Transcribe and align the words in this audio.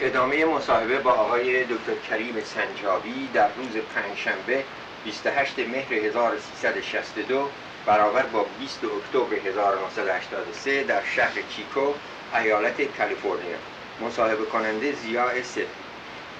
ادامه 0.00 0.44
مصاحبه 0.44 0.98
با 0.98 1.12
آقای 1.12 1.64
دکتر 1.64 1.94
کریم 2.10 2.40
سنجابی 2.44 3.28
در 3.34 3.48
روز 3.56 3.76
پنجشنبه 3.76 4.64
28 5.04 5.58
مهر 5.58 5.92
1362 5.92 7.48
برابر 7.86 8.22
با 8.22 8.44
20 8.58 8.84
اکتبر 8.84 9.48
1983 9.48 10.84
در 10.84 11.04
شهر 11.04 11.42
چیکو 11.56 11.94
ایالت 12.34 12.96
کالیفرنیا. 12.96 13.56
مصاحبه 14.00 14.44
کننده 14.44 14.92
زیاء 14.92 15.42
سه 15.42 15.66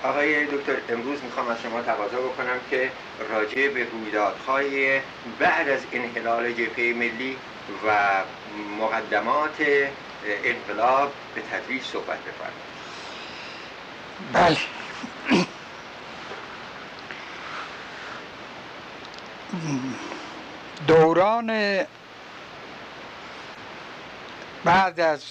آقای 0.02 0.46
دکتر 0.46 0.76
امروز 0.88 1.24
می‌خوام 1.24 1.48
از 1.48 1.62
شما 1.62 1.82
تقاضا 1.82 2.16
بکنم 2.16 2.60
که 2.70 2.90
راجع 3.30 3.68
به 3.68 3.84
رویدادهای 3.84 5.00
بعد 5.38 5.68
از 5.68 5.80
انحلال 5.92 6.52
جبهه 6.52 6.94
ملی 6.96 7.36
و 7.86 8.10
مقدمات 8.80 9.56
انقلاب 10.44 11.12
به 11.34 11.40
تدریج 11.40 11.82
صحبت 11.82 12.18
بفرمایید. 12.18 12.67
بله 14.32 14.56
دوران 20.86 21.80
بعد 24.64 25.00
از 25.00 25.24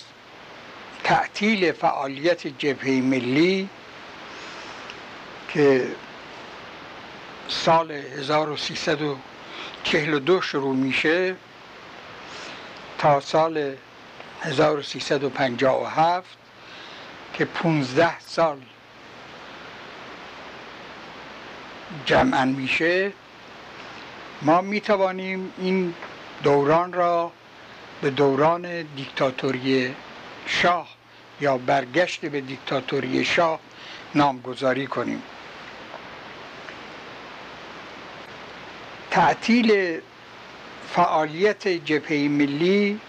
تعطیل 1.03 1.71
فعالیت 1.71 2.47
جبهه 2.47 3.01
ملی 3.01 3.69
که 5.49 5.87
سال 7.47 7.91
1342 7.91 10.41
شروع 10.41 10.75
میشه 10.75 11.35
تا 12.97 13.19
سال 13.19 13.75
1357 14.41 16.37
که 17.33 17.45
15 17.45 18.19
سال 18.19 18.57
جمعا 22.05 22.45
میشه 22.45 23.11
ما 24.41 24.61
می‌توانیم 24.61 25.53
این 25.57 25.93
دوران 26.43 26.93
را 26.93 27.31
به 28.01 28.09
دوران 28.09 28.81
دیکتاتوری 28.81 29.95
شاه 30.45 30.87
یا 31.41 31.57
برگشت 31.57 32.25
به 32.25 32.41
دیکتاتوری 32.41 33.25
شاه 33.25 33.59
نامگذاری 34.15 34.87
کنیم. 34.87 35.23
تعطیل 39.11 39.99
فعالیت 40.93 41.67
جبهه 41.67 42.27
ملی 42.27 42.99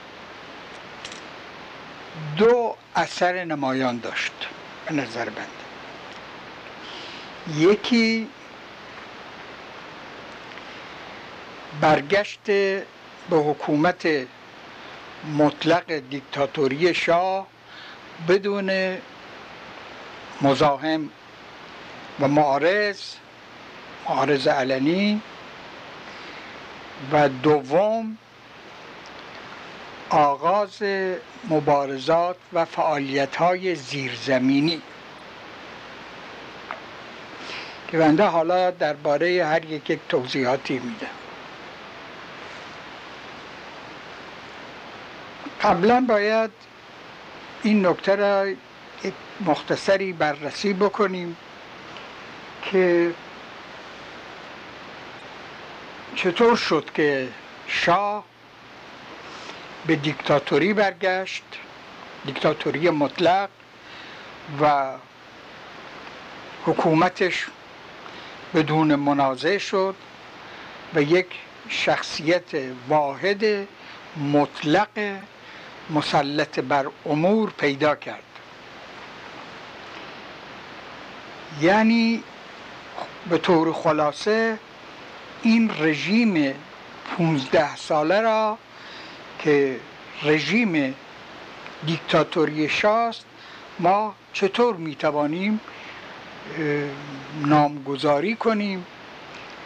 دو 2.37 2.77
اثر 2.95 3.45
نمایان 3.45 3.99
داشت 3.99 4.33
به 4.87 4.95
نظر 4.95 5.25
بنده. 5.25 5.49
یکی 7.57 8.29
برگشت 11.81 12.41
به 13.31 13.37
حکومت 13.37 14.09
مطلق 15.39 15.93
دیکتاتوری 15.93 16.95
شاه 16.95 17.47
بدون 18.29 18.99
مزاحم 20.43 21.11
و 22.21 22.29
معارض 22.29 23.01
معارض 24.09 24.47
علنی 24.47 25.23
و 27.13 27.29
دوم 27.29 28.19
آغاز 30.11 30.83
مبارزات 31.51 32.37
و 32.53 32.65
فعالیت 32.65 33.37
های 33.37 33.75
زیرزمینی. 33.75 34.83
که 37.89 37.99
بنده 37.99 38.25
حالا 38.25 38.71
درباره 38.71 39.45
هر 39.45 39.65
یک 39.65 39.91
یک 39.91 40.01
توضیحاتی 40.09 40.75
میدم. 40.75 41.28
قبلا 45.63 46.05
باید 46.09 46.51
این 47.63 47.87
نکته 47.87 48.17
را 48.17 48.49
یک 49.05 49.15
مختصری 49.41 50.13
بررسی 50.13 50.73
بکنیم 50.73 51.37
که 52.63 53.15
چطور 56.17 56.57
شد 56.57 56.91
که 56.95 57.29
شاه 57.67 58.25
به 59.87 59.97
دیکتاتوری 59.97 60.75
برگشت 60.75 61.45
دیکتاتوری 62.27 62.91
مطلق 62.91 63.49
و 64.61 64.93
حکومتش 66.67 67.47
بدون 68.55 68.95
منازع 68.95 69.59
شد 69.59 69.95
و 70.95 71.03
یک 71.03 71.27
شخصیت 71.69 72.55
واحد 72.89 73.69
مطلق 74.33 75.19
مسلط 75.91 76.59
بر 76.59 76.87
امور 77.07 77.51
پیدا 77.51 77.95
کرد. 77.95 78.23
یعنی 81.61 82.23
به 83.31 83.39
طور 83.39 83.73
خلاصه 83.73 84.59
این 85.43 85.71
رژیم 85.79 86.55
15 87.17 87.77
ساله 87.77 88.21
را 88.21 88.59
که 89.39 89.81
رژیم 90.23 90.95
دیکتاتوری 91.87 92.69
شاست 92.69 93.25
ما 93.79 94.15
چطور 94.33 94.77
می‌توانیم 94.77 95.61
نامگذاری 97.45 98.35
کنیم 98.35 98.87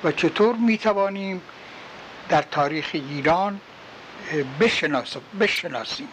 و 0.04 0.12
چطور 0.12 0.56
می‌توانیم 0.56 1.43
در 2.28 2.43
تاریخ 2.43 2.91
ایران 2.93 3.60
بشناسیم. 5.41 6.09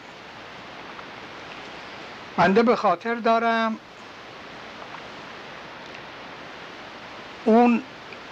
منده 2.37 2.63
به 2.63 2.75
خاطر 2.75 3.15
دارم 3.15 3.77
اون 7.45 7.83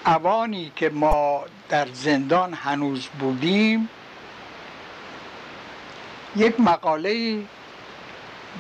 اوانی 0.06 0.72
که 0.76 0.90
ما 0.90 1.44
در 1.70 1.88
زندان 1.94 2.54
هنوز 2.54 3.08
بودیم 3.20 3.90
یک 6.36 6.60
مقاله 6.60 7.44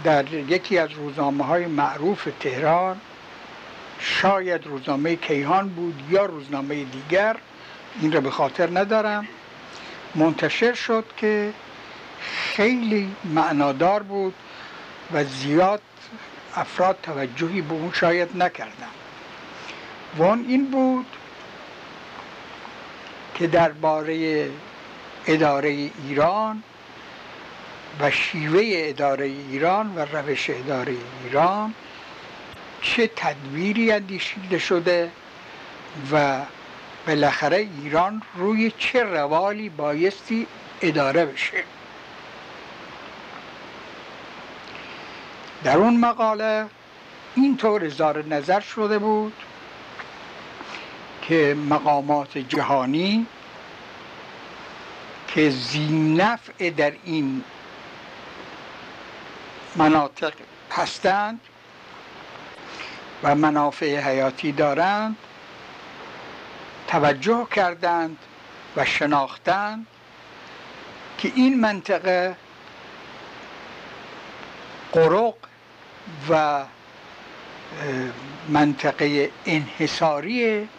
در 0.03 0.33
یکی 0.33 0.77
از 0.77 0.91
روزنامه 0.91 1.45
های 1.45 1.65
معروف 1.65 2.27
تهران 2.39 3.01
شاید 3.99 4.67
روزنامه 4.67 5.15
کیهان 5.15 5.69
بود 5.69 6.03
یا 6.09 6.25
روزنامه 6.25 6.83
دیگر 6.83 7.37
این 8.01 8.11
را 8.11 8.21
به 8.21 8.31
خاطر 8.31 8.79
ندارم. 8.79 9.27
منتشر 10.17 10.73
شد 10.73 11.05
که 11.17 11.53
خیلی 12.21 13.15
معنادار 13.23 14.03
بود 14.03 14.33
و 15.13 15.23
زیاد 15.23 15.81
افراد 16.55 16.97
توجهی 17.03 17.61
به 17.61 17.73
اون 17.73 17.91
شاید 17.93 18.37
نکردن. 18.37 18.87
وان 20.17 20.45
این 20.47 20.71
بود 20.71 21.05
که 23.35 23.47
درباره 23.47 24.49
اداره 25.27 25.69
ایران 25.69 26.63
و 27.99 28.11
شیوه 28.11 28.61
اداره 28.65 29.25
ایران 29.25 29.95
و 29.95 29.99
روش 29.99 30.49
اداره 30.49 30.95
ایران 31.23 31.73
چه 32.81 33.11
تدبیری 33.15 33.91
اندیشیده 33.91 34.59
شده 34.59 35.11
و 36.11 36.41
بالاخره 37.07 37.57
ایران 37.57 38.21
روی 38.35 38.71
چه 38.77 39.03
روالی 39.03 39.69
بایستی 39.69 40.47
اداره 40.81 41.25
بشه. 41.25 41.63
در 45.63 45.77
اون 45.77 45.97
مقاله 45.97 46.65
اینطور 47.35 47.85
اظهار 47.85 48.25
نظر 48.25 48.59
شده 48.59 48.99
بود 48.99 49.33
که 51.21 51.57
مقامات 51.69 52.37
جهانی 52.37 53.25
که 55.27 55.49
زینفع 55.49 56.69
در 56.69 56.93
این 57.03 57.43
مناطق 59.75 60.33
هستند 60.71 61.39
و 63.23 63.35
منافع 63.35 63.99
حیاتی 63.99 64.51
دارند 64.51 65.17
توجه 66.87 67.47
کردند 67.55 68.17
و 68.75 68.85
شناختند 68.85 69.87
که 71.17 71.31
این 71.35 71.59
منطقه 71.59 72.35
قرق 74.91 75.33
و 76.29 76.63
منطقه 78.49 79.31
انحصاری 79.45 80.69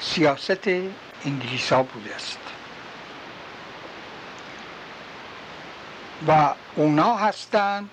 سیاست 0.00 0.68
انگلیس 1.24 1.72
ها 1.72 1.82
بوده 1.82 2.14
است. 2.14 2.38
و 6.28 6.54
اونا 6.76 7.16
هستند 7.16 7.90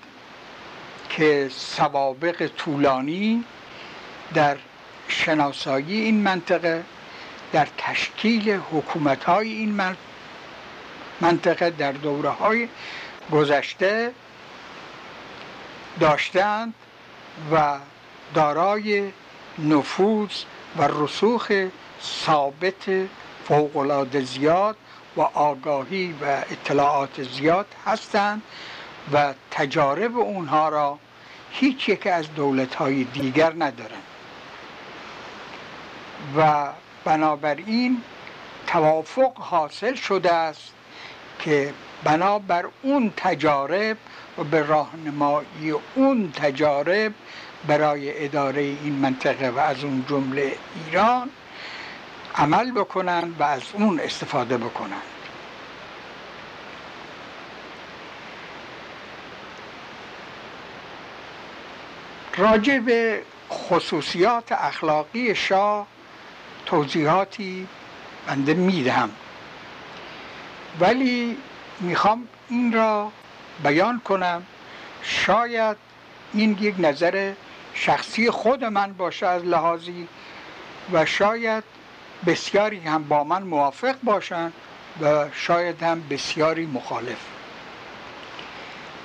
که 1.09 1.49
سوابق 1.53 2.47
طولانی 2.47 3.43
در 4.33 4.57
شناسایی 5.07 6.01
این 6.01 6.21
منطقه 6.21 6.83
در 7.51 7.67
تشکیل 7.77 8.59
حکومت 8.71 9.23
های 9.23 9.51
این 9.51 9.95
منطقه 11.21 11.69
در 11.69 11.91
دوره 11.91 12.29
های 12.29 12.69
گذشته 13.31 14.11
داشتند 15.99 16.73
و 17.51 17.77
دارای 18.33 19.11
نفوذ 19.59 20.43
و 20.77 20.87
رسوخ 20.87 21.67
ثابت 22.01 23.07
فوقالعاده 23.47 24.21
زیاد 24.21 24.77
و 25.17 25.21
آگاهی 25.21 26.15
و 26.21 26.25
اطلاعات 26.25 27.23
زیاد 27.23 27.65
هستند 27.85 28.41
و 29.13 29.33
تجارب 29.51 30.17
اونها 30.17 30.69
را 30.69 30.99
هیچ 31.51 31.89
یک 31.89 32.07
از 32.07 32.33
دولت 32.35 32.75
های 32.75 33.03
دیگر 33.03 33.53
ندارند. 33.53 34.03
و 36.37 36.67
بنابراین 37.09 38.01
توافق 38.67 39.37
حاصل 39.37 39.95
شده 39.95 40.33
است 40.33 40.73
که 41.39 41.73
بنابر 42.03 42.65
اون 42.81 43.13
تجارب 43.17 43.97
و 44.37 44.43
به 44.43 44.63
راهنمایی 44.63 45.71
اون 45.95 46.31
تجارب 46.31 47.13
برای 47.67 48.25
اداره 48.25 48.61
این 48.61 48.93
منطقه 48.93 49.49
و 49.49 49.59
از 49.59 49.83
اون 49.83 50.05
جمله 50.09 50.55
ایران 50.85 51.29
عمل 52.35 52.71
بکنن 52.71 53.33
و 53.39 53.43
از 53.43 53.61
اون 53.73 53.99
استفاده 53.99 54.57
بکنن 54.57 55.01
راجع 62.37 62.79
به 62.79 63.21
خصوصیات 63.51 64.51
اخلاقی 64.51 65.35
شاه 65.35 65.87
توضیحاتی 66.69 67.67
بنده 68.27 68.53
می‌دهم. 68.53 69.09
ولی 70.79 71.37
می‌خوام 71.79 72.27
این 72.49 72.73
را 72.73 73.11
بیان 73.63 73.99
کنم. 73.99 74.43
شاید 75.03 75.77
این 76.33 76.57
یک 76.61 76.75
نظر 76.79 77.33
شخصی 77.73 78.31
خود 78.31 78.63
من 78.63 78.93
باشه 78.93 79.27
از 79.27 79.43
لحاظی 79.43 80.07
و 80.93 81.05
شاید 81.05 81.63
بسیاری 82.25 82.79
هم 82.79 83.03
با 83.03 83.23
من 83.23 83.43
موافق 83.43 83.95
باشند 84.03 84.53
و 85.01 85.25
شاید 85.33 85.83
هم 85.83 86.07
بسیاری 86.09 86.65
مخالف. 86.65 87.17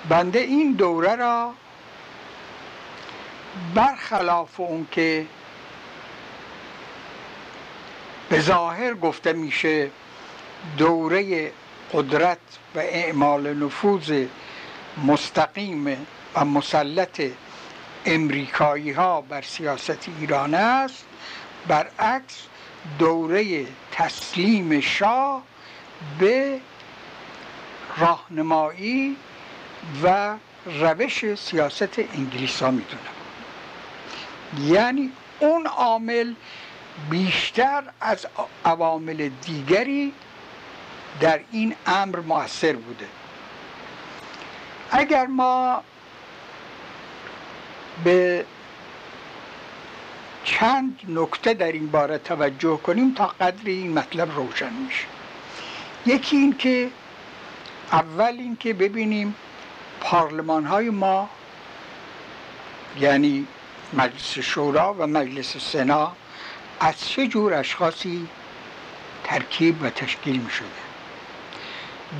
بنده 0.08 0.38
این 0.38 0.72
دوره 0.72 1.16
را 1.16 1.54
برخلاف 3.74 4.60
اون 4.60 4.86
که 4.90 5.26
به 8.28 8.40
ظاهر 8.40 8.94
گفته 8.94 9.32
میشه 9.32 9.90
دوره 10.78 11.52
قدرت 11.92 12.38
و 12.74 12.78
اعمال 12.78 13.54
نفوذ 13.54 14.24
مستقیم 15.06 16.06
و 16.34 16.44
مسلط 16.44 17.22
امریکایی 18.06 18.90
ها 18.90 19.20
بر 19.20 19.42
سیاست 19.42 20.08
ایران 20.20 20.54
است. 20.54 21.04
برعکس 21.68 22.46
دوره 22.98 23.66
تسلیم 23.92 24.80
شاه 24.80 25.42
به 26.18 26.60
راهنمایی 27.98 29.16
و 30.02 30.34
روش 30.66 31.34
سیاست 31.34 31.98
انگلیس 31.98 32.62
ها 32.62 32.70
می‌دونم 32.70 33.14
یعنی 34.58 35.12
اون 35.40 35.66
عامل 35.66 36.34
بیشتر 37.10 37.82
از 38.00 38.26
عوامل 38.64 39.28
دیگری 39.28 40.12
در 41.20 41.40
این 41.52 41.74
امر 41.86 42.20
موثر 42.20 42.72
بوده. 42.72 43.06
اگر 44.90 45.26
ما 45.26 45.82
به 48.04 48.44
چند 50.44 51.00
نکته 51.08 51.54
در 51.54 51.72
این 51.72 51.90
باره 51.90 52.18
توجه 52.18 52.76
کنیم 52.76 53.14
تا 53.14 53.26
قدری 53.26 53.72
این 53.72 53.92
مطلب 53.98 54.36
روشن 54.36 54.72
میشه. 54.72 55.04
یکی 56.06 56.36
این 56.36 56.56
که 56.56 56.90
اول 57.92 58.36
این 58.38 58.56
که 58.56 58.74
ببینیم 58.74 59.34
پارلمان 60.00 60.64
های 60.64 60.90
ما 60.90 61.28
یعنی 63.00 63.46
مجلس 63.92 64.38
شورا 64.38 64.94
و 64.98 65.06
مجلس 65.06 65.56
سنا 65.56 66.12
از 66.80 67.08
چه 67.08 67.26
جور 67.26 67.54
اشخاصی 67.54 68.28
ترکیب 69.24 69.82
و 69.82 69.90
تشکیل 69.90 70.40
می 70.40 70.50
شده 70.50 70.66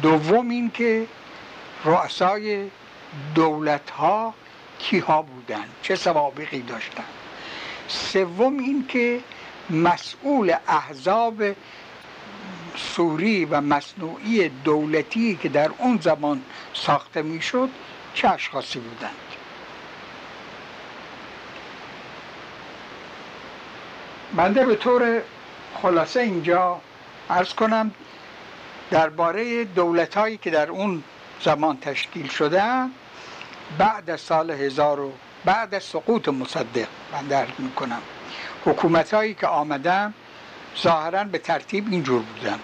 دوم 0.03 0.51
این 0.51 0.71
که 0.71 1.07
رؤسای 1.85 2.71
دولت 3.35 3.91
ها 3.91 4.35
کی 4.79 4.99
ها 4.99 5.23
بودن؟ 5.23 5.65
چه 5.83 5.97
سوابقی 5.97 6.63
داشتن؟ 6.63 7.05
سوم 7.89 8.59
این 8.59 8.87
که 8.89 9.21
مسئول 9.71 10.55
احزاب 10.69 11.43
سوری 12.77 13.45
و 13.45 13.61
مصنوعی 13.61 14.49
دولتی 14.49 15.39
که 15.43 15.49
در 15.49 15.71
اون 15.79 15.99
زمان 16.03 16.43
ساخته 16.75 17.23
می‌شد 17.23 17.69
چه 18.15 18.29
اشخاصی 18.29 18.79
بودند 18.79 19.34
بنده 24.37 24.67
به 24.67 24.77
طور 24.77 25.23
خلاصه 25.83 26.21
اینجا 26.21 26.81
ارز 27.31 27.55
کنم 27.55 27.91
درباره 28.91 29.65
دولت 29.65 30.15
هایی 30.17 30.37
که 30.37 30.51
در 30.51 30.71
اون 30.71 31.03
زمان 31.41 31.79
تشکیل 31.81 32.29
شدن 32.29 32.91
بعد 33.79 34.11
از 34.11 34.21
سال 34.21 34.51
هزار 34.51 35.01
و 35.01 35.13
بعد 35.45 35.75
از 35.75 35.83
سقوط 35.83 36.29
مصدق 36.29 36.87
من 37.13 37.27
درد 37.27 37.53
می‌کنم. 37.59 38.03
حکومت 38.65 39.15
هایی 39.15 39.35
که 39.35 39.47
آمدن 39.47 40.15
ظاهرا 40.83 41.25
به 41.25 41.39
ترتیب 41.39 41.87
اینجور 41.91 42.23
بودن. 42.23 42.59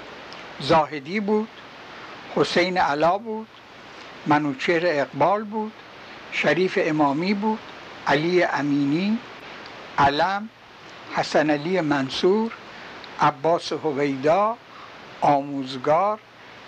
زاهدی 0.61 1.21
بود 1.21 1.49
حسین 2.37 2.79
علا 2.79 3.19
بود 3.19 3.49
منوچهر 4.27 4.83
اقبال 4.85 5.45
بود 5.45 5.73
شریف 6.33 6.79
امامی 6.83 7.35
بود 7.35 7.59
علی 8.07 8.43
امینی 8.45 9.19
علم 9.99 10.49
حسن 11.15 11.51
علی 11.51 11.81
منصور 11.81 12.53
عباس 13.21 13.73
هویدا 13.73 14.57
آموزگار 15.21 16.19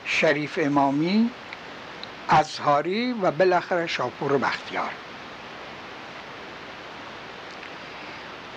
شریف 0.05 0.59
امامی 0.63 1.31
ازهاری 2.29 3.13
و 3.13 3.31
بالاخره 3.31 3.87
شاپور 3.87 4.39
بختیار. 4.39 4.91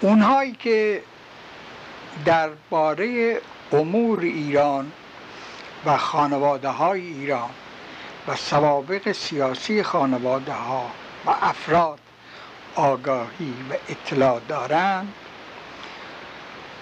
اونهایی 0.02 0.52
که 0.52 1.04
درباره 2.26 3.42
امور 3.72 4.20
ایران 4.20 4.92
و 5.86 5.98
خانواده 5.98 6.70
های 6.70 7.02
ایران 7.02 7.50
و 8.28 8.36
سوابق 8.36 9.12
سیاسی 9.12 9.84
خانواده 9.84 10.54
ها 10.54 10.92
و 11.26 11.30
افراد 11.30 12.00
آگاهی 12.76 13.54
و 13.70 13.74
اطلاع 13.90 14.42
دارند 14.48 15.14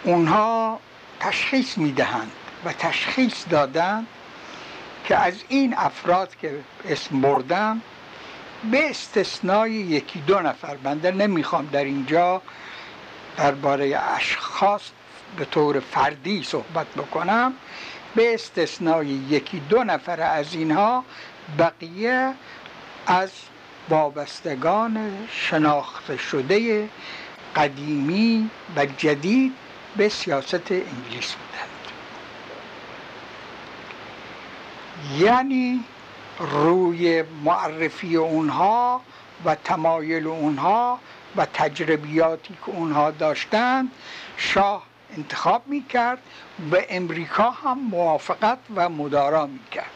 اونها 0.03 0.79
تشخیص 1.19 1.77
می‌دهند 1.77 2.31
و 2.65 2.73
تشخیص 2.73 3.45
دادن 3.49 4.05
که 5.05 5.15
از 5.17 5.33
این 5.49 5.73
افراد 5.77 6.35
که 6.41 6.59
اسم 6.85 7.21
بردم 7.21 7.81
به 8.71 8.89
استثنای 8.89 9.71
یکی 9.71 10.19
دو 10.19 10.39
نفر. 10.39 10.75
بنده 10.75 11.11
نمی‌خوام 11.11 11.69
در 11.71 11.83
اینجا 11.83 12.41
درباره 13.37 13.99
اشخاص 14.15 14.81
به 15.37 15.45
طور 15.45 15.79
فردی 15.79 16.43
صحبت 16.43 16.87
بکنم. 16.87 17.53
به 18.15 18.33
استثنای 18.33 19.07
یکی 19.07 19.59
دو 19.59 19.83
نفر 19.83 20.21
از 20.21 20.53
اینها 20.55 21.03
بقیه 21.59 22.33
از 23.07 23.31
وابستگان 23.89 25.27
شناخته 25.31 26.17
شده 26.17 26.89
قدیمی 27.55 28.49
و 28.75 28.85
جدید 28.85 29.53
به 29.97 30.09
سیاست 30.09 30.71
انگلیس 30.71 31.35
بودند 31.35 31.69
یعنی 35.19 35.83
روی 36.39 37.23
معرفی 37.43 38.15
اونها 38.15 39.01
و 39.45 39.55
تمایل 39.55 40.27
اونها 40.27 40.99
و 41.35 41.45
تجربیاتی 41.45 42.53
که 42.53 42.71
اونها 42.71 43.11
داشتند 43.11 43.91
شاه 44.37 44.83
انتخاب 45.17 45.67
می‌کرد 45.67 46.19
و 46.71 46.77
امریکا 46.89 47.51
هم 47.51 47.79
موافقت 47.79 48.57
و 48.75 48.89
مدارا 48.89 49.45
می‌کرد. 49.47 49.91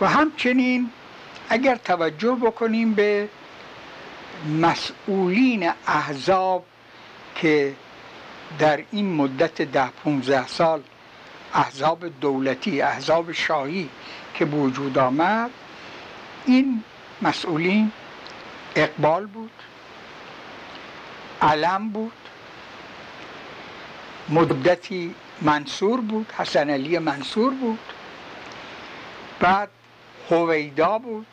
و 0.00 0.08
همچنین 0.08 0.90
اگر 1.48 1.76
توجه 1.76 2.32
بکنیم 2.32 2.94
به 2.94 3.28
مسئولین 4.60 5.72
احزاب 5.86 6.64
که 7.34 7.74
در 8.58 8.80
این 8.90 9.12
مدت 9.14 9.62
ده 9.62 9.90
15 9.90 10.46
سال 10.46 10.82
احزاب 11.54 12.20
دولتی 12.20 12.82
احزاب 12.82 13.32
شاهی 13.32 13.88
که 14.34 14.44
وجود 14.44 14.98
آمد 14.98 15.50
این 16.46 16.82
مسئولین 17.22 17.92
اقبال 18.76 19.26
بود 19.26 19.50
علم 21.42 21.88
بود 21.88 22.12
مدتی 24.28 25.14
منصور 25.42 26.00
بود 26.00 26.32
حسن 26.38 26.70
علی 26.70 26.98
منصور 26.98 27.54
بود 27.54 27.78
بعد 29.40 29.68
هویدا 30.30 30.98
بود 30.98 31.26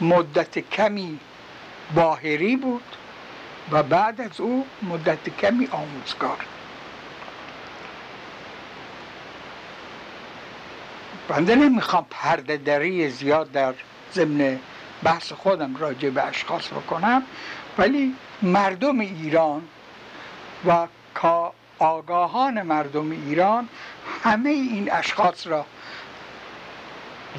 مدت 0.00 0.58
کمی 0.58 1.18
باهری 1.94 2.56
بود. 2.56 2.82
و 3.72 3.82
بعد 3.82 4.20
از 4.20 4.40
او 4.40 4.66
مدت 4.82 5.28
کمی 5.28 5.68
آموزگار. 5.72 6.38
بنده 11.28 11.54
نمی‌خوام 11.54 12.06
پرده 12.10 12.56
دری 12.56 13.10
زیاد 13.10 13.52
در 13.52 13.74
ضمن 14.12 14.58
بحث 15.02 15.32
خودم 15.32 15.76
راجع 15.76 16.10
به 16.10 16.22
اشخاص 16.22 16.68
بکنم 16.68 17.22
ولی 17.78 18.14
مردم 18.42 19.00
ایران 19.00 19.62
و 20.66 20.86
آگاهان 21.78 22.62
مردم 22.62 23.10
ایران 23.10 23.68
همه 24.22 24.50
این 24.50 24.92
اشخاص 24.92 25.46
را 25.46 25.66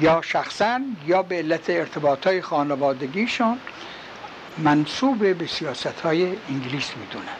یا 0.00 0.22
شخصا 0.22 0.80
یا 1.06 1.22
به 1.22 1.36
علت 1.36 1.70
ارتباط 1.70 2.26
های 2.26 2.42
خانوادگیشان 2.42 3.58
منصوب 4.58 5.38
به 5.38 5.46
سیاست 5.46 6.00
های 6.00 6.36
انگلیس 6.48 6.90
می‌دونن 6.96 7.36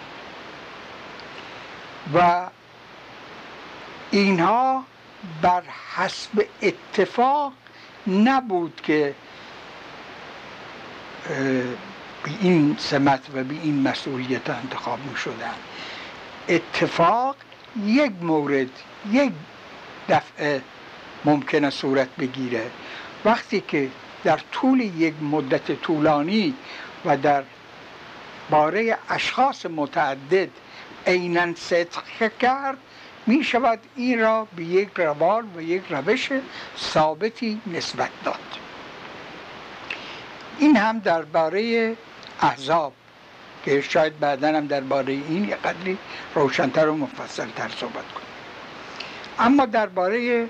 و 2.15 2.49
اینها 4.11 4.85
بر 5.43 5.63
حسب 5.97 6.47
اتفاق 6.63 7.53
نبود 8.07 8.81
که 8.83 9.15
به 12.23 12.31
این 12.41 12.77
سمت 12.79 13.21
و 13.35 13.45
به 13.45 13.55
این 13.63 13.83
مسئولیت 13.83 14.51
انتخاب 14.51 14.99
می 15.11 15.17
شدن 15.17 15.55
اتفاق 16.49 17.37
یک 17.87 18.13
مورد 18.23 18.69
یک 19.11 19.33
دفعه 20.09 20.63
ممکنه 21.25 21.71
صورت 21.71 22.09
بگیره. 22.19 22.71
وقتی 23.25 23.61
که 23.69 23.89
در 24.25 24.41
طول 24.53 24.81
یک 24.81 25.15
مدت 25.23 25.73
طولانی 25.73 26.55
و 27.05 27.17
در 27.17 27.43
باره 28.51 28.99
اشخاص 29.09 29.67
متعدد 29.67 30.49
عینا 31.07 31.55
صدق 31.55 32.39
کرد 32.41 32.79
می 33.27 33.45
شود 33.45 33.79
این 33.97 34.21
را 34.21 34.49
به 34.57 34.65
یک 34.65 34.89
روال 34.97 35.45
و 35.57 35.63
یک 35.63 35.83
روش 35.91 36.29
ثابتی 36.79 37.61
نسبت 37.67 38.11
داد. 38.25 38.39
این 40.59 40.77
هم 40.77 40.99
درباره 40.99 41.97
احزاب 42.41 42.93
که 43.65 43.81
شاید 43.81 44.19
بعدا 44.19 44.49
هم 44.49 44.67
درباره 44.67 45.13
این 45.13 45.49
یه 45.49 45.57
قدری 45.57 45.99
روشنتر 46.35 46.89
و 46.89 46.97
مفصلتر 46.97 47.69
صحبت 47.69 48.13
کنیم. 48.13 48.27
اما 49.39 49.67
درباره 49.67 50.49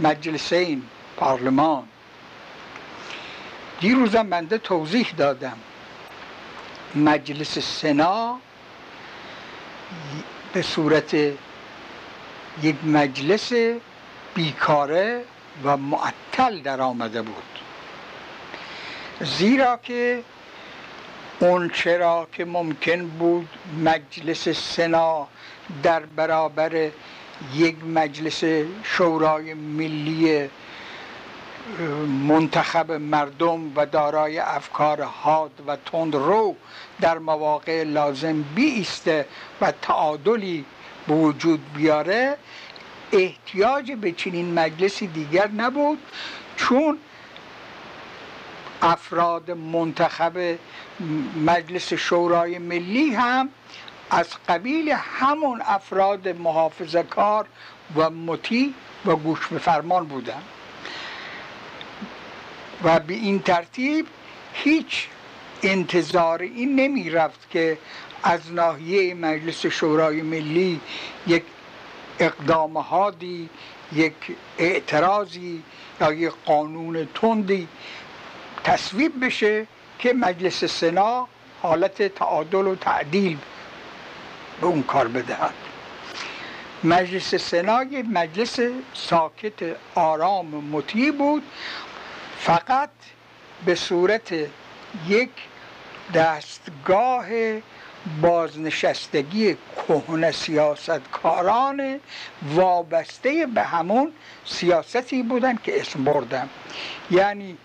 مجلسین 0.00 0.82
پارلمان 1.16 1.84
دیروزم 3.80 4.30
بنده 4.30 4.58
توضیح 4.58 5.14
دادم. 5.16 5.58
مجلس 6.94 7.58
سنا 7.58 8.38
به 10.52 10.62
صورت 10.62 11.14
یک 12.62 12.76
مجلس 12.84 13.52
بیکاره 14.34 15.24
و 15.64 15.76
معطل 15.76 16.58
در 16.58 16.80
آمده 16.80 17.22
بود. 17.22 17.58
زیرا 19.20 19.76
که 19.82 20.22
اون 21.40 21.70
چرا 21.70 22.28
که 22.32 22.44
ممکن 22.44 23.06
بود 23.06 23.48
مجلس 23.84 24.48
سنا 24.48 25.28
در 25.82 26.00
برابر 26.00 26.90
یک 27.54 27.84
مجلس 27.84 28.44
شورای 28.82 29.54
ملی 29.54 30.50
منتخب 32.28 32.92
مردم 32.92 33.72
و 33.76 33.86
دارای 33.86 34.38
افکار 34.38 35.02
حاد 35.02 35.50
و 35.66 35.76
تند 35.76 36.14
رو 36.14 36.56
در 37.00 37.18
مواقع 37.18 37.82
لازم 37.82 38.42
بیسته 38.42 39.26
و 39.60 39.72
تعادلی 39.82 40.64
به 41.08 41.14
وجود 41.14 41.72
بیاره 41.72 42.36
احتیاج 43.12 43.92
به 43.92 44.12
چنین 44.12 44.54
مجلسی 44.54 45.06
دیگر 45.06 45.48
نبود 45.48 45.98
چون 46.56 46.98
افراد 48.82 49.50
منتخب 49.50 50.58
مجلس 51.46 51.92
شورای 51.92 52.58
ملی 52.58 53.14
هم 53.14 53.48
از 54.10 54.28
قبیل 54.48 54.94
همون 54.96 55.62
افراد 55.66 56.28
محافظه 56.28 57.02
کار 57.02 57.46
و 57.96 58.10
مطیع 58.10 58.72
و 59.06 59.16
گوش 59.16 59.46
به 59.46 59.58
فرمان 59.58 60.06
بودن 60.06 60.42
و 62.84 63.00
به 63.00 63.14
این 63.14 63.42
ترتیب 63.42 64.06
هیچ 64.52 65.06
انتظار 65.62 66.42
این 66.42 66.80
نمی 66.80 67.10
رفت 67.10 67.50
که 67.50 67.78
از 68.22 68.52
ناحیه 68.52 69.14
مجلس 69.14 69.66
شورای 69.66 70.22
ملی 70.22 70.80
یک 71.26 71.42
اقدام 72.18 72.76
هادی 72.76 73.48
یک 73.92 74.14
اعتراضی 74.58 75.62
یا 76.00 76.12
یک 76.12 76.32
قانون 76.46 77.08
تندی 77.14 77.68
تصویب 78.64 79.24
بشه 79.24 79.66
که 79.98 80.12
مجلس 80.12 80.64
سنا 80.64 81.28
حالت 81.62 82.02
تعادل 82.02 82.66
و 82.66 82.74
تعدیل 82.74 83.38
به 84.60 84.66
اون 84.66 84.82
کار 84.82 85.08
بدهد. 85.08 85.54
مجلس 86.84 87.34
سنا 87.34 87.82
یک 87.82 88.06
مجلس 88.12 88.60
ساکت 88.94 89.76
آرام 89.94 90.46
مطیع 90.46 91.12
بود. 91.12 91.42
فقط 92.40 92.90
به 93.66 93.74
صورت 93.74 94.32
یک 95.08 95.30
دستگاه 96.14 97.26
بازنشستگی 98.22 99.56
کهن 99.76 100.30
سیاستکاران 100.30 102.00
وابسته 102.54 103.46
به 103.46 103.62
همون 103.62 104.12
سیاستی 104.44 105.22
بودن 105.22 105.56
که 105.56 105.80
اسم 105.80 106.04
بردم. 106.04 106.48
یعنی 107.10 107.58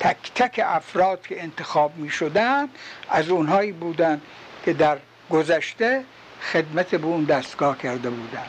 تک 0.00 0.32
تک 0.34 0.60
افراد 0.64 1.26
که 1.26 1.42
انتخاب 1.42 1.96
می 1.96 2.10
شدن 2.10 2.68
از 3.10 3.28
اونهایی 3.28 3.72
بودن 3.72 4.20
که 4.64 4.72
در 4.72 4.98
گذشته 5.30 6.04
خدمت 6.52 6.94
به 6.94 7.06
اون 7.06 7.24
دستگاه 7.24 7.78
کرده 7.78 8.10
بودن 8.10 8.46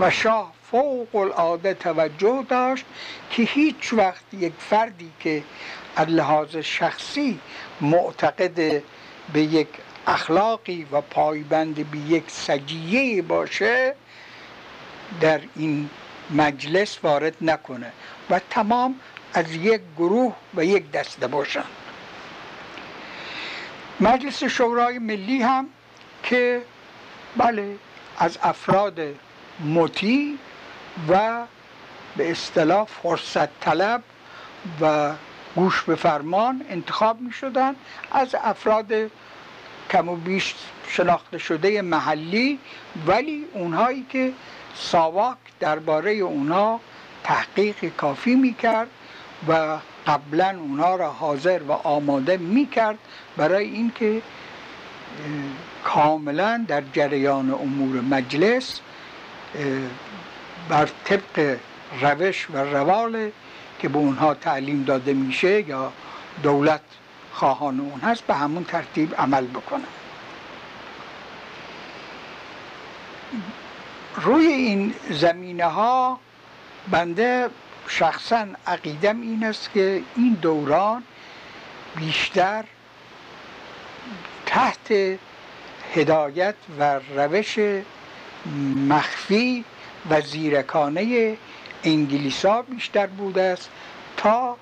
و 0.00 0.10
شاه 0.10 0.52
فوق 0.74 1.16
العاده 1.16 1.74
توجه 1.74 2.44
داشت 2.48 2.84
که 3.30 3.42
هیچ 3.42 3.92
وقت 3.92 4.24
یک 4.32 4.52
فردی 4.58 5.10
که 5.20 5.42
از 5.96 6.08
لحاظ 6.08 6.56
شخصی 6.56 7.40
معتقد 7.80 8.82
به 9.32 9.40
یک 9.40 9.68
اخلاقی 10.06 10.86
و 10.92 11.00
پایبند 11.00 11.90
به 11.90 11.98
یک 11.98 12.24
سجیه 12.26 13.22
باشه 13.22 13.94
در 15.20 15.40
این 15.56 15.90
مجلس 16.30 16.98
وارد 17.02 17.36
نکنه 17.40 17.92
و 18.30 18.40
تمام 18.50 19.00
از 19.34 19.54
یک 19.54 19.80
گروه 19.96 20.34
و 20.54 20.64
یک 20.64 20.90
دسته 20.90 21.26
باشند 21.26 21.64
مجلس 24.00 24.44
شورای 24.44 24.98
ملی 24.98 25.42
هم 25.42 25.68
که 26.22 26.62
بله 27.36 27.76
از 28.18 28.38
افراد 28.42 29.00
مطیع 29.64 30.38
و 31.08 31.42
به 32.16 32.30
اصطلاح 32.30 32.84
فرصت 32.84 33.60
طلب 33.60 34.02
و 34.80 35.12
گوش 35.54 35.82
به 35.82 35.94
فرمان 35.94 36.64
انتخاب 36.70 37.20
می 37.20 37.32
شدن. 37.32 37.76
از 38.12 38.34
افراد 38.42 38.92
کم 39.90 40.08
و 40.08 40.16
بیش 40.16 40.54
شناخته 40.88 41.38
شده 41.38 41.82
محلی 41.82 42.58
ولی 43.06 43.44
اونهایی 43.52 44.06
که 44.08 44.32
ساواک 44.74 45.36
درباره 45.60 46.12
اونها 46.12 46.80
تحقیق 47.24 47.96
کافی 47.96 48.34
می 48.34 48.54
کرد 48.54 48.88
و 49.48 49.78
قبلا 50.06 50.56
اونها 50.58 50.96
را 50.96 51.10
حاضر 51.10 51.62
و 51.62 51.72
آماده 51.72 52.36
می 52.36 52.66
کرد 52.66 52.98
برای 53.36 53.64
اینکه 53.64 54.22
کاملا 55.84 56.64
در 56.68 56.82
جریان 56.92 57.50
امور 57.50 58.00
مجلس 58.00 58.80
بر 60.68 60.88
طبق 61.04 61.56
روش 62.00 62.50
و 62.50 62.56
روال 62.56 63.30
که 63.78 63.88
به 63.88 63.98
اونها 63.98 64.34
تعلیم 64.34 64.84
داده 64.84 65.12
میشه 65.12 65.68
یا 65.68 65.92
دولت 66.42 66.80
خواهان 67.32 67.80
اون 67.80 68.00
هست 68.00 68.22
به 68.22 68.34
همون 68.34 68.64
ترتیب 68.64 69.14
عمل 69.14 69.46
بکنن. 69.46 69.84
روی 74.16 74.46
این 74.46 74.94
زمینه 75.10 75.64
ها 75.64 76.20
بنده 76.90 77.50
شخصا 77.88 78.46
عقیدم 78.66 79.20
این 79.20 79.44
است 79.44 79.70
که 79.74 80.02
این 80.16 80.32
دوران 80.32 81.02
بیشتر 81.96 82.64
تحت 84.46 85.18
هدایت 85.94 86.54
و 86.78 87.00
روش 87.16 87.58
مخفی 88.88 89.64
و 90.10 90.20
زیرکانه 90.20 91.36
انگلیس 91.84 92.44
ها 92.44 92.62
بیشتر 92.62 93.06
بوده 93.06 93.42
است 93.42 93.70
تا 94.16 94.56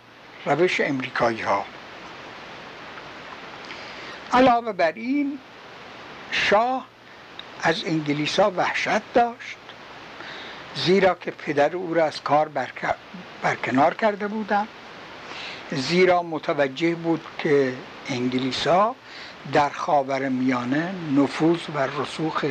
روش 0.47 0.81
امریکایی 0.81 1.41
ها 1.41 1.65
علاوه 4.33 4.73
بر 4.73 4.93
این 4.93 5.39
شاه 6.31 6.87
از 7.63 7.85
انگلیس 7.85 8.41
ها 8.41 8.51
وحشت 8.51 9.13
داشت 9.15 9.57
زیرا 10.75 11.15
که 11.15 11.31
پدر 11.31 11.77
او 11.77 11.95
را 11.95 12.05
از 12.05 12.23
کار 12.23 12.51
برکنار 13.43 13.95
کرده 13.95 14.29
بودند. 14.29 14.69
زیرا 15.71 16.23
متوجه 16.23 16.95
بود 16.95 17.27
که 17.39 17.73
انگلیس 18.09 18.67
ها 18.67 18.97
در 19.53 19.69
خاور 19.71 20.29
میانه 20.29 20.95
نفوذ 21.17 21.61
و 21.75 21.87
رسوخ 22.03 22.45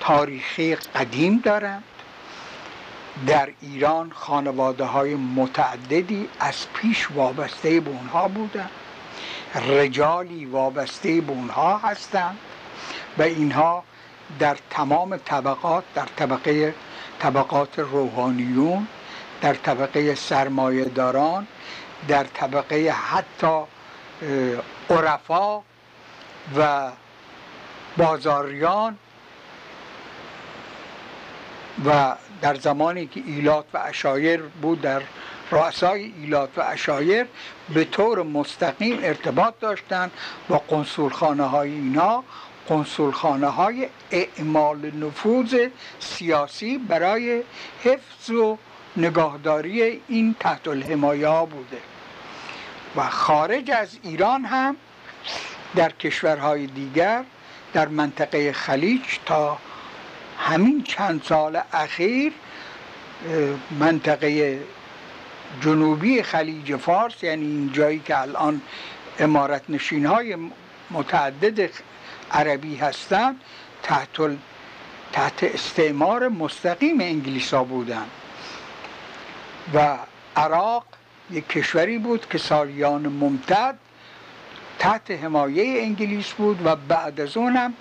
تاریخی 0.00 0.74
قدیم 0.74 1.38
دارند. 1.38 1.84
در 3.26 3.48
ایران 3.60 4.10
خانواده 4.14 4.84
های 4.84 5.14
متعددی 5.14 6.28
از 6.40 6.66
پیش 6.74 7.08
وابسته 7.10 7.80
به 7.80 7.90
اونها 7.90 8.28
بودند 8.28 8.70
رجالی 9.68 10.44
وابسته 10.44 11.20
به 11.20 11.32
اونها 11.32 11.78
هستند 11.78 12.38
و 13.18 13.22
اینها 13.22 13.84
در 14.38 14.56
تمام 14.70 15.16
طبقات 15.16 15.84
در 15.94 16.06
طبقه 16.16 16.74
طبقات 17.18 17.78
روحانیون 17.78 18.86
در 19.40 19.54
طبقه 19.54 20.14
سرمایه 20.14 20.84
داران 20.84 21.46
در 22.08 22.24
طبقه 22.24 22.90
حتی 22.90 23.62
عرفا 24.90 25.62
و 26.56 26.90
بازاریان 27.96 28.98
و 31.84 32.14
در 32.42 32.54
زمانی 32.54 33.06
که 33.06 33.22
ایلات 33.26 33.64
و 33.74 33.78
اشایر 33.78 34.42
بود 34.42 34.80
در 34.80 35.02
رؤسای 35.50 36.12
ایلات 36.20 36.50
و 36.56 36.60
اشایر 36.60 37.26
به 37.74 37.84
طور 37.84 38.22
مستقیم 38.22 38.98
ارتباط 39.02 39.54
داشتند 39.60 40.10
با 40.48 40.58
قنصولخانه 40.68 41.44
های 41.44 41.70
اینا. 41.70 42.24
قنصولخانه 42.68 43.46
های 43.46 43.88
اعمال 44.10 44.90
نفوذ 44.90 45.68
سیاسی 45.98 46.78
برای 46.78 47.42
حفظ 47.84 48.30
و 48.30 48.58
نگاهداری 48.96 50.00
این 50.08 50.36
تحت 50.40 50.68
الحمایه 50.68 51.46
بوده. 51.50 51.78
و 52.96 53.08
خارج 53.08 53.70
از 53.70 53.98
ایران 54.02 54.44
هم 54.44 54.76
در 55.76 55.92
کشورهای 55.92 56.66
دیگر 56.66 57.24
در 57.72 57.88
منطقه 57.88 58.52
خلیج 58.52 59.02
تا 59.26 59.58
همین 60.38 60.82
چند 60.82 61.22
سال 61.22 61.60
اخیر 61.72 62.32
منطقه 63.78 64.60
جنوبی 65.60 66.22
خلیج 66.22 66.76
فارس 66.76 67.22
یعنی 67.22 67.46
این 67.46 67.72
جایی 67.72 67.98
که 67.98 68.20
الان 68.20 68.60
امارت 69.18 69.62
نشین 69.68 70.06
های 70.06 70.36
متعدد 70.90 71.70
عربی 72.30 72.76
هستند 72.76 73.40
تحت, 73.82 74.08
تحت 75.12 75.44
استعمار 75.44 76.28
مستقیم 76.28 77.00
انگلیس 77.00 77.54
ها 77.54 77.64
بودن. 77.64 78.06
و 79.74 79.98
عراق 80.36 80.84
یک 81.30 81.48
کشوری 81.48 81.98
بود 81.98 82.28
که 82.30 82.38
سالیان 82.38 83.08
ممتد 83.08 83.78
تحت 84.78 85.10
حمایه 85.10 85.82
انگلیس 85.82 86.32
بود 86.32 86.66
و 86.66 86.76
بعد 86.76 87.20
از 87.20 87.36
اونم 87.36 87.74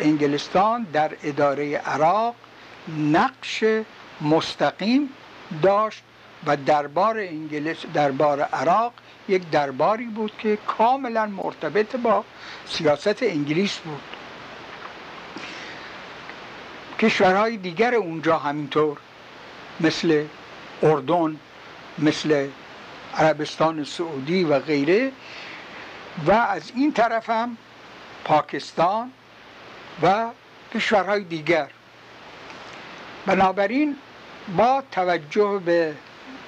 انگلستان 0.00 0.86
در 0.92 1.10
اداره 1.22 1.76
عراق 1.76 2.34
نقش 2.98 3.64
مستقیم 4.20 5.08
داشت 5.62 6.02
و 6.46 6.56
دربار 6.56 7.18
انگلیس 7.18 7.76
دربار 7.94 8.40
عراق 8.40 8.92
یک 9.28 9.50
درباری 9.50 10.04
بود 10.04 10.32
که 10.38 10.58
کاملا 10.66 11.26
مرتبط 11.26 11.96
با 11.96 12.24
سیاست 12.66 13.22
انگلیس 13.22 13.76
بود. 13.76 14.00
کشورهای 16.98 17.56
دیگر 17.56 17.94
اونجا 17.94 18.38
همینطور 18.38 18.98
مثل 19.80 20.24
اردن 20.82 21.36
مثل 21.98 22.48
عربستان 23.14 23.84
سعودی 23.84 24.44
و 24.44 24.58
غیره. 24.58 25.12
و 26.26 26.30
از 26.32 26.72
این 26.74 26.92
طرف 26.92 27.30
هم 27.30 27.56
پاکستان 28.26 29.10
و 30.02 30.30
کشورهای 30.74 31.24
دیگر. 31.24 31.66
بنابراین 33.26 33.96
با 34.56 34.82
توجه 34.92 35.60
به 35.64 35.94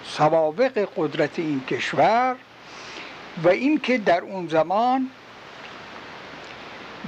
سوابق 0.05 0.89
قدرت 0.97 1.39
این 1.39 1.61
کشور 1.65 2.37
و 3.45 3.49
اینکه 3.49 3.99
در 3.99 4.21
اون 4.21 4.49
زمان 4.49 5.11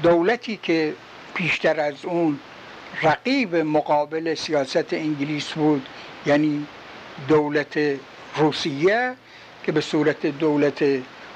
دولتی 0.02 0.56
که 0.62 0.94
پیشتر 1.34 1.80
از 1.80 2.04
اون 2.04 2.38
رقیب 3.02 3.56
مقابل 3.56 4.34
سیاست 4.34 4.92
انگلیس 4.92 5.52
بود 5.52 5.88
یعنی 6.26 6.66
دولت 7.28 7.78
روسیه 8.36 9.14
که 9.64 9.72
به 9.72 9.80
صورت 9.80 10.26
دولت 10.26 10.84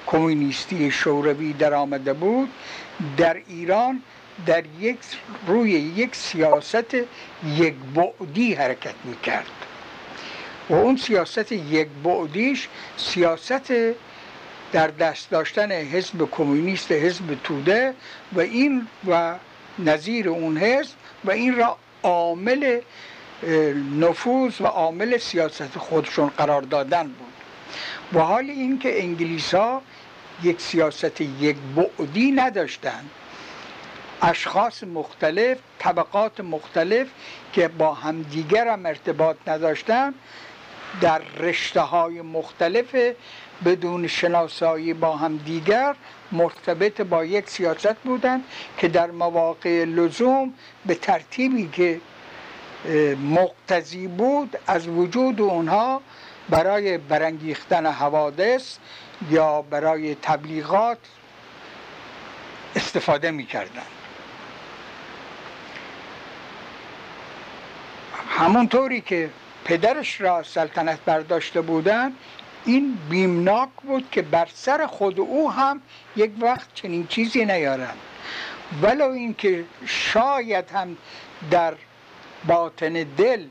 کمونیستی 0.07 0.91
شوروی 0.91 1.53
در 1.53 1.75
آمده 1.75 2.13
بود 2.13 2.49
در 3.17 3.37
ایران 3.49 4.03
در 4.47 4.63
یک 4.81 4.99
روی 5.47 5.71
یک 5.71 6.17
سیاست 6.17 6.95
یک 7.57 7.75
بعدی 7.95 8.55
حرکت 8.55 8.95
می‌کرد. 9.05 9.51
و 10.71 10.75
اون 10.75 10.97
سیاست 10.97 11.53
یک 11.53 11.89
بعدیش 12.05 12.69
سیاست 12.97 13.73
در 14.73 14.89
دست 14.89 15.31
داشتن 15.31 15.73
حزب 15.73 16.29
کمونیست 16.31 16.93
حزب 16.93 17.37
توده 17.45 17.95
و 18.33 18.41
این 18.41 18.87
و 19.09 19.35
نظیر 19.79 20.29
اون 20.29 20.59
حزب 20.59 20.95
و 21.25 21.31
این 21.31 21.57
را 21.57 21.77
عامل 22.03 22.81
نفوذ 24.01 24.61
و 24.61 24.65
عامل 24.67 25.19
سیاست 25.19 25.79
خودشون 25.79 26.29
قرار 26.29 26.63
دادن 26.63 27.03
بود. 27.03 27.33
و 28.13 28.19
حال 28.19 28.45
اینکه 28.51 29.03
انگلیس 29.03 29.55
ها 29.55 29.83
یک 30.45 30.61
سیاست 30.61 31.21
یک 31.21 31.57
بعدی 31.77 32.33
نداشتند. 32.33 33.11
اشخاص 34.23 34.85
مختلف 34.85 35.59
طبقات 35.79 36.41
مختلف 36.41 37.07
که 37.53 37.69
با 37.69 37.95
همدیگر 37.95 38.69
هم 38.69 38.87
ارتباط 38.87 39.37
نداشتن 39.47 40.15
در 41.01 41.19
رشته 41.19 41.81
های 41.81 42.23
مختلف 42.23 42.97
بدون 43.65 44.07
شناسایی 44.07 44.95
با 44.95 45.17
هم 45.17 45.37
دیگر 45.37 45.95
مرتبط 46.33 47.01
با 47.01 47.25
یک 47.25 47.51
سیاست 47.51 47.97
بودند 47.97 48.45
که 48.79 48.89
در 48.89 49.11
مواقع 49.11 49.85
لزوم 49.85 50.55
به 50.87 50.95
ترتیبی 50.95 51.69
که 51.73 52.01
مقتضی 53.31 54.07
بود 54.07 54.59
از 54.67 54.89
وجود 54.89 55.41
اونها 55.41 56.01
برای 56.49 56.99
برانگیختن 56.99 57.87
حوادث 57.87 58.77
یا 59.31 59.63
برای 59.63 60.15
تبلیغات 60.15 60.99
استفاده 62.77 63.31
می‌کردن. 63.31 63.83
همونطوری 68.29 69.01
که 69.01 69.31
پدرش 69.65 70.21
را 70.21 70.43
سلطنت 70.43 70.99
برداشته 71.05 71.61
بودن 71.61 72.13
این 72.65 72.99
بیمناک 73.11 73.69
بود 73.83 74.11
که 74.11 74.23
بر 74.23 74.49
سر 74.55 74.87
خود 74.87 75.21
او 75.21 75.53
هم 75.53 75.83
یک 76.17 76.31
وقت 76.41 76.75
چنین 76.75 77.07
چیزی 77.07 77.45
نیارند. 77.45 77.99
ولو 78.83 79.11
اینکه 79.11 79.65
شاید 79.87 80.71
هم 80.71 80.97
در 81.51 81.75
باطن 82.47 82.93
دل 82.93 83.45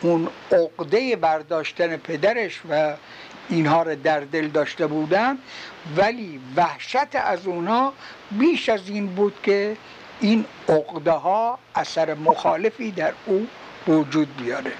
اون 0.00 0.28
عقده 0.52 1.16
برداشتن 1.16 1.96
پدرش 1.96 2.60
و 2.70 2.94
اینها 3.48 3.82
را 3.82 3.94
در 3.94 4.20
دل 4.20 4.48
داشته 4.48 4.86
بودم 4.86 5.38
ولی 5.96 6.40
وحشت 6.56 7.14
از 7.14 7.46
اونها 7.46 7.92
بیش 8.30 8.68
از 8.68 8.88
این 8.88 9.06
بود 9.06 9.34
که 9.42 9.76
این 10.20 10.44
عقده 10.68 11.10
ها 11.10 11.58
اثر 11.74 12.14
مخالفی 12.14 12.90
در 12.90 13.12
او 13.26 13.46
وجود 13.88 14.36
بیاره. 14.36 14.72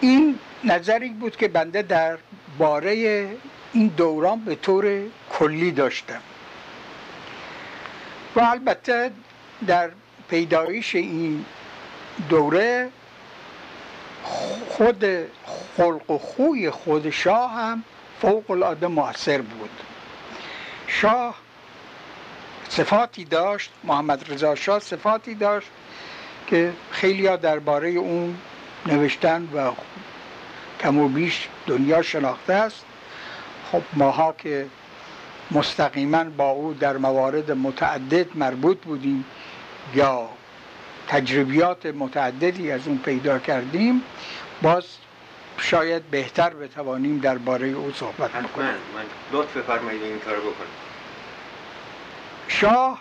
این 0.00 0.38
نظری 0.64 1.08
بود 1.08 1.36
که 1.36 1.48
بنده 1.48 1.82
در 1.82 2.18
باره 2.58 3.26
این 3.72 3.86
دوران 3.86 4.40
به 4.44 4.54
طور 4.54 5.02
کلی 5.30 5.70
داشتم. 5.70 6.20
و 8.36 8.40
البته 8.40 9.10
در 9.66 9.90
پیدایش 10.28 10.94
این 10.94 11.44
دوره 12.28 12.88
خود 14.68 15.04
خلق 15.76 16.10
و 16.10 16.18
خوی 16.18 16.70
خود 16.70 17.10
شاه 17.10 17.52
هم 17.52 17.84
فوق 18.22 18.50
العاده 18.50 18.86
موثر 18.86 19.40
بود. 19.40 19.70
شاه 20.86 21.34
صفاتی 22.68 23.24
داشت 23.24 23.70
محمد 23.84 24.32
رضا 24.32 24.54
شاه 24.54 24.78
صفاتی 24.78 25.34
داشت 25.34 25.68
که 26.46 26.72
خیلی 26.90 27.26
ها 27.26 27.36
درباره 27.36 27.88
اون 27.88 28.38
نوشتن 28.86 29.48
و 29.54 29.70
کم 30.80 30.98
و 30.98 31.08
بیش 31.08 31.48
دنیا 31.66 32.02
شناخته 32.02 32.52
است. 32.52 32.84
خب 33.72 33.82
ماها 33.92 34.34
که 34.38 34.66
مستقیما 35.50 36.24
با 36.24 36.50
او 36.50 36.74
در 36.74 36.96
موارد 36.96 37.50
متعدد 37.50 38.36
مربوط 38.36 38.78
بودیم 38.78 39.24
یا 39.94 40.28
تجربیات 41.12 41.86
متعددی 41.86 42.70
از 42.70 42.88
اون 42.88 42.98
پیدا 42.98 43.38
کردیم 43.38 44.02
باز 44.62 44.84
شاید 45.58 46.02
بهتر 46.10 46.50
بتوانیم 46.50 47.18
درباره 47.18 47.68
او 47.68 47.92
صحبت 47.92 48.32
کنیم. 48.32 48.66
من 48.66 48.74
لطف 49.32 49.58
فرمایید 49.58 50.02
این 50.02 50.18
کارو 50.18 50.40
بکنم. 50.40 50.66
شاه 52.48 53.00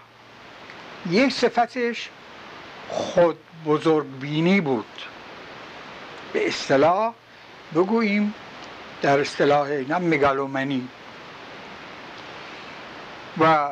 یک 1.10 1.34
صفتش 1.34 2.10
خود 2.90 3.38
بزرگبینی 3.66 4.62
بود. 4.62 4.86
به 6.34 6.48
اصطلاح 6.48 7.14
بگوییم 7.76 8.34
در 9.02 9.20
اصطلاح 9.20 9.62
اینا 9.62 10.00
مگالومنی. 10.00 10.88
و 13.40 13.70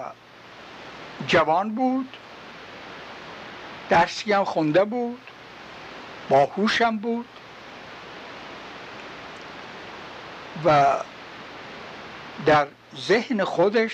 جوان 1.27 1.75
بود 1.75 2.17
درسی 3.89 4.33
هم 4.33 4.43
خونده 4.43 4.85
بود. 4.85 5.21
باهوش 6.29 6.81
هم 6.81 6.97
بود. 6.97 7.25
و 10.65 10.95
در 12.45 12.67
ذهن 12.97 13.43
خودش 13.43 13.91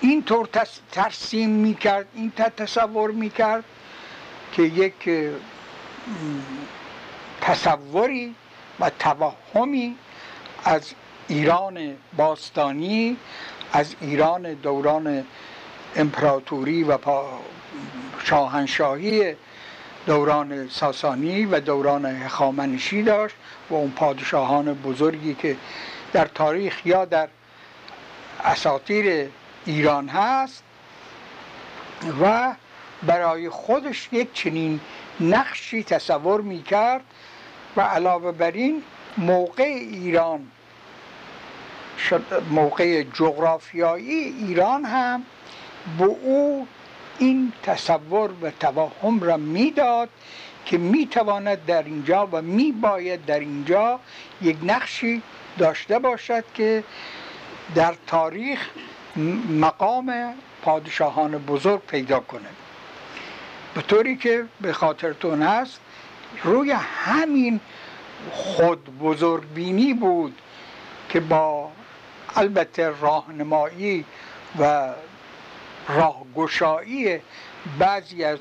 اینطور 0.00 0.48
ترسیم 0.92 1.50
می‌کرد 1.50 2.06
این 2.14 2.32
تصور 2.56 3.10
می‌کرد 3.10 3.64
که 4.52 4.62
یک 4.62 5.10
تصوری 7.40 8.34
و 8.80 8.90
توهمی 8.98 9.96
از 10.64 10.94
ایران 11.28 11.96
باستانی 12.16 13.16
از 13.72 13.94
ایران 14.00 14.54
دوران 14.54 15.24
امپراتوری 15.96 16.84
و 16.84 16.98
شاهنشاهی 18.24 19.34
دوران 20.06 20.68
ساسانی 20.68 21.46
و 21.46 21.60
دوران 21.60 22.06
هخامنشی 22.06 23.02
داشت 23.02 23.36
و 23.70 23.74
اون 23.74 23.90
پادشاهان 23.90 24.74
بزرگی 24.74 25.34
که 25.34 25.56
در 26.12 26.24
تاریخ 26.24 26.86
یا 26.86 27.04
در 27.04 27.28
اساطیر 28.44 29.28
ایران 29.66 30.08
هست 30.08 30.62
و 32.22 32.54
برای 33.02 33.48
خودش 33.48 34.08
یک 34.12 34.32
چنین 34.32 34.80
نقشی 35.20 35.84
تصور 35.84 36.40
می 36.40 36.62
کرد 36.62 37.02
و 37.76 37.80
علاوه 37.80 38.32
بر 38.32 38.50
این 38.50 38.82
موقع 39.18 39.62
ایران 39.62 40.46
موقع 42.50 43.02
جغرافیایی 43.02 44.14
ایران 44.14 44.84
هم 44.84 45.24
به 45.98 46.04
او 46.04 46.66
این 47.18 47.52
تصور 47.62 48.30
و 48.42 48.50
توهم 48.50 49.20
را 49.20 49.36
می‌داد 49.36 50.08
که 50.66 50.78
می‌تواند 50.78 51.66
در 51.66 51.82
اینجا 51.82 52.28
و 52.32 52.42
میباید 52.42 53.24
در 53.24 53.38
اینجا 53.40 54.00
یک 54.42 54.56
نقشی 54.62 55.22
داشته 55.58 55.98
باشد 55.98 56.44
که 56.54 56.84
در 57.74 57.94
تاریخ 58.06 58.70
مقام 59.60 60.34
پادشاهان 60.62 61.38
بزرگ 61.38 61.80
پیدا 61.80 62.20
کنه 62.20 62.48
به 63.74 63.82
طوری 63.82 64.16
که 64.16 64.44
به 64.60 64.72
خاطرتون 64.72 65.42
هست 65.42 65.80
روی 66.44 66.70
همین 66.72 67.60
خود 68.32 68.98
بزرگبینی 68.98 69.94
بود 69.94 70.40
که 71.08 71.20
با 71.20 71.70
البته 72.36 72.92
راهنمایی 73.00 74.04
و 74.58 74.88
راهگشایی 75.88 77.18
بعضی 77.78 78.24
از 78.24 78.38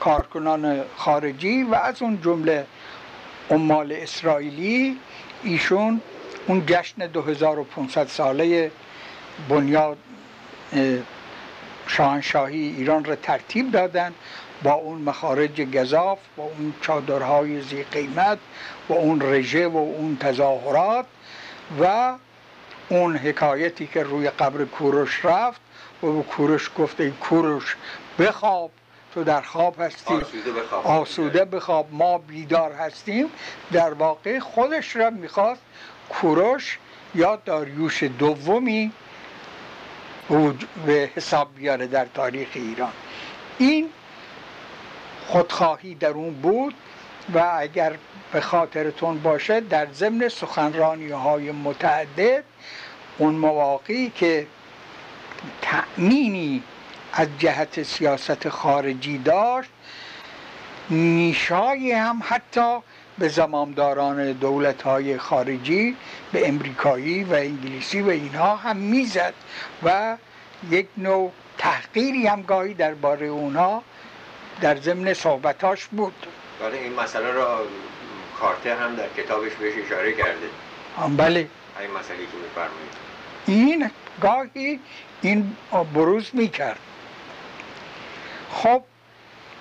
کارکنان 0.00 0.84
خارجی 0.96 1.62
و 1.62 1.74
از 1.74 2.02
اون 2.02 2.20
جمله 2.22 2.66
عمال 3.50 3.92
اسرائیلی 3.92 4.96
ایشون 5.42 6.00
اون 6.46 6.66
جشن 6.66 7.06
2500 7.06 8.06
ساله 8.06 8.70
بنیاد 9.48 9.98
شاهنشاهی 11.86 12.74
ایران 12.76 13.04
را 13.04 13.16
ترتیب 13.16 13.70
دادن 13.70 14.14
با 14.62 14.72
اون 14.72 15.02
مخارج 15.02 15.60
گذاف 15.60 16.18
با 16.36 16.44
اون 16.44 16.74
چادرهای 16.80 17.60
زی 17.60 17.82
قیمت 17.82 18.38
با 18.88 18.96
اون 18.96 19.20
رژه 19.22 19.68
و 19.68 19.76
اون 19.76 20.16
تظاهرات 20.16 21.06
و 21.80 22.12
اون 22.88 23.16
حکایتی 23.16 23.86
که 23.86 24.02
روی 24.02 24.30
قبر 24.30 24.64
کوروش 24.64 25.24
رفت 25.24 25.60
و 26.02 26.12
به 26.12 26.22
کوروش 26.22 26.70
گفت 26.78 27.00
ای 27.00 27.10
کوروش 27.10 27.76
بخواب 28.18 28.70
تو 29.14 29.24
در 29.24 29.40
خواب 29.40 29.80
هستی. 29.80 30.14
آسوده 30.14 30.52
بخواب, 30.52 30.86
آسوده 30.86 31.44
بخواب 31.44 31.88
ما 31.90 32.18
بیدار 32.18 32.72
هستیم. 32.72 33.26
در 33.72 33.92
واقع 33.92 34.38
خودش 34.38 34.96
را 34.96 35.10
می‌خواست. 35.10 35.62
کوروش 36.08 36.78
یا 37.14 37.36
داریوش 37.36 38.02
دومی 38.02 38.92
به 40.86 41.10
حساب 41.14 41.54
بیاره 41.56 41.86
در 41.86 42.06
تاریخ 42.14 42.48
ایران. 42.54 42.92
این 43.58 43.88
خودخواهی 45.26 45.94
در 45.94 46.08
اون 46.08 46.34
بود 46.34 46.74
و 47.34 47.52
اگر 47.58 47.96
به 48.32 48.40
خاطرتون 48.40 49.22
باشه 49.22 49.60
در 49.60 49.86
ضمن 49.92 50.28
سخنرانی 50.28 51.10
های 51.10 51.50
متعدد 51.50 52.44
اون 53.18 53.34
مواقعی 53.34 54.10
که 54.10 54.46
تأمینی 55.62 56.62
از 57.12 57.28
جهت 57.38 57.82
سیاست 57.82 58.48
خارجی 58.48 59.18
داشت 59.18 59.70
نیشایی 60.90 61.92
هم 61.92 62.22
حتی 62.28 62.78
به 63.18 63.28
زمامداران 63.28 64.32
دولت 64.32 64.82
های 64.82 65.18
خارجی 65.18 65.96
به 66.32 66.48
امریکایی 66.48 67.24
و 67.24 67.34
انگلیسی 67.34 68.00
و 68.00 68.08
اینها 68.08 68.56
هم 68.56 68.76
می‌زد 68.76 69.34
و 69.82 70.16
یک 70.70 70.86
نوع 70.96 71.32
تحقیری 71.58 72.26
هم 72.26 72.42
گاهی 72.42 72.74
درباره 72.74 73.26
اونها 73.26 73.82
در 74.60 74.76
ضمن 74.76 75.14
صحبتاش 75.14 75.86
بود. 75.86 76.26
بله 76.60 76.78
این 76.78 77.00
مسئله 77.00 77.32
را 77.32 77.60
کارتر 78.40 78.76
هم 78.76 78.96
در 78.96 79.08
کتابش 79.16 79.52
بهش 79.52 79.84
اشاره 79.86 80.12
کرده. 80.12 80.48
بله. 81.16 81.48
این 81.80 81.90
مسئله 81.90 82.16
که 82.16 82.36
میفرمایید. 82.42 82.92
این 83.46 83.90
گاهی 84.20 84.80
این 85.22 85.56
بروز 85.94 86.30
می‌کرد. 86.32 86.78
خب 88.50 88.82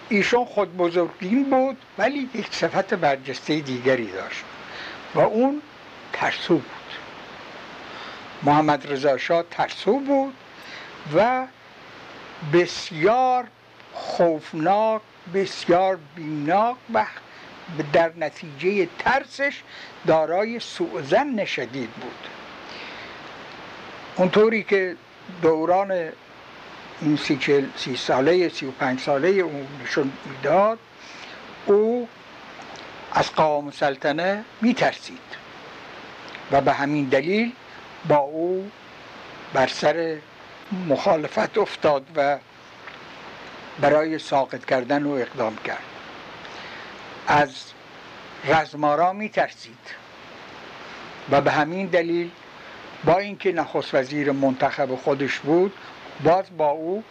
ایشون 0.10 0.45
خود 0.45 0.78
بزرگین 0.78 1.50
بود 1.50 1.78
ولی 1.98 2.30
یک 2.34 2.48
صفت 2.56 2.93
برجسته 2.93 3.60
دیگری 3.60 4.12
داشت 4.12 4.43
و 5.15 5.19
اون 5.19 5.62
ترسو 6.13 6.54
بود. 6.54 6.63
محمد 8.43 8.91
رضا 8.91 9.17
شاه 9.17 9.43
ترسو 9.52 10.00
بود 10.00 10.34
و 11.15 11.48
بسیار 12.54 13.48
خوفناک 13.93 15.02
بسیار 15.34 16.00
بیناک 16.15 16.76
و 16.93 17.06
در 17.93 18.12
نتیجه 18.17 18.88
ترسش 19.00 19.62
دارای 20.08 20.60
سوء 20.60 21.02
شدید 21.45 21.89
بود. 21.89 22.28
اونطوری 24.15 24.63
که 24.63 24.95
دوران 25.42 25.92
این 27.02 27.18
سی, 27.18 27.68
سی 27.78 27.96
ساله 27.96 28.50
سی 28.50 28.65
و 28.65 28.72
پنج 28.72 29.00
ساله 29.00 29.28
اون 29.28 29.68
نشون 29.84 30.12
می‌داد 30.26 30.80
او 31.65 32.08
از 33.12 33.32
قوام 33.32 33.72
سلطنه 33.72 34.44
میترسید 34.62 35.20
و 36.52 36.62
به 36.62 36.74
همین 36.74 37.06
دلیل 37.06 37.52
با 38.08 38.18
او 38.18 38.72
بر 39.54 39.68
سر 39.68 40.18
مخالفت 40.88 41.58
افتاد 41.58 42.06
و 42.15 42.38
برای 43.82 44.20
ساقط 44.20 44.65
کردن 44.65 45.04
او 45.04 45.15
اقدام 45.15 45.56
کرد. 45.56 45.84
از 47.28 47.50
رزمارا 48.46 49.13
میترسید 49.13 49.94
و 51.32 51.42
به 51.42 51.52
همین 51.52 51.88
دلیل 51.88 52.32
با 53.05 53.17
اینکه 53.17 53.51
نخست 53.51 53.95
وزیر 53.95 54.31
منتخب 54.31 54.95
خودش 54.95 55.39
بود 55.39 55.73
باز 56.23 56.45
با 56.57 56.69
او 56.69 57.03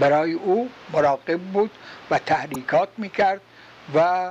برای 0.00 0.32
او 0.32 0.70
مراقب 0.92 1.38
بود 1.38 1.70
و 2.10 2.18
تحریکات 2.18 2.88
می‌کرد 2.96 3.40
و 3.94 4.30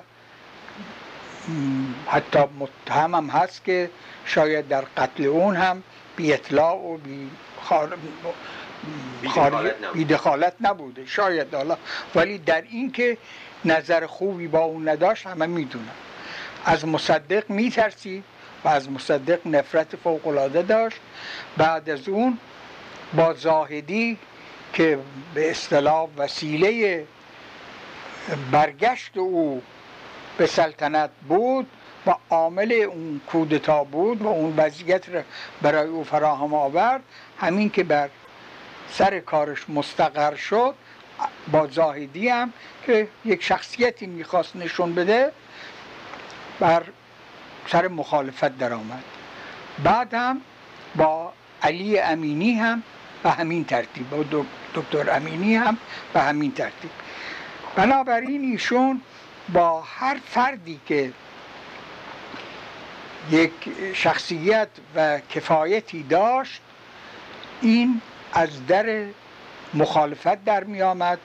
حتی 2.08 2.40
متهم 2.60 3.16
هم 3.16 3.28
هست 3.30 3.64
که 3.66 3.90
شاید 4.26 4.68
در 4.68 4.82
قتل 4.98 5.24
اون 5.24 5.56
هم 5.56 5.84
بی 6.16 6.34
اطلاع 6.34 6.76
و 6.76 6.98
بی 6.98 7.30
خار... 7.62 7.98
دخالت 10.10 10.54
نبوده. 10.62 11.06
شاید 11.06 11.54
حالا. 11.56 11.78
ولی 12.16 12.38
در 12.38 12.64
این 12.70 12.92
که 12.92 13.18
نظر 13.66 14.06
خوبی 14.06 14.48
با 14.48 14.60
اون 14.60 14.90
نداشت 14.90 15.28
همه 15.28 15.46
می‌دونن. 15.46 15.86
از 16.66 16.86
مصدق 16.86 17.50
میترسید. 17.50 18.24
و 18.64 18.68
از 18.68 18.92
مصدق 18.92 19.48
نفرت 19.48 19.96
فوقلاده 19.96 20.62
داشت. 20.62 20.98
بعد 21.58 21.90
از 21.90 22.10
اون 22.10 22.38
با 23.14 23.34
زاهدی 23.34 24.18
که 24.74 25.00
به 25.34 25.52
اصطلاح 25.52 26.08
وسیله 26.18 27.04
برگشت 28.52 29.18
او 29.18 29.62
به 30.38 30.48
سلطنت 30.48 31.10
بود 31.28 31.68
و 32.08 32.16
عامل 32.30 32.72
اون 32.72 33.22
کودتا 33.28 33.84
بود 33.84 34.22
و 34.22 34.28
اون 34.28 34.54
وضعیت 34.58 35.10
را 35.10 35.22
برای 35.62 35.88
او 35.88 36.04
فراهم 36.04 36.54
آورد 36.54 37.02
همین 37.40 37.70
که 37.70 37.84
بر 37.84 38.10
سر 38.92 39.20
کارش 39.20 39.70
مستقر 39.70 40.36
شد 40.36 40.76
با 41.52 41.68
زاهدی 41.68 42.30
هم 42.30 42.54
که 42.86 43.08
یک 43.26 43.44
شخصیتی 43.44 44.08
می‌خواست 44.08 44.56
نشون 44.56 44.96
بده 44.96 45.32
بر 46.60 46.84
سر 47.72 47.88
مخالفت 47.88 48.58
در 48.58 48.74
آمد 48.74 49.04
بعد 49.84 50.14
هم 50.14 50.42
با 50.96 51.34
علی 51.64 52.00
امینی 52.00 52.54
هم 52.54 52.84
به 53.24 53.32
همین 53.32 53.66
ترتیب 53.66 54.10
با 54.10 54.44
دکتر 54.74 55.16
امینی 55.16 55.56
هم 55.56 55.78
به 56.14 56.22
همین 56.22 56.52
ترتیب. 56.52 56.92
بنابراین 57.76 58.42
ایشون 58.42 59.02
با 59.54 59.82
هر 59.82 60.18
فردی 60.26 60.80
که 60.86 61.14
یک 63.32 63.52
شخصیت 63.94 64.68
و 64.96 65.20
کفایتی 65.20 66.04
داشت 66.04 66.62
این 67.62 68.02
از 68.34 68.68
در 68.68 69.06
مخالفت 69.74 70.46
در 70.46 70.64
می 70.64 70.82
آمد 70.82 71.20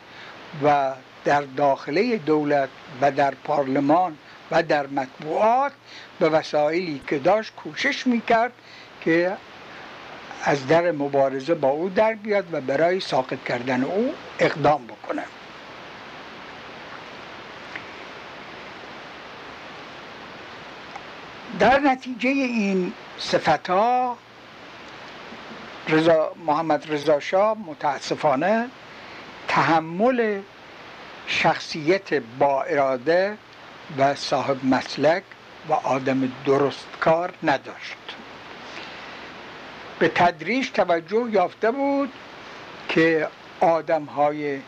و 0.64 0.92
در 1.24 1.40
داخله 1.40 2.16
دولت 2.16 2.68
و 3.00 3.10
در 3.10 3.34
پارلمان 3.34 4.16
و 4.52 4.62
در 4.62 4.86
مطبوعات 4.86 5.72
به 6.18 6.28
وسایلی 6.28 7.02
که 7.06 7.18
داشت 7.18 7.54
کوشش 7.54 8.06
می‌کرد 8.06 8.52
که 9.00 9.36
از 10.44 10.66
در 10.66 10.92
مبارزه 10.92 11.54
با 11.54 11.68
او 11.68 11.88
در 11.88 12.14
بیاد 12.14 12.54
و 12.54 12.60
برای 12.60 13.00
ساقط 13.00 13.44
کردن 13.44 13.84
او 13.84 14.14
اقدام 14.38 14.86
بکنه. 14.86 15.22
در 21.58 21.78
نتیجه 21.78 22.28
این 22.28 22.92
صفت 23.18 23.70
ها 23.70 24.16
رضا 25.88 26.32
محمد 26.46 26.92
رضا 26.92 27.20
شاه 27.20 27.58
متاسفانه 27.58 28.68
تحمل 29.48 30.40
شخصیت 31.26 32.14
با 32.14 32.62
اراده 32.62 33.38
و 33.98 34.14
صاحب 34.14 34.64
مسلک 34.64 35.22
و 35.68 35.72
آدم 35.72 36.32
درستکار 36.46 37.32
نداشت. 37.42 37.96
به 39.98 40.08
تدریج 40.08 40.70
توجه 40.70 41.26
یافته 41.30 41.70
بود 41.70 42.12
که 42.88 43.28
آدم 43.60 44.04
های 44.04 44.58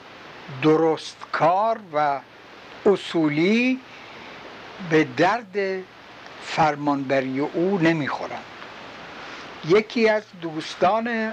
درستکار 0.63 1.81
و 1.95 2.21
اصولی 2.87 3.81
به 4.91 5.05
درد 5.05 5.83
فرمانبری 6.43 7.41
او 7.41 7.79
نمی‌خورند. 7.79 8.45
یکی 9.69 10.09
از 10.09 10.23
دوستان 10.43 11.33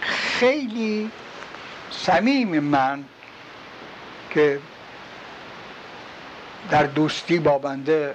خیلی 0.00 1.10
صمیم 1.90 2.60
من 2.60 3.04
که 4.30 4.58
در 6.70 6.82
دوستی 6.82 7.38
با 7.38 7.58
بنده 7.58 8.14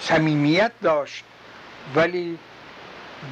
صمیمیت 0.00 0.72
داشت. 0.82 1.24
ولی 1.94 2.38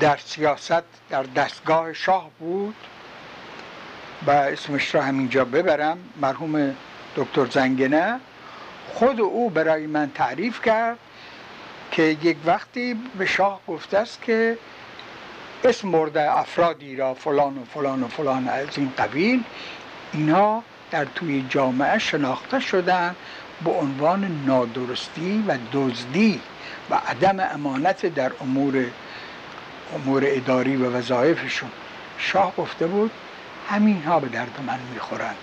در 0.00 0.16
سیاست 0.16 0.82
در 1.10 1.22
دستگاه 1.22 1.92
شاه 1.92 2.30
بود. 2.38 2.74
و 4.26 4.30
اسمش 4.30 4.94
را 4.94 5.02
همینجا 5.02 5.44
ببرم. 5.44 5.98
مرحوم 6.20 6.76
دکتر 7.16 7.46
زنگنه. 7.46 8.20
خود 8.88 9.20
او 9.20 9.50
برای 9.50 9.86
من 9.86 10.10
تعریف 10.14 10.62
کرد 10.62 10.98
که 11.90 12.02
یک 12.02 12.36
وقتی 12.44 12.94
به 13.18 13.26
شاه 13.26 13.60
گفته 13.68 13.98
است 13.98 14.22
که 14.22 14.58
اسم 15.64 15.88
مرده 15.88 16.38
افرادی 16.38 16.96
را 16.96 17.14
فلان 17.14 17.58
و 17.58 17.64
فلان 17.64 18.02
و 18.02 18.08
فلان 18.08 18.48
از 18.48 18.78
این 18.78 18.92
قبیل 18.98 19.44
اینها 20.12 20.62
در 20.90 21.04
توی 21.04 21.46
جامعه 21.48 21.98
شناخته 21.98 22.60
شدن 22.60 23.16
به 23.64 23.70
عنوان 23.70 24.42
نادرستی 24.46 25.44
و 25.48 25.58
دزدی 25.72 26.40
و 26.90 26.94
عدم 26.94 27.40
امانت 27.40 28.06
در 28.06 28.32
امور 28.40 28.86
امور 29.94 30.22
اداری 30.26 30.76
و 30.76 30.90
وظایفشون. 30.90 31.70
شاه 32.18 32.52
گفته 32.56 32.86
بود 32.86 33.10
همین 33.68 34.02
ها 34.02 34.20
به 34.20 34.28
درد 34.28 34.60
من 34.66 34.78
می‌خورن. 34.94 35.34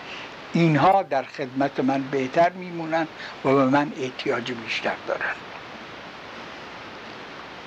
اینها 0.53 1.03
در 1.03 1.23
خدمت 1.23 1.79
من 1.79 2.01
بهتر 2.01 2.49
میمونن 2.49 3.07
و 3.45 3.53
به 3.53 3.65
من 3.65 3.91
احتیاج 3.97 4.51
بیشتر 4.51 4.95
دارن. 5.07 5.35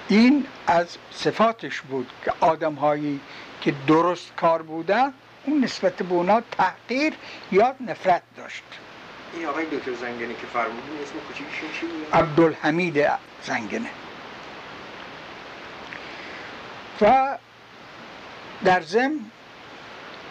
این 0.08 0.46
از 0.66 0.96
صفاتش 1.10 1.80
بود 1.80 2.10
که 2.24 2.32
آدم 2.40 2.74
هایی 2.74 3.20
که 3.60 3.74
درست 3.86 4.32
کار 4.36 4.62
بودن 4.62 5.12
اون 5.44 5.64
نسبت 5.64 5.96
به 5.96 6.14
اونا 6.14 6.40
تحقیر 6.40 7.12
یا 7.52 7.74
نفرت 7.80 8.22
داشت. 8.36 8.62
این 9.34 9.46
آقای 9.46 9.64
دکتر 9.64 9.94
زنگنه 9.94 10.34
که 10.34 10.46
فرمودین 10.52 11.02
اسم 11.02 11.12
کوچیکشون 11.28 11.68
چی 11.80 11.86
بود؟ 11.86 12.14
عبدالحمید 12.14 13.06
زنگنه. 13.42 13.90
و 17.00 17.38
در 18.64 18.80
ضمن 18.80 19.20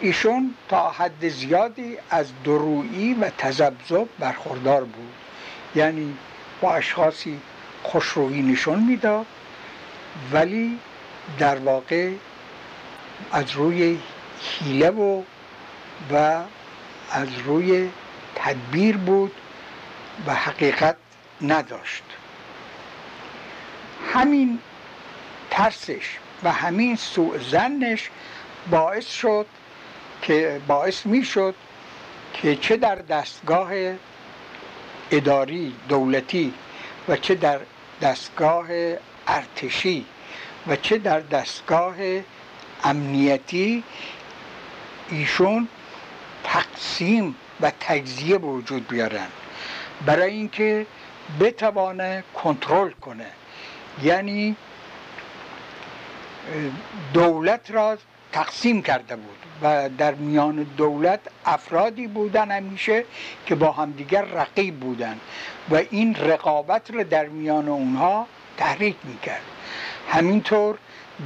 ایشون 0.00 0.54
تا 0.68 0.90
حد 0.90 1.28
زیادی 1.28 1.96
از 2.10 2.26
درویی 2.44 3.14
و 3.14 3.30
تذبذب 3.38 4.08
برخوردار 4.18 4.84
بود. 4.84 5.12
یعنی 5.74 6.16
با 6.60 6.74
اشخاصی 6.74 7.40
خوشرویی 7.82 8.42
نشون 8.42 8.82
می‌داد 8.82 9.26
ولی 10.32 10.78
در 11.38 11.56
واقع 11.56 12.12
از 13.32 13.50
روی 13.50 13.98
حیله 14.42 14.90
و 14.90 15.22
و 16.12 16.42
از 17.10 17.28
روی 17.44 17.90
تدبیر 18.34 18.96
بود 18.96 19.32
و 20.26 20.34
حقیقت 20.34 20.96
نداشت. 21.42 22.02
همین 24.12 24.58
ترسش 25.50 26.18
و 26.42 26.52
همین 26.52 26.96
سوء 26.96 27.38
زنش 27.38 28.10
باعث 28.70 29.06
شد 29.06 29.46
که 30.22 30.60
باعث 30.66 31.06
می 31.06 31.24
شد 31.24 31.54
که 32.34 32.56
چه 32.56 32.76
در 32.76 32.94
دستگاه 32.94 33.70
اداری 35.10 35.74
دولتی 35.88 36.54
و 37.08 37.16
چه 37.16 37.34
در 37.34 37.60
دستگاه 38.02 38.66
ارتشی 39.26 40.06
و 40.66 40.76
چه 40.76 40.98
در 40.98 41.20
دستگاه 41.20 41.94
امنیتی 42.84 43.84
ایشون 45.10 45.68
تقسیم 46.44 47.34
و 47.60 47.72
تجزیه 47.80 48.38
به 48.38 48.46
وجود 48.46 48.88
بیارن. 48.88 49.26
برای 50.06 50.32
اینکه 50.32 50.86
بتوانه 51.40 52.24
کنترل 52.34 52.90
کنه. 52.90 53.26
یعنی 54.02 54.56
دولت 57.12 57.70
را 57.70 57.98
تقسیم 58.32 58.82
کرده 58.82 59.16
بود 59.16 59.38
و 59.62 59.88
در 59.98 60.14
میان 60.14 60.62
دولت 60.76 61.20
افرادی 61.44 62.06
بودن 62.06 62.50
همیشه 62.50 63.04
که 63.46 63.54
با 63.54 63.72
همدیگر 63.72 64.22
رقیب 64.22 64.80
بودن 64.80 65.20
و 65.70 65.82
این 65.90 66.14
رقابت 66.14 66.90
را 66.90 67.02
در 67.02 67.26
میان 67.26 67.68
اونها 67.68 68.26
تحریک 68.56 68.96
می‌کرد. 69.04 69.42
همینطور 70.08 70.78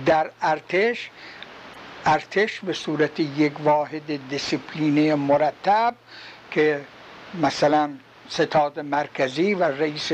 در 0.07 0.31
ارتش 0.43 1.11
ارتش 2.07 2.61
به 2.61 2.73
صورت 2.73 3.21
یک 3.21 3.61
واحد 3.61 4.29
دیسپلینه 4.29 5.15
مرتب 5.15 5.95
که 6.51 6.81
مثلا 7.43 7.91
ستاد 8.29 8.81
مرکزی 8.81 9.55
و 9.55 9.65
رئیس 9.65 10.13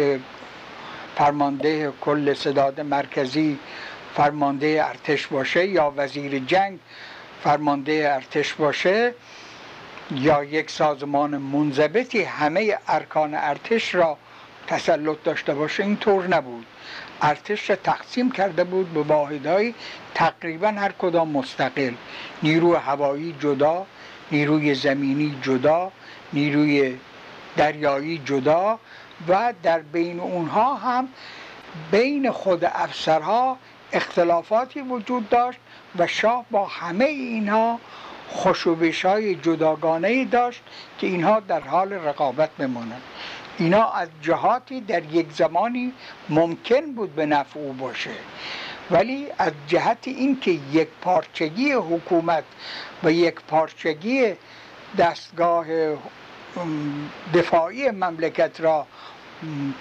فرمانده 1.16 1.92
کل 2.00 2.35
ستاد 2.35 2.81
مرکزی 2.81 3.59
فرمانده 4.14 4.85
ارتش 4.88 5.26
باشه 5.26 5.66
یا 5.66 5.92
وزیر 5.96 6.38
جنگ 6.38 6.79
فرمانده 7.44 8.11
ارتش 8.14 8.55
باشه 8.55 9.14
یا 10.11 10.44
یک 10.44 10.70
سازمان 10.70 11.37
منضبطی 11.37 12.22
همه 12.22 12.79
ارکان 12.88 13.35
ارتش 13.35 13.94
را 13.94 14.18
تسلط 14.66 15.22
داشته 15.24 15.55
باشه 15.55 15.83
اینطور 15.83 16.26
نبود. 16.26 16.66
ارتش 17.22 17.70
را 17.70 17.76
تقسیم 17.76 18.30
کرده 18.30 18.64
بود 18.64 18.94
به 18.94 19.02
واحدهای 19.02 19.74
تقریبا 20.14 20.68
هر 20.68 20.92
کدام 20.92 21.30
مستقل. 21.30 21.92
نیروی 22.42 22.76
هوایی 22.76 23.35
جدا 23.40 23.87
نیروی 24.33 24.74
زمینی 24.74 25.38
جدا 25.42 25.92
نیروی 26.33 26.96
دریایی 27.56 28.18
جدا 28.18 28.78
و 29.28 29.54
در 29.62 29.78
بین 29.78 30.20
اونها 30.20 30.74
هم 30.74 31.09
بین 31.90 32.30
خود 32.30 32.64
افسرها 32.64 33.56
اختلافاتی 33.92 34.80
وجود 34.80 35.28
داشت 35.28 35.59
و 35.98 36.06
شاه 36.06 36.44
با 36.50 36.66
همه 36.66 37.04
اینها 37.04 37.80
خشوبش 38.33 39.04
های 39.04 39.35
جداگانه 39.35 40.24
داشت 40.24 40.62
که 40.98 41.06
اینها 41.06 41.40
در 41.40 41.61
حال 41.61 41.92
رقابت 41.92 42.50
بمانند. 42.50 43.02
اینا 43.58 43.90
از 43.90 44.08
جهاتی 44.22 44.80
در 44.80 45.04
یک 45.04 45.32
زمانی 45.32 45.92
ممکن 46.28 46.92
بود 46.92 47.14
به 47.14 47.26
نفع 47.26 47.60
او 47.60 47.72
باشه. 47.72 48.10
ولی 48.90 49.26
از 49.38 49.52
جهت 49.66 50.08
اینکه 50.08 50.50
یک 50.72 50.88
پارچگی 51.00 51.72
حکومت 51.72 52.44
و 53.02 53.12
یک 53.12 53.34
پارچگی 53.34 54.32
دستگاه 54.98 55.66
دفاعی 57.34 57.90
مملکت 57.90 58.60
را 58.60 58.86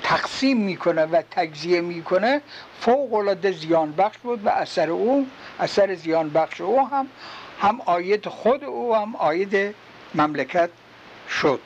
تقسیم 0.04 0.58
می‌کنه 0.58 1.06
و 1.06 1.22
تجزیه 1.32 1.82
می‌کنه 1.82 2.42
فوق 2.82 3.14
العاده 3.14 3.52
زیان 3.52 3.92
بخش 3.92 4.18
بود 4.18 4.46
و 4.46 4.50
اثر 4.50 4.90
او 4.90 5.28
اثر 5.60 5.96
زیان 5.96 6.30
بخش 6.30 6.62
او 6.62 6.88
هم 6.88 7.08
هم 7.62 7.82
آید 7.86 8.28
خود 8.28 8.64
او 8.64 8.96
هم 8.96 9.16
آید 9.16 9.76
مملکت 10.16 10.70
شد. 11.30 11.62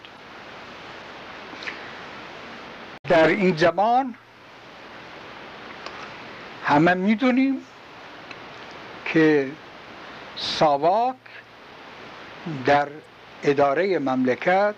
در 3.10 3.28
این 3.28 3.56
زمان 3.56 4.16
همه 6.64 6.94
می‌دونیم 6.94 7.58
که 9.06 9.52
ساواک 10.36 11.16
در 12.66 12.88
اداره 13.44 14.00
مملکت 14.00 14.76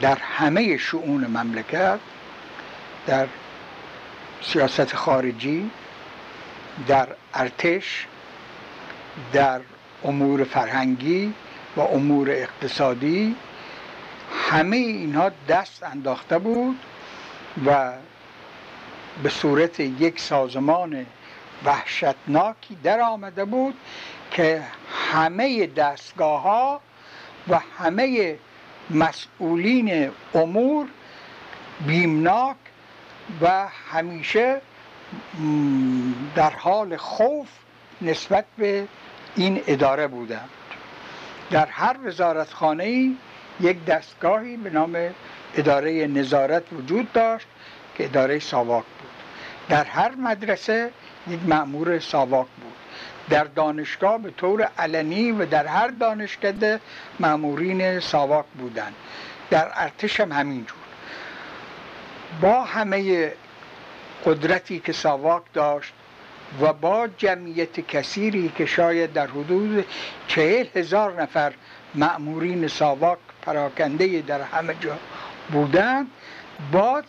در 0.00 0.18
همه 0.18 0.76
شعون 0.76 1.26
مملکت 1.26 1.98
در 3.06 3.26
سیاست 4.42 4.94
خارجی 4.94 5.70
در 6.88 7.08
ارتش 7.34 8.06
در 9.32 9.60
امور 10.04 10.44
فرهنگی 10.44 11.34
و 11.76 11.80
امور 11.80 12.30
اقتصادی 12.30 13.36
همه 14.32 14.76
اینها 14.76 15.30
دست 15.48 15.82
انداخته 15.82 16.38
بود 16.38 16.78
و 17.66 17.92
به 19.22 19.28
صورت 19.28 19.80
یک 19.80 20.20
سازمان 20.20 21.06
وحشتناکی 21.64 22.76
در 22.82 23.00
آمده 23.00 23.44
بود 23.44 23.74
که 24.30 24.62
همه 25.12 25.66
دستگاه 25.66 26.42
ها 26.42 26.80
و 27.48 27.60
همه 27.78 28.36
مسئولین 28.90 30.10
امور 30.34 30.88
بیمناک 31.86 32.56
و 33.40 33.68
همیشه 33.92 34.60
در 36.34 36.50
حال 36.50 36.96
خوف 36.96 37.48
نسبت 38.02 38.44
به 38.58 38.88
این 39.36 39.62
اداره 39.66 40.06
بودند. 40.06 40.48
در 41.50 41.66
هر 41.66 41.96
وزارتخانه 42.04 42.84
ای 42.84 43.16
یک 43.60 43.84
دستگاهی 43.84 44.56
به 44.56 44.70
نام 44.70 44.96
اداره 45.54 46.06
نظارت 46.06 46.62
وجود 46.72 47.12
داشت 47.12 47.46
که 47.94 48.04
اداره 48.04 48.38
ساواک 48.38 48.84
بود. 48.84 49.10
در 49.68 49.84
هر 49.84 50.14
مدرسه 50.14 50.90
یک 51.28 51.40
معمور 51.46 51.98
ساواک 51.98 52.46
بود. 52.46 52.72
در 53.30 53.44
دانشگاه 53.44 54.18
به 54.18 54.30
طور 54.30 54.68
علنی 54.78 55.32
و 55.32 55.46
در 55.46 55.66
هر 55.66 55.88
دانشکده 55.88 56.80
معمورین 57.20 58.00
ساواک 58.00 58.44
بودند. 58.58 58.94
در 59.50 59.70
ارتش 59.74 60.20
هم 60.20 60.32
همینجور. 60.32 60.78
با 62.40 62.64
همه 62.64 63.32
قدرتی 64.24 64.80
که 64.80 64.92
ساواک 64.92 65.42
داشت 65.54 65.92
و 66.60 66.72
با 66.72 67.08
جمعیت 67.18 67.80
کثیری 67.80 68.52
که 68.56 68.66
شاید 68.66 69.12
در 69.12 69.26
حدود 69.26 69.86
چهل 70.28 70.66
هزار 70.74 71.22
نفر 71.22 71.52
معمورین 71.94 72.68
ساواک 72.68 73.18
پراکنده 73.42 74.20
در 74.20 74.42
همه 74.42 74.74
جا 74.80 74.98
بودند 75.52 76.06
باز 76.72 77.04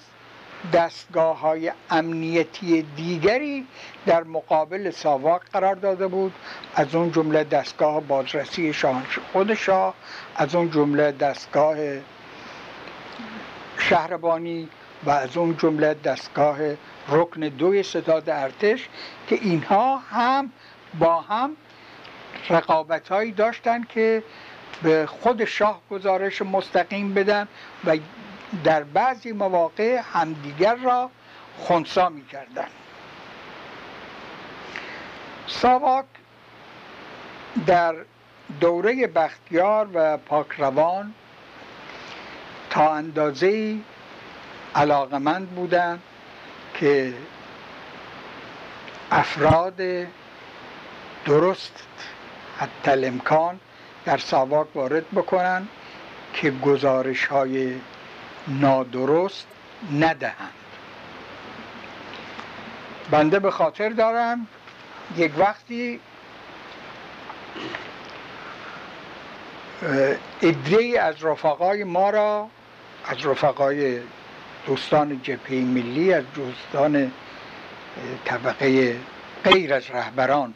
دستگاه 0.74 1.40
های 1.40 1.72
امنیتی 1.90 2.82
دیگری 2.82 3.68
در 4.06 4.24
مقابل 4.24 4.92
ساواک 4.92 5.42
قرار 5.54 5.76
داده 5.76 6.08
بود. 6.08 6.34
از 6.76 6.96
اون 6.96 7.12
جمله 7.12 7.44
دستگاه 7.44 8.02
بازرسی 8.02 8.74
شاهنشاه 8.74 9.24
خود 9.34 9.54
شاه 9.54 9.94
از 10.36 10.56
اون 10.56 10.72
جمله 10.72 11.12
دستگاه 11.12 11.78
شهربانی 13.78 14.70
و 15.04 15.10
از 15.10 15.38
اون 15.38 15.58
جمله 15.58 15.94
دستگاه 15.94 16.58
رکن 17.10 17.40
دوی 17.40 17.84
ستاد 17.84 18.30
ارتش 18.30 18.90
که 19.28 19.36
اینها 19.36 19.98
هم 19.98 20.52
با 21.00 21.22
هم 21.22 21.56
رقابت 22.50 23.10
هایی 23.10 23.32
داشتن 23.32 23.84
که 23.84 24.24
به 24.84 25.06
خود 25.06 25.46
شاه 25.46 25.82
گزارش 25.92 26.42
مستقیم 26.42 27.14
بدن 27.14 27.48
و 27.86 27.98
در 28.64 28.84
بعضی 28.84 29.32
مواقع 29.32 30.02
همدیگر 30.14 30.76
را 30.76 31.10
خونسا 31.58 32.10
می 32.10 32.26
کردن 32.26 32.68
ساواک 35.48 36.06
در 37.66 37.96
دوره 38.60 39.08
بختیار 39.08 39.88
و 39.94 40.18
پاکروان 40.18 41.14
تا 42.70 42.94
اندازه 42.94 43.78
علاقمند 44.76 45.50
بودند 45.50 46.02
که 46.74 47.14
افراد 49.12 49.82
درست 51.26 51.88
حتی 52.58 52.92
الامکان 52.92 53.60
در 54.06 54.18
ساواک 54.18 54.76
وارد 54.76 55.12
بکنن 55.12 55.68
که 56.34 56.52
گزارش 56.52 57.26
های 57.26 57.74
نادرست 58.48 59.48
ندهند. 60.00 60.54
بنده 63.12 63.40
به 63.40 63.52
خاطر 63.52 63.90
دارم 63.90 64.48
یک 65.18 65.32
وقتی 65.38 66.00
ادری 70.42 70.98
از 70.98 71.24
رفقای 71.24 71.84
ما 71.84 72.10
را 72.10 72.50
از 73.06 73.26
رفقای 73.26 74.00
دوستان 74.66 75.22
جبهه 75.24 75.56
ملی 75.56 76.14
از 76.14 76.24
دوستان 76.36 77.12
طبقه 78.26 78.96
غیر 79.44 79.74
از 79.74 79.92
رهبران 79.92 80.54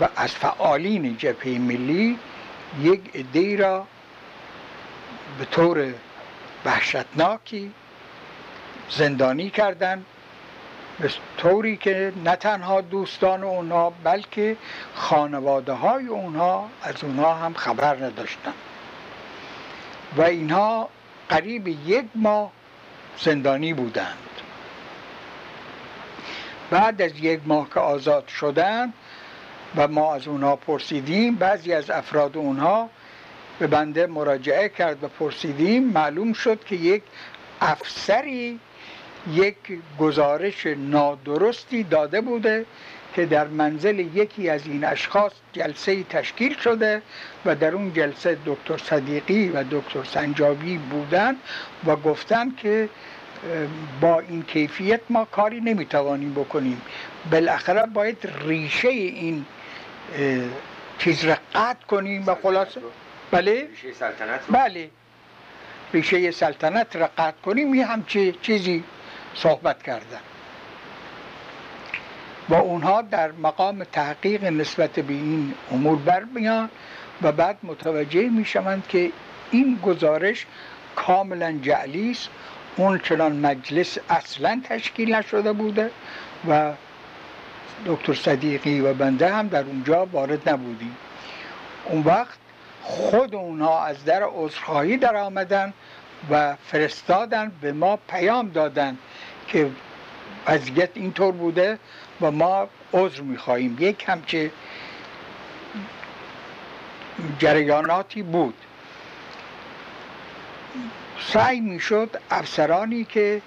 و 0.00 0.08
از 0.16 0.32
فعالین 0.32 1.16
جبهه 1.16 1.58
ملی 1.58 2.18
یک 2.82 3.00
عده 3.14 3.56
را 3.56 3.86
به 5.38 5.44
طور 5.44 5.94
وحشتناکی 6.64 7.72
زندانی 8.90 9.50
کردن 9.50 10.04
به 11.00 11.10
طوری 11.36 11.76
که 11.76 12.12
نه 12.24 12.36
تنها 12.36 12.80
دوستان 12.80 13.44
اونها 13.44 13.90
بلکه 14.04 14.56
خانواده 14.94 15.72
های 15.72 16.06
اونها 16.06 16.68
از 16.82 17.04
اونها 17.04 17.34
هم 17.34 17.54
خبر 17.54 17.96
نداشتن 17.96 18.52
و 20.16 20.22
اینها 20.22 20.88
قریب 21.28 21.68
یک 21.68 22.04
ماه 22.14 22.50
زندانی 23.18 23.74
بودند. 23.74 24.16
بعد 26.70 27.02
از 27.02 27.18
یک 27.18 27.40
ماه 27.46 27.68
که 27.74 27.80
آزاد 27.80 28.28
شدند 28.28 28.94
و 29.76 29.88
ما 29.88 30.14
از 30.14 30.28
اونها 30.28 30.56
پرسیدیم 30.56 31.34
بعضی 31.34 31.72
از 31.72 31.90
افراد 31.90 32.36
اونها 32.36 32.90
به 33.58 33.66
بنده 33.66 34.06
مراجعه 34.06 34.68
کرد 34.68 35.04
و 35.04 35.08
پرسیدیم. 35.08 35.84
معلوم 35.84 36.32
شد 36.32 36.64
که 36.64 36.76
یک 36.76 37.02
افسری 37.60 38.60
یک 39.32 39.56
گزارش 39.98 40.66
نادرستی 40.66 41.82
داده 41.82 42.20
بوده 42.20 42.66
که 43.14 43.26
در 43.26 43.46
منزل 43.46 43.98
یکی 43.98 44.48
از 44.48 44.66
این 44.66 44.84
اشخاص 44.84 45.32
جلسه 45.52 46.02
تشکیل 46.02 46.56
شده 46.58 47.02
و 47.44 47.54
در 47.54 47.74
اون 47.74 47.92
جلسه 47.92 48.38
دکتر 48.46 48.78
صدیقی 48.78 49.48
و 49.48 49.64
دکتر 49.70 50.04
سنجابی 50.04 50.76
بودن 50.76 51.36
و 51.86 51.96
گفتن 51.96 52.54
که 52.56 52.88
با 54.00 54.20
این 54.20 54.42
کیفیت 54.42 55.00
ما 55.10 55.24
کاری 55.24 55.60
نمی‌توانیم 55.60 56.34
بکنیم. 56.34 56.82
بالاخره 57.30 57.86
باید 57.86 58.28
ریشه 58.46 58.88
این 58.88 59.44
چیز 60.98 61.24
را 61.24 61.36
قطع 61.54 61.86
کنیم 61.88 62.24
و 62.26 62.34
خلاصه؟ 62.34 62.80
بله؟ 63.30 63.68
ریشه 63.70 63.92
سلطنت 63.92 64.40
بله. 64.50 64.90
ریشه 65.92 66.30
سلطنت 66.30 66.96
را 66.96 67.10
قطع 67.18 67.40
کنیم 67.44 67.74
یه 67.74 67.86
همچه 67.86 68.32
چیزی 68.32 68.84
صحبت 69.34 69.82
کردن. 69.82 70.20
و 72.48 72.54
اونها 72.54 73.02
در 73.02 73.32
مقام 73.32 73.84
تحقیق 73.84 74.44
نسبت 74.44 74.90
به 74.90 75.12
این 75.12 75.54
امور 75.70 75.96
برمیان 75.96 76.70
و 77.22 77.32
بعد 77.32 77.58
متوجه 77.62 78.28
می‌شوند 78.28 78.86
که 78.88 79.12
این 79.50 79.80
گزارش 79.82 80.46
کاملا 80.96 81.58
جعلی 81.62 82.10
است. 82.10 82.28
اون 82.76 82.98
چنان 82.98 83.32
مجلس 83.36 83.98
اصلا 84.10 84.60
تشکیل 84.64 85.14
نشده 85.14 85.52
بوده 85.52 85.90
و 86.48 86.72
دکتر 87.86 88.14
صدیقی 88.14 88.80
و 88.80 88.94
بنده 88.94 89.34
هم 89.34 89.48
در 89.48 89.64
اونجا 89.64 90.06
وارد 90.06 90.48
نبودیم. 90.48 90.96
اون 91.84 92.02
وقت 92.02 92.38
خود 92.82 93.34
اونها 93.34 93.84
از 93.84 94.04
در 94.04 94.22
عذرخواهی 94.22 94.96
در 94.96 95.16
آمدن 95.16 95.72
و 96.30 96.56
فرستادن 96.56 97.52
به 97.60 97.72
ما 97.72 97.96
پیام 97.96 98.48
دادن 98.48 98.98
که 99.46 99.70
وضعیت 100.46 100.90
اینطور 100.94 101.32
بوده 101.32 101.78
و 102.20 102.30
ما 102.30 102.68
عذر 102.92 103.20
می‌خواهیم. 103.20 103.76
یک 103.80 104.04
همچه 104.08 104.50
جریاناتی 107.38 108.22
بود. 108.22 108.54
سعی 111.20 111.60
می‌شد 111.60 112.20
افسرانی 112.30 113.04
که 113.04 113.42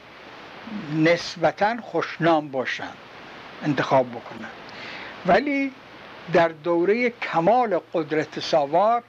نسبتا 0.96 1.82
خوشنام 1.82 2.48
باشند. 2.48 2.98
انتخاب 3.64 4.10
بکنند 4.12 4.52
ولی 5.26 5.72
در 6.34 6.48
دوره 6.48 7.10
کمال 7.10 7.80
قدرت 7.94 8.40
ساواک 8.40 9.04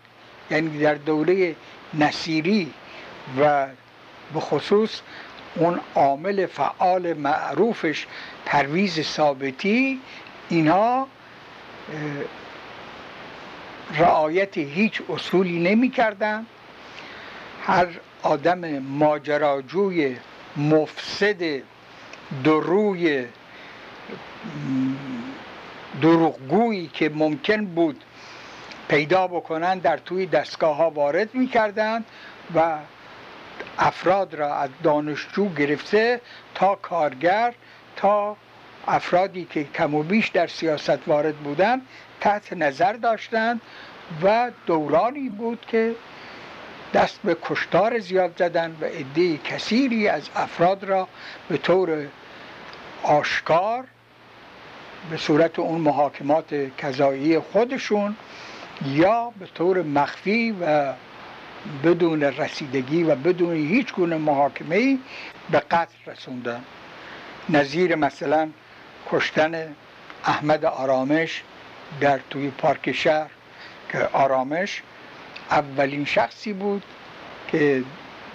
یعنی 0.51 0.79
در 0.79 0.95
دوره 0.95 1.57
نصیری 1.95 2.73
و 3.41 3.67
به 4.35 4.41
خصوص 4.41 5.01
اون 5.55 5.81
عامل 5.95 6.47
فعال 6.47 7.13
معروفش 7.13 8.07
پرویز 8.47 9.01
ثابتی 9.01 10.01
اینها 10.49 11.09
رعایت 13.99 14.59
هیچ 14.59 15.03
اصولی 15.09 15.59
نمی 15.61 15.91
کردن 15.91 16.47
هر 17.67 17.87
آدم 18.23 18.79
ماجراجوی 18.79 20.17
مفسد 20.57 21.63
دروی 22.45 23.27
دروغگویی 26.03 26.91
که 26.95 27.09
ممکن 27.09 27.65
بود 27.65 28.05
پیدا 28.89 29.27
بکنن 29.27 29.79
در 29.79 29.97
توی 29.97 30.27
دستگاه 30.27 30.77
ها 30.77 30.91
وارد 30.91 31.35
می‌کردند 31.35 32.05
و 32.55 32.79
افراد 33.79 34.35
را 34.35 34.55
از 34.57 34.71
دانشجو 34.83 35.49
گرفته 35.49 36.21
تا 36.55 36.75
کارگر 36.75 37.55
تا 37.97 38.37
افرادی 38.87 39.45
که 39.51 39.65
کم 39.65 39.95
و 39.95 40.03
بیش 40.03 40.29
در 40.29 40.47
سیاست 40.47 41.09
وارد 41.09 41.37
بودند 41.37 41.83
تحت 42.21 42.53
نظر 42.53 42.93
داشتند 42.93 43.61
و 44.23 44.51
دورانی 44.67 45.29
بود 45.29 45.67
که 45.69 45.95
دست 46.95 47.21
به 47.25 47.37
کشتار 47.43 47.99
زیاد 47.99 48.35
زدن 48.39 48.77
و 48.81 48.85
عده 48.85 49.39
کثیری 49.39 50.09
از 50.09 50.29
افراد 50.37 50.85
را 50.85 51.09
به 51.49 51.57
طور 51.57 52.07
آشکار 53.03 53.85
به 55.11 55.17
صورت 55.17 55.59
اون 55.59 55.81
محاکمات 55.81 56.77
کذایی 56.79 57.39
خودشون 57.39 58.17
یا 58.87 59.33
به 59.39 59.47
طور 59.47 59.83
مخفی 59.83 60.57
و 60.61 60.93
بدون 61.85 62.23
رسیدگی 62.23 63.03
و 63.03 63.15
بدون 63.15 63.55
هیچ 63.55 63.93
گونه 63.95 64.17
محاکمه 64.17 64.99
به 65.51 65.59
قتل 65.61 65.95
رسوندن. 66.07 66.65
نظیر 67.49 67.95
مثلا 67.95 68.49
کشتن 69.11 69.75
احمد 70.25 70.65
آرامش 70.65 71.43
در 72.01 72.21
توی 72.31 72.51
پارک 72.51 72.93
شهر 72.93 73.31
که 73.93 74.09
آرامش 74.13 74.83
اولین 75.51 76.05
شخصی 76.05 76.53
بود 76.53 76.83
که 77.49 77.83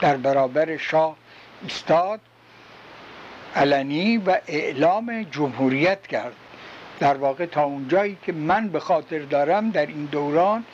در 0.02 0.18
برابر 0.18 0.78
شاه 0.78 1.16
ایستاد 1.64 2.20
علنی 3.56 4.18
و 4.18 4.38
اعلام 4.48 5.24
جمهوریت 5.24 6.08
کرد. 6.08 6.36
در 7.00 7.18
واقع 7.18 7.46
تا 7.46 7.64
اونجایی 7.64 8.18
که 8.24 8.32
من 8.32 8.68
به 8.68 8.80
خاطر 8.80 9.20
دارم 9.20 9.72
در 9.72 9.86
این 9.86 10.06
دوران 10.06 10.66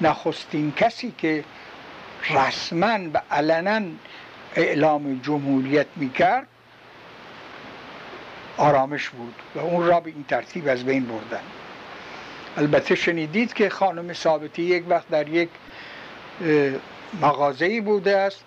نخستین 0.00 0.72
کسی 0.72 1.14
که 1.18 1.44
رسما 2.30 2.98
و 3.14 3.22
علنا 3.30 3.80
اعلام 4.56 5.20
جمهوریت 5.22 5.86
می‌کرد 5.96 6.46
آرامش 8.56 9.08
بود 9.08 9.34
و 9.54 9.58
اون 9.58 9.86
را 9.86 10.00
به 10.00 10.10
این 10.10 10.24
ترتیب 10.28 10.68
از 10.68 10.84
بین 10.84 11.06
بردن. 11.06 11.42
البته 12.56 12.94
شنیدید 12.94 13.54
که 13.54 13.68
خانم 13.68 14.12
ثابتی 14.12 14.62
یک 14.62 14.84
وقت 14.88 15.08
در 15.08 15.28
یک 15.28 15.48
مغازه‌ای 17.20 17.80
بوده 17.80 18.16
است 18.16 18.44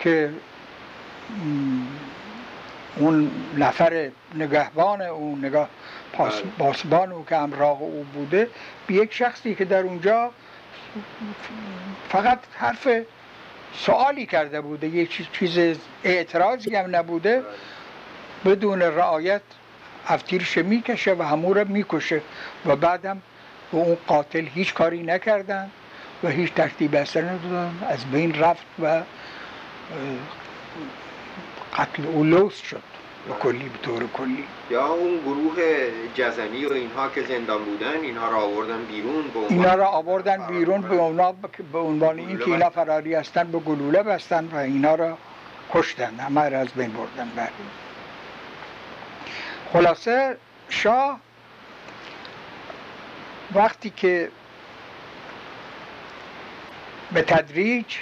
که 0.00 0.30
اون 2.96 3.30
نفر 3.56 4.10
نگهبان 4.34 5.02
او 5.02 5.38
نگاه 5.42 5.68
پاسبان 6.58 7.12
او 7.12 7.24
که 7.24 7.36
همراه 7.36 7.80
او 7.80 8.06
بوده 8.14 8.48
به 8.86 8.94
یک 8.94 9.12
شخصی 9.14 9.54
که 9.54 9.64
در 9.64 9.82
اونجا 9.82 10.30
فقط 12.08 12.38
حرف 12.54 12.88
سوالی 13.74 14.26
کرده 14.26 14.60
بوده 14.60 14.86
یک 14.86 15.32
چیز 15.32 15.78
اعتراضی 16.04 16.76
هم 16.76 16.96
نبوده 16.96 17.42
بدون 18.44 18.82
رعایت 18.82 19.42
افتیرش 20.08 20.58
می‌کشه 20.58 21.14
و 21.14 21.22
همون 21.22 21.54
رو 21.54 21.68
می‌کشه 21.68 22.22
و 22.66 22.76
بعدم 22.76 23.22
به 23.72 23.78
اون 23.78 23.96
قاتل 24.06 24.46
هیچ 24.54 24.74
کاری 24.74 25.02
نکردن 25.02 25.70
و 26.24 26.28
هیچ 26.28 26.52
ترتیب 26.52 26.94
اثر 26.94 27.22
ندادن. 27.22 27.78
از 27.88 28.04
بین 28.04 28.34
رفت 28.34 28.66
و 28.82 29.02
قتل 31.76 32.06
او 32.06 32.50
شد. 32.50 32.82
به 33.26 33.32
کلی 33.32 33.68
به 33.68 33.78
طور 33.78 34.08
کلی؟ 34.12 34.44
یا 34.70 34.86
اون 34.86 35.18
گروه 35.18 35.56
جزنی 36.14 36.66
و 36.66 36.72
اینها 36.72 37.08
که 37.08 37.22
زندان 37.22 37.64
بودن 37.64 38.00
اینها 38.02 38.30
را 38.30 38.38
آوردن 38.38 38.84
بیرون 38.84 39.22
به 39.22 39.38
اینا 39.48 39.74
را 39.74 39.86
آوردن 39.86 40.46
بیرون 40.46 40.80
به 40.80 40.98
عنوان 40.98 41.36
به 41.72 41.78
عنوان 41.78 42.18
این 42.18 42.38
که 42.38 42.44
اینا 42.44 42.70
فراری 42.70 43.14
هستن 43.14 43.50
به 43.50 43.58
گلوله 43.58 44.02
بستن 44.02 44.48
و 44.52 44.56
اینا 44.56 44.94
را 44.94 45.18
کشتن 45.72 46.14
همه 46.14 46.48
را 46.48 46.58
از 46.58 46.68
بین 46.68 46.92
بردن. 46.92 47.30
بله. 47.36 47.48
خلاصه 49.72 50.36
شاه 50.68 51.20
وقتی 53.54 53.90
که 53.90 54.30
به 57.12 57.22
تدریج 57.22 57.96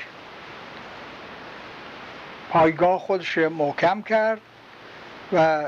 پایگاه 2.50 2.98
خودش 2.98 3.38
محکم 3.38 4.02
کرد 4.02 4.40
و 5.32 5.64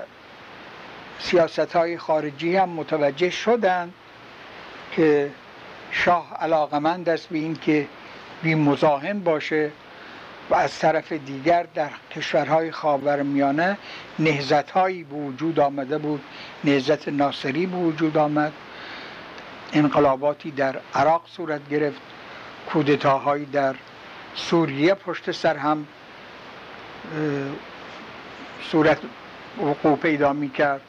سیاست 1.19 1.77
های 1.77 1.99
خارجی 1.99 2.57
هم 2.57 2.69
متوجه 2.69 3.31
شدند 3.31 3.95
که 4.93 5.31
شاه 5.91 6.35
علاقمند 6.41 7.09
است 7.09 7.29
به 7.29 7.39
این 7.39 7.55
که 7.57 7.87
بی 8.43 8.55
مزاحم 8.55 9.21
باشه 9.21 9.71
و 10.51 10.55
از 10.55 10.79
طرف 10.79 11.13
دیگر 11.13 11.67
در 11.75 11.91
کشورهای 12.17 12.71
خاورمیانه 12.71 13.79
نهزت 14.19 14.71
هایی 14.71 15.05
به 15.05 15.17
وجود 15.17 15.61
آمده 15.61 15.99
بود. 15.99 16.21
نهزت 16.65 17.09
ناصری 17.09 17.67
به 17.67 17.77
وجود 17.77 18.17
آمد. 18.17 18.53
انقلاباتی 19.73 20.51
در 20.51 20.77
عراق 20.95 21.23
صورت 21.27 21.69
گرفت. 21.69 22.01
کودتاهایی 22.67 23.45
در 23.45 23.75
سوریه 24.35 24.95
پشت 24.95 25.31
سر 25.31 25.57
هم 25.57 25.87
صورت 28.71 28.99
وقوع 29.59 29.97
پیدا 29.97 30.33
می 30.33 30.51
کرد 30.51 30.81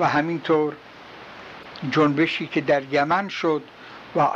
و 0.00 0.08
همینطور 0.08 0.72
جنبشی 1.90 2.46
که 2.46 2.60
در 2.60 2.82
یمن 2.82 3.28
شد 3.28 3.62
و 4.16 4.28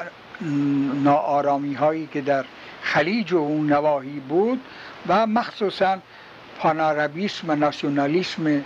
ناآرامی 1.04 1.74
هایی 1.74 2.08
که 2.12 2.20
در 2.20 2.44
خلیج 2.82 3.32
و 3.32 3.36
اون 3.36 3.72
نواحی 3.72 4.20
بود 4.20 4.60
و 5.08 5.26
مخصوصا 5.26 5.98
پانارابیسم 6.58 7.50
و 7.50 7.54
ناسیونالیسم 7.54 8.64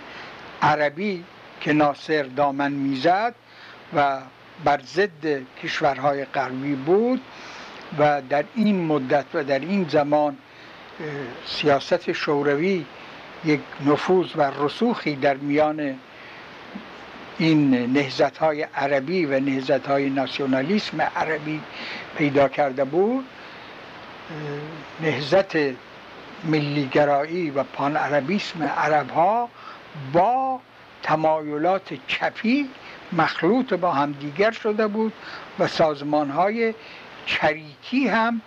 عربی 0.61 1.23
که 1.61 1.73
ناصر 1.73 2.23
دامن 2.23 2.71
می‌زد 2.71 3.35
و 3.95 4.19
بر 4.63 4.81
ضد 4.85 5.41
کشورهای 5.63 6.25
غربی 6.25 6.75
بود 6.75 7.21
و 7.99 8.21
در 8.29 8.43
این 8.55 8.85
مدت 8.85 9.25
و 9.33 9.43
در 9.43 9.59
این 9.59 9.87
زمان 9.89 10.37
سیاست 11.45 12.11
شوروی 12.11 12.85
یک 13.45 13.61
نفوذ 13.85 14.27
و 14.35 14.41
رسوخی 14.41 15.15
در 15.15 15.37
میان 15.37 15.95
این 17.37 17.93
نهزت 17.93 18.37
های 18.37 18.63
عربی 18.63 19.25
و 19.25 19.39
نهزت 19.39 19.87
های 19.87 20.09
ناسیونالیسم 20.09 21.01
عربی 21.01 21.61
پیدا 22.17 22.47
کرده 22.47 22.83
بود. 22.83 23.25
نهزت 25.01 25.57
ملیگرایی 26.43 27.49
و 27.49 27.63
پان 27.63 27.97
عربیسم 27.97 28.63
عرب 28.63 29.09
ها 29.09 29.49
با 30.13 30.59
تمایلات 31.03 31.93
چپی 32.07 32.69
مخلوط 33.11 33.73
با 33.73 33.91
همدیگر 33.91 34.51
شده 34.51 34.87
بود 34.87 35.13
و 35.59 35.67
سازمان 35.67 36.29
های 36.29 36.73
چریکی 37.25 38.07
هم 38.07 38.41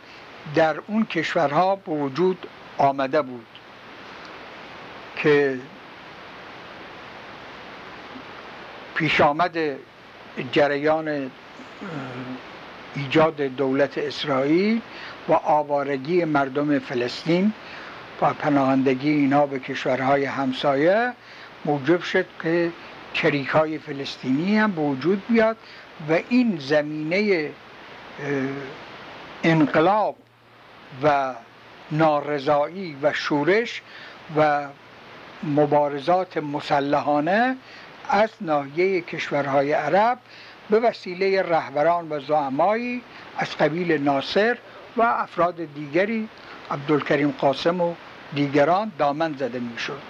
در 0.55 0.77
اون 0.87 1.05
کشورها 1.05 1.77
به 1.77 1.93
وجود 1.93 2.47
آمده 2.79 3.23
بود. 3.23 3.47
که 5.23 5.59
پیش 8.95 9.21
آمد 9.21 9.59
جریان 10.53 11.31
ایجاد 12.95 13.37
دولت 13.37 13.99
اسرائیل 13.99 14.81
و 15.29 15.33
آوارگی 15.33 16.25
مردم 16.25 16.79
فلسطین 16.79 17.53
و 18.23 18.35
پناهندگی 18.35 19.11
اینا 19.11 19.47
به 19.47 19.59
کشورهای 19.59 20.25
همسایه 20.25 21.13
موجب 21.65 22.03
شد 22.03 22.27
که 22.43 22.73
چریک 23.13 23.49
های 23.49 23.79
فلسطینی 23.79 24.59
هم 24.59 24.73
به 24.73 24.81
وجود 24.83 25.23
بیاد 25.29 25.57
و 26.09 26.19
این 26.29 26.59
زمینه 26.61 27.51
انقلاب 29.45 30.17
و 31.03 31.35
نارضایی 31.93 32.97
و 33.03 33.13
شورش 33.13 33.83
و 34.37 34.67
مبارزات 35.43 36.37
مسلحانه 36.37 37.57
از 38.09 38.31
ناحیه 38.41 39.01
کشورهای 39.01 39.73
عرب 39.73 40.19
به 40.71 40.81
وسیله 40.81 41.43
رهبران 41.43 42.13
و 42.13 42.21
زعمایی 42.21 43.03
از 43.37 43.57
قبیل 43.57 44.03
ناصر 44.03 44.59
و 44.97 45.03
افراد 45.03 45.75
دیگری 45.75 46.29
عبدالکریم 46.71 47.35
قاسم 47.39 47.81
و 47.81 47.95
دیگران 48.35 48.93
دامن 48.99 49.35
زده 49.39 49.59
می‌شد. 49.59 50.01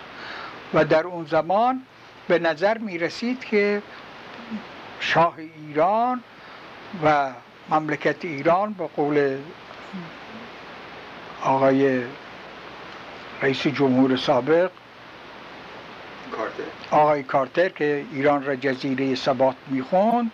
و 0.74 0.84
در 0.84 1.04
اون 1.04 1.24
زمان 1.24 1.82
به 2.28 2.38
نظر 2.38 2.78
می 2.78 2.98
رسید 2.98 3.44
که 3.44 3.82
شاه 5.00 5.34
ایران 5.66 6.22
و 7.04 7.30
مملکت 7.70 8.24
ایران 8.24 8.72
به 8.72 8.86
قول 8.86 9.36
آقای 11.42 12.02
رئیس 13.42 13.66
جمهور 13.66 14.16
سابق 14.16 14.70
آقای 16.90 17.22
کارتر 17.22 17.68
که 17.68 18.04
ایران 18.12 18.44
را 18.44 18.56
جزیره 18.56 19.14
ثبات 19.14 19.56
می‌خوند 19.66 20.30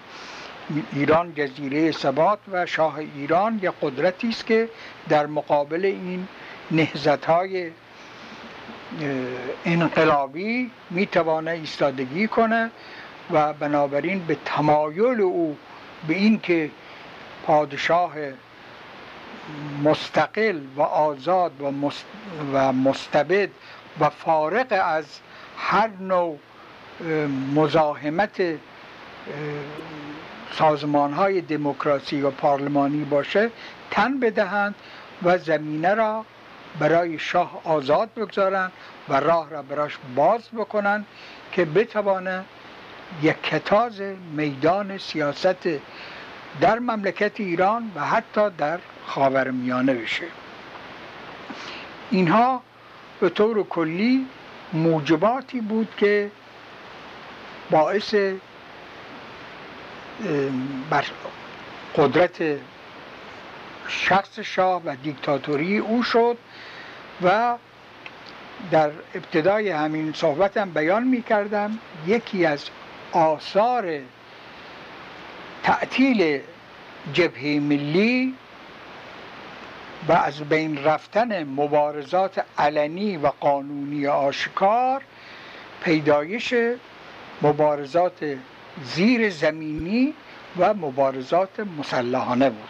ایران 0.92 1.34
جزیره 1.34 1.92
ثبات 1.92 2.38
و 2.52 2.66
شاه 2.66 2.98
ایران 2.98 3.60
یک 3.62 3.70
قدرتی 3.82 4.28
است 4.28 4.46
که 4.46 4.68
در 5.08 5.26
مقابل 5.26 5.84
این 5.84 6.28
نهزت 6.70 7.24
های 7.24 7.70
انقلابی 9.64 10.70
می‌توانه 10.90 11.50
ایستادگی 11.50 12.28
کنه 12.28 12.70
و 13.30 13.52
بنابراین 13.52 14.18
به 14.26 14.36
تمایل 14.44 15.20
او 15.20 15.56
به 16.08 16.14
اینکه 16.14 16.70
پادشاه 17.46 18.12
مستقل 19.84 20.60
و 20.76 20.82
آزاد 20.82 21.52
و 22.52 22.72
مستبد 22.72 23.48
و 24.00 24.10
فارق 24.10 24.66
از 24.84 25.04
هر 25.56 25.90
نوع 26.00 26.38
مزاحمت 27.54 28.42
سازمان 30.52 31.12
های 31.12 31.40
دموکراسی 31.40 32.20
و 32.20 32.30
پارلمانی 32.30 33.04
باشه 33.04 33.50
تن 33.90 34.20
بدهند 34.20 34.74
و 35.22 35.38
زمینه 35.38 35.94
را 35.94 36.24
برای 36.78 37.18
شاه 37.18 37.60
آزاد 37.64 38.14
بگذارند 38.14 38.72
و 39.08 39.20
راه 39.20 39.50
را 39.50 39.62
براش 39.62 39.98
باز 40.16 40.42
بکنند 40.56 41.06
که 41.52 41.64
بتوانه 41.64 42.44
یک 43.22 43.42
کتاز 43.42 44.00
میدان 44.36 44.98
سیاست 44.98 45.68
در 46.60 46.78
مملکت 46.78 47.40
ایران 47.40 47.92
و 47.94 48.04
حتی 48.04 48.50
در 48.50 48.78
خاورمیانه 49.06 49.94
بشه. 49.94 50.26
اینها 52.10 52.62
به 53.20 53.28
طور 53.28 53.62
کلی 53.62 54.26
موجباتی 54.72 55.60
بود 55.60 55.94
که 55.96 56.30
باعث 57.70 58.14
بر 60.90 61.04
قدرت 61.96 62.58
شخص 63.88 64.38
شاه 64.38 64.82
و 64.84 64.96
دیکتاتوری 65.02 65.78
او 65.78 66.02
شد 66.02 66.38
و 67.22 67.56
در 68.70 68.90
ابتدای 69.14 69.70
همین 69.70 70.12
صحبتم 70.12 70.70
بیان 70.70 71.04
می 71.04 71.22
کردم 71.22 71.78
یکی 72.06 72.46
از 72.46 72.64
آثار 73.12 74.00
تعطیل 75.62 76.40
جبهه 77.12 77.60
ملی 77.60 78.34
و 80.08 80.12
از 80.12 80.40
بین 80.40 80.84
رفتن 80.84 81.44
مبارزات 81.44 82.44
علنی 82.58 83.16
و 83.16 83.26
قانونی 83.40 84.06
آشکار 84.06 85.02
پیدایش 85.84 86.54
مبارزات 87.42 88.36
زیر 88.84 89.30
زمینی 89.30 90.14
و 90.58 90.74
مبارزات 90.74 91.60
مسلحانه 91.78 92.50
بود. 92.50 92.68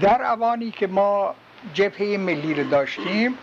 در 0.00 0.22
اوانی 0.22 0.70
که 0.70 0.86
ما 0.86 1.34
جبهه 1.74 2.16
ملی 2.16 2.54
رو 2.54 2.64
داشتیم 2.64 3.38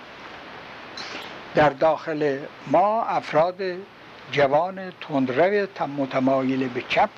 در 1.56 1.70
داخل 1.70 2.38
ما 2.68 3.04
افراد 3.04 3.62
جوان 4.32 4.92
تندرو 5.02 5.68
متمایل 5.98 6.68
به 6.68 6.84
چپ 6.90 7.10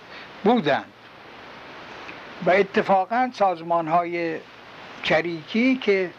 بودند. 0.44 0.86
و 2.46 2.50
اتفاقا 2.50 3.32
سازمان 3.34 3.88
های 3.88 4.38
چریکی 5.04 5.76
که 5.76 6.10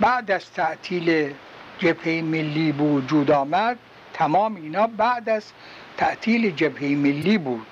بعد 0.00 0.30
از 0.30 0.52
تعطیل 0.52 1.34
جبهه 1.78 2.22
ملی 2.22 2.72
وجود 2.72 3.30
آمد 3.30 3.78
تمام 4.12 4.56
اینا 4.56 4.86
بعد 4.86 5.28
از 5.28 5.52
تعطیل 5.96 6.50
جبهه 6.50 6.88
ملی 6.88 7.38
بود. 7.38 7.66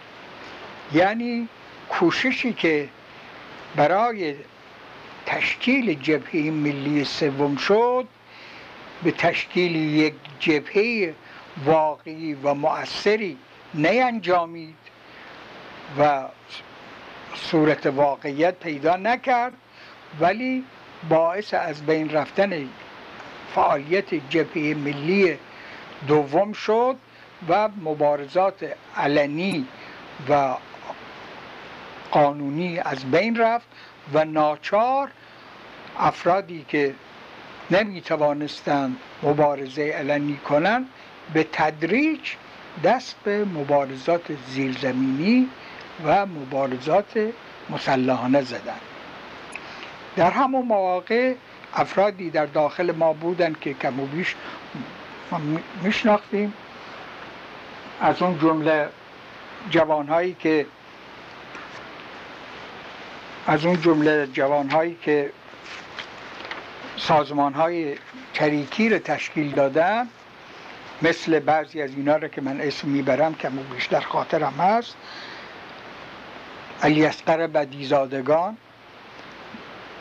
یعنی 0.93 1.49
کوششی 1.89 2.53
که 2.53 2.89
برای 3.76 4.34
تشکیل 5.26 5.95
جبهه 5.95 6.51
ملی 6.51 7.05
سوم 7.05 7.57
شد 7.57 8.09
به 9.03 9.11
تشکیل 9.11 9.76
یک 9.76 10.14
جبهه 10.41 11.14
واقعی 11.64 12.34
و 12.34 12.55
مؤثری 12.55 13.37
نینجامید 13.74 14.76
و 15.99 16.24
صورت 17.37 17.87
واقعیت 17.87 18.55
پیدا 18.55 18.97
نکرد 18.97 19.53
ولی 20.20 20.64
باعث 21.09 21.55
از 21.55 21.87
بین 21.87 22.11
رفتن 22.11 22.68
فعالیت 23.55 24.14
جبهه 24.14 24.74
ملی 24.74 25.39
دوم 26.09 26.53
شد 26.53 26.97
و 27.49 27.68
مبارزات 27.68 28.76
علنی 28.97 29.66
و 30.28 30.55
قانونی 32.11 32.78
از 32.78 33.11
بین 33.11 33.37
رفت 33.37 33.66
و 34.12 34.24
ناچار 34.24 35.09
افرادی 35.99 36.64
که 36.68 36.95
نمی 37.70 38.01
توانستند 38.01 38.97
مبارزه 39.22 39.82
علنی 39.82 40.37
کنند 40.37 40.87
به 41.34 41.47
تدریج 41.53 42.20
دست 42.84 43.16
به 43.24 43.45
مبارزات 43.45 44.22
زیرزمینی 44.49 45.49
و 46.05 46.26
مبارزات 46.26 47.32
مسلحانه 47.70 48.42
زدند 48.42 48.80
در 50.16 50.30
همون 50.30 50.66
مواقع 50.66 51.34
افرادی 51.74 52.30
در 52.30 52.47
داخل 52.47 52.92
ما 52.92 53.12
بودند 53.12 53.61
که 53.61 53.74
کم 53.74 54.01
و 54.01 54.07
بیش 54.07 54.34
میشناختیم. 55.82 56.55
از 58.01 58.22
اون 58.22 58.38
جمله 58.38 58.88
جوانهایی 59.70 60.36
که 60.40 60.66
از 63.47 63.66
اون 63.66 63.80
جمله 63.80 64.26
جوانهایی 64.26 64.97
که 65.03 65.30
سازمان 66.97 67.55
های 67.55 67.97
چریکی 68.32 68.88
رو 68.88 68.99
تشکیل 68.99 69.51
دادن 69.51 70.09
مثل 71.03 71.38
بعضی 71.38 71.82
از 71.82 71.90
اینا 71.90 72.16
رو 72.16 72.28
که 72.28 72.40
من 72.40 72.61
اسم 72.61 72.88
می‌برم 72.88 73.34
که 73.34 73.49
بیشتر 73.49 74.01
خاطرم 74.01 74.53
هست. 74.53 74.97
علی 76.83 77.07
اسقر 77.07 77.47
بدیزادگان 77.47 78.57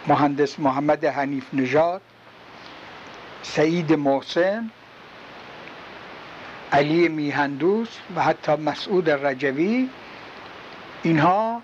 مهندس 0.07 0.59
محمد 0.59 1.05
حنیف 1.05 1.43
نژاد 1.53 2.01
سعید 3.41 3.93
محسن 3.93 4.69
علی 6.71 7.09
میهندوس 7.09 7.89
و 8.15 8.23
حتی 8.23 8.55
مسعود 8.55 9.09
رجوی. 9.09 9.89
اینها 11.03 11.61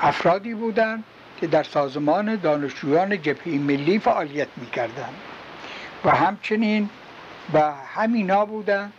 افرادی 0.00 0.54
بودند 0.54 1.04
که 1.40 1.46
در 1.46 1.62
سازمان 1.62 2.36
دانشجویان 2.36 3.22
جبهه 3.22 3.54
ملی 3.54 3.98
فعالیت 3.98 4.48
می‌کردند. 4.56 5.14
و 6.04 6.10
همچنین 6.10 6.88
و 7.54 7.72
همینا 7.94 8.44
بودند 8.44 8.92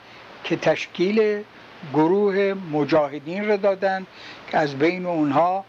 که 0.44 0.56
تشکیل 0.56 1.44
گروه 1.94 2.54
مجاهدین 2.72 3.48
را 3.48 3.58
دادند 3.58 4.08
که 4.48 4.58
از 4.58 4.76
بین 4.76 5.06
اونها 5.06 5.66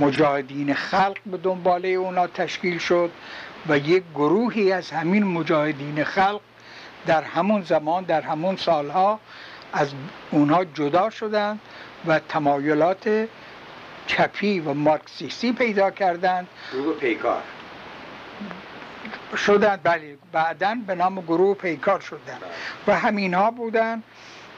مجاهدین 0.00 0.74
خلق 0.74 1.16
به 1.26 1.36
دنباله 1.36 1.88
اونا 1.88 2.26
تشکیل 2.26 2.78
شد 2.78 3.10
و 3.68 3.78
یک 3.78 4.02
گروهی 4.14 4.72
از 4.72 4.90
همین 4.90 5.24
مجاهدین 5.24 6.04
خلق 6.04 6.40
در 7.06 7.22
همون 7.22 7.62
زمان 7.62 8.04
در 8.04 8.20
همون 8.20 8.56
سالها 8.56 9.20
از 9.72 9.88
اونها 10.30 10.64
جدا 10.64 11.10
شدند 11.10 11.60
و 12.06 12.18
تمایلات 12.18 13.28
چپی 14.06 14.60
و 14.60 14.74
مارکسیستی 14.74 15.52
پیدا 15.52 15.90
کردند. 15.90 16.46
گروه 16.72 16.96
پیکار. 16.96 17.42
شدند 19.36 19.80
بله 19.82 20.16
بعدا 20.32 20.76
به 20.86 20.94
نام 20.94 21.20
گروه 21.20 21.56
پیکار 21.56 22.00
شدند. 22.00 22.42
و 22.86 22.98
همین 22.98 23.34
ها 23.34 23.50
بودند 23.50 24.02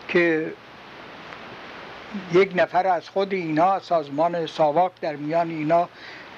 که 0.09 0.53
یک 2.33 2.53
نفر 2.57 2.87
از 2.87 3.09
خود 3.09 3.33
اینا 3.33 3.79
سازمان 3.79 4.47
ساواک 4.47 4.93
در 5.01 5.17
میان 5.17 5.51
اینا 5.51 5.89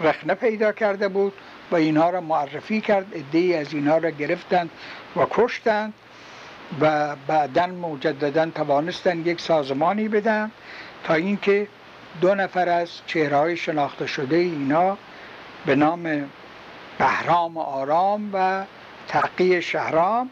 رخنه 0.00 0.34
پیدا 0.34 0.72
کرده 0.72 1.08
بود 1.08 1.32
و 1.70 1.76
اینها 1.76 2.10
را 2.10 2.20
معرفی 2.20 2.80
کرد 2.80 3.06
ادهی 3.12 3.54
از 3.54 3.72
اینها 3.72 3.98
را 3.98 4.10
گرفتند 4.10 4.70
و 5.16 5.26
کشتند 5.30 5.94
و 6.80 7.16
بعدا 7.26 7.66
مجددا 7.66 8.50
توانستند 8.50 9.26
یک 9.26 9.40
سازمانی 9.40 10.08
بدن 10.08 10.50
تا 11.04 11.14
اینکه 11.14 11.66
دو 12.20 12.34
نفر 12.34 12.68
از 12.68 12.90
چهرهای 13.06 13.56
شناخته 13.56 14.06
شده 14.06 14.36
اینا 14.36 14.98
به 15.66 15.74
نام 15.74 16.30
بهرام 16.98 17.58
آرام 17.58 18.30
و 18.32 18.64
تقی 19.08 19.62
شهرام 19.62 20.30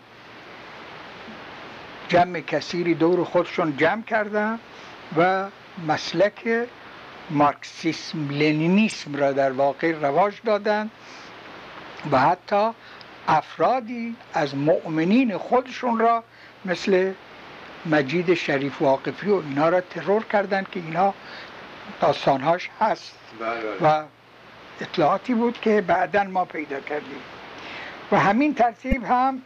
جمع 2.08 2.40
کثیری 2.40 2.94
دور 2.94 3.24
خودشون 3.24 3.76
جمع 3.76 4.02
کردن 4.02 4.58
و 5.16 5.46
مسلک 5.86 6.68
مارکسیسم 7.30 8.28
لنینیسم 8.30 9.16
را 9.16 9.32
در 9.32 9.52
واقع 9.52 9.92
رواج 9.92 10.34
دادند 10.44 10.90
و 12.12 12.18
حتی 12.18 12.70
افرادی 13.28 14.16
از 14.34 14.54
مؤمنین 14.54 15.36
خودشون 15.38 15.98
را 15.98 16.24
مثل 16.64 17.12
مجید 17.86 18.34
شریف 18.34 18.82
واقفی 18.82 19.30
و 19.30 19.34
اینا 19.34 19.68
را 19.68 19.80
ترور 19.80 20.24
کردند 20.24 20.70
که 20.70 20.80
اینا 20.80 21.14
داستانهاش 22.00 22.70
هست 22.80 23.18
بله، 23.40 23.48
بله. 23.80 24.02
و 24.02 24.04
اطلاعاتی 24.80 25.34
بود 25.34 25.60
که 25.60 25.80
بعدا 25.80 26.24
ما 26.24 26.44
پیدا 26.44 26.80
کردیم 26.80 27.20
و 28.12 28.18
همین 28.18 28.54
ترتیب 28.54 29.04
هم 29.04 29.42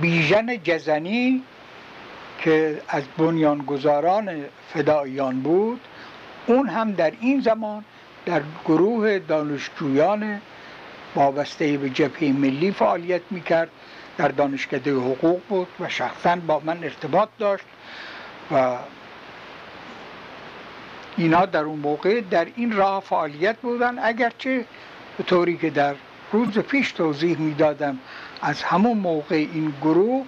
بیژن 0.00 0.62
جزنی 0.64 1.42
که 2.38 2.82
از 2.88 3.02
بنیانگذاران 3.18 4.44
فداییان 4.74 5.40
بود 5.40 5.80
اون 6.46 6.68
هم 6.68 6.92
در 6.92 7.12
این 7.20 7.40
زمان 7.40 7.84
در 8.26 8.42
گروه 8.64 9.18
دانشجویان 9.18 10.40
وابسته 11.14 11.76
به 11.76 11.90
جبهه 11.90 12.32
ملی 12.32 12.70
فعالیت 12.70 13.22
می‌کرد 13.30 13.70
در 14.16 14.28
دانشکده 14.28 14.92
حقوق 14.92 15.40
بود 15.48 15.68
و 15.80 15.88
شخصا 15.88 16.36
با 16.36 16.62
من 16.64 16.84
ارتباط 16.84 17.28
داشت 17.38 17.64
و 18.52 18.76
اینا 21.16 21.46
در 21.46 21.64
اون 21.64 21.78
موقع 21.78 22.20
در 22.20 22.46
این 22.56 22.72
راه 22.72 23.00
فعالیت 23.00 23.56
بودن. 23.56 23.98
اگرچه 24.02 24.64
به 25.18 25.24
طوری 25.24 25.56
که 25.56 25.70
در 25.70 25.94
روز 26.32 26.58
پیش 26.58 26.92
توضیح 26.92 27.38
می‌دادم 27.38 27.98
از 28.42 28.62
همون 28.62 28.98
موقع 28.98 29.36
این 29.36 29.74
گروه 29.82 30.24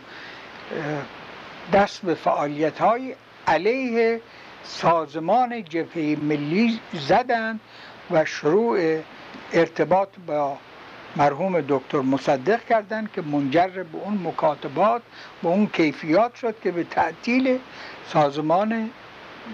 دست 1.73 2.03
به 2.03 2.15
فعالیت 2.15 2.79
های 2.79 3.15
علیه 3.47 4.21
سازمان 4.65 5.65
جبهه 5.65 6.17
ملی 6.23 6.81
زدن 6.93 7.61
و 8.11 8.25
شروع 8.25 9.01
ارتباط 9.53 10.09
با 10.27 10.59
مرحوم 11.17 11.61
دکتر 11.69 12.01
مصدق 12.01 12.65
کردند 12.65 13.13
که 13.13 13.23
منجر 13.23 13.69
به 13.69 13.99
اون 14.05 14.21
مکاتبات 14.25 15.03
به 15.43 15.49
اون 15.49 15.67
کیفیات 15.67 16.35
شد 16.35 16.55
که 16.63 16.71
به 16.71 16.85
تعطیل 16.85 17.59
سازمان 18.09 18.91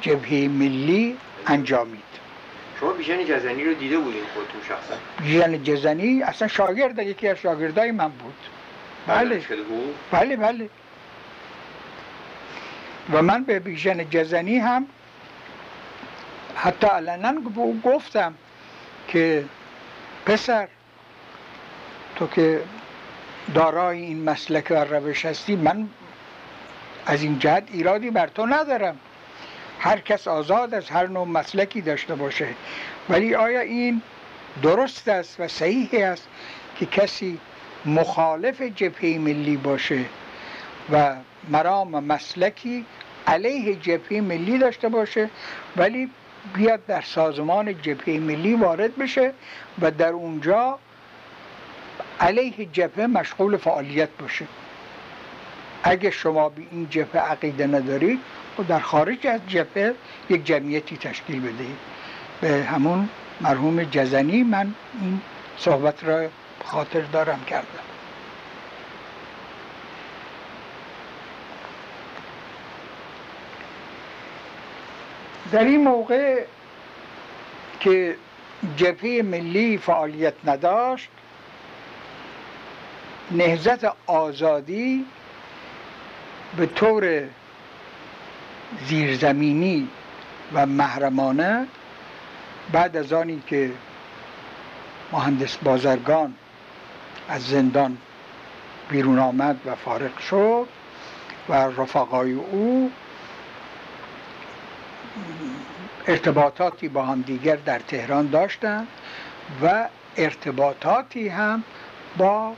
جبهه 0.00 0.48
ملی 0.48 1.16
انجامید. 1.46 2.20
شما 2.81 2.93
بیژن 2.93 3.24
جزنی 3.24 3.64
رو 3.64 3.74
دیده 3.74 3.99
بودین 3.99 4.22
خودتون 4.35 4.61
شخصا؟ 4.68 4.95
بیژن 5.22 5.62
جزنی 5.62 6.22
اصلا 6.22 6.49
شاگرد 6.49 6.99
یکی 6.99 7.28
از 7.28 7.37
شاگردای 7.37 7.91
من 7.91 8.09
بود. 8.09 8.35
بله؟ 9.07 9.43
بله 10.11 10.37
بله. 10.37 10.68
و 13.12 13.22
من 13.22 13.45
به 13.45 13.59
بیژن 13.59 14.11
جزنی 14.11 14.59
هم 14.59 14.87
حتی 16.57 16.87
علنا 16.87 17.33
به 17.33 17.61
او 17.61 17.81
گفتم 17.85 18.35
که 19.09 19.45
پسر 20.26 20.68
تو 22.16 22.26
که 22.26 22.62
دارای 23.55 24.01
این 24.01 24.24
مسلک 24.24 24.66
و 24.70 24.85
روش 24.85 25.24
هستی 25.24 25.57
من 25.57 25.89
از 27.07 27.22
این 27.22 27.39
جهت 27.39 27.68
ایرادی 27.72 28.11
بر 28.11 28.26
تو 28.26 28.47
ندارم. 28.47 28.99
هر 29.81 30.01
کس 30.01 30.28
آزاد 30.28 30.74
از 30.74 30.91
هر 30.91 31.07
نوع 31.07 31.26
مسلکی 31.26 31.81
داشته 31.81 32.14
باشه. 32.14 32.47
ولی 33.09 33.35
آیا 33.35 33.61
این 33.61 34.03
درست 34.62 35.09
است 35.09 35.41
و 35.41 35.49
صحیح 35.49 35.89
است 35.93 36.28
که 36.76 36.87
کسی 36.87 37.39
مخالف 37.87 38.62
جبهه 38.62 39.18
ملی 39.18 39.57
باشه 39.57 40.05
و 40.93 41.16
مرام 41.49 42.05
مسلکی 42.05 42.87
علیه 43.26 43.74
جبهه 43.74 44.20
ملی 44.20 44.59
داشته 44.59 44.89
باشه 44.89 45.31
ولی 45.76 46.11
بیاد 46.55 46.87
در 46.87 47.01
سازمان 47.01 47.83
جبهه 47.83 48.18
ملی 48.18 48.55
وارد 48.55 48.97
بشه 48.97 49.33
و 49.81 49.91
در 49.91 50.09
اونجا 50.12 50.78
علیه 52.20 52.66
جبهه 52.72 53.07
مشغول 53.07 53.57
فعالیت 53.57 54.09
باشه؟ 54.18 54.47
اگه 55.83 56.11
شما 56.11 56.49
به 56.49 56.62
این 56.70 56.89
جبهه 56.91 57.22
عقیده 57.22 57.66
ندارید 57.66 58.20
و 58.59 58.62
در 58.62 58.78
خارج 58.78 59.26
از 59.26 59.41
جبهه 59.49 59.95
یک 60.31 60.45
جمعیتی 60.45 60.97
تشکیل 60.97 61.41
بدهید. 61.41 61.76
به 62.41 62.64
همون 62.64 63.09
مرحوم 63.41 63.83
جزنی 63.83 64.43
من 64.43 64.74
این 65.01 65.20
صحبت 65.59 66.05
را 66.05 66.28
خاطر 66.64 67.01
دارم 67.01 67.41
کردم. 67.45 67.64
در 75.53 75.64
این 75.64 75.85
موقع 75.85 76.45
که 77.81 78.16
جبهه 78.76 79.22
ملی 79.22 79.78
فعالیت 79.78 80.35
نداشت 80.45 81.09
نهزت 83.31 83.93
آزادی 84.07 85.05
به 86.57 86.66
طور 86.66 87.22
زیرزمینی 88.86 89.88
و 90.53 90.66
محرمانه 90.66 91.66
بعد 92.72 92.96
از 92.96 93.12
آنی 93.12 93.42
که 93.46 93.70
مهندس 95.12 95.57
بازرگان 95.57 96.34
از 97.28 97.42
زندان 97.42 97.98
بیرون 98.88 99.18
آمد 99.18 99.61
و 99.66 99.74
فارغ 99.74 100.18
شد 100.18 100.66
و 101.48 101.55
رفقای 101.55 102.32
او 102.32 102.92
ارتباطاتی 106.07 106.88
با 106.88 107.03
هم 107.03 107.22
دیگر 107.22 107.57
در 107.57 107.78
تهران 107.78 108.26
داشتند 108.26 108.88
و 109.62 109.88
ارتباطاتی 110.16 111.28
هم 111.28 111.64
با 112.16 112.55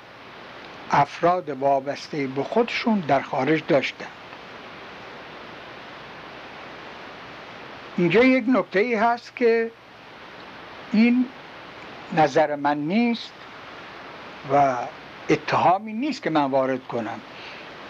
افراد 0.92 1.48
وابسته 1.48 2.26
به 2.26 2.42
خودشون 2.42 3.00
در 3.00 3.20
خارج 3.20 3.62
داشتن. 3.68 4.06
اینجا 7.96 8.24
یک 8.24 8.44
نکته 8.48 8.80
ای 8.80 8.94
هست 8.94 9.36
که 9.36 9.70
این 10.92 11.26
نظر 12.16 12.56
من 12.56 12.78
نیست 12.78 13.32
و 14.52 14.76
اتهامی 15.28 15.92
نیست 15.92 16.22
که 16.22 16.30
من 16.30 16.44
وارد 16.44 16.86
کنم. 16.86 17.20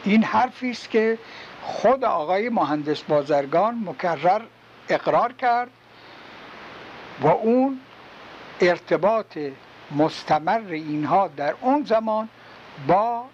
این 0.05 0.25
حرفی 0.25 0.71
است 0.71 0.91
که 0.91 1.19
خود 1.63 2.05
آقای 2.05 2.49
مهندس 2.49 3.03
بازرگان 3.03 3.85
مکرر 3.87 4.43
اقرار 4.89 5.33
کرد 5.33 5.71
و 7.21 7.27
اون 7.27 7.81
ارتباط 8.61 9.39
مستمر 9.97 10.63
اینها 10.71 11.29
در 11.29 11.55
اون 11.61 11.85
زمان 11.85 12.29
با 12.87 13.25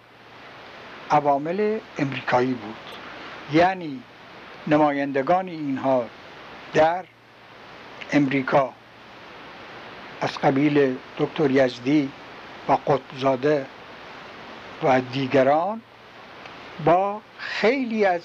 عوامل 1.11 1.79
امریکایی 1.97 2.53
بود. 2.53 2.75
یعنی 3.53 4.03
نمایندگان 4.67 5.47
اینها 5.47 6.05
در 6.73 7.05
امریکا 8.11 8.73
از 10.21 10.37
قبیل 10.37 10.95
دکتر 11.17 11.51
یزدی 11.51 12.11
و 12.67 12.73
قطبزاده 12.73 13.65
و 14.83 15.01
دیگران 15.01 15.81
با 16.85 17.21
خیلی 17.37 18.05
از 18.05 18.21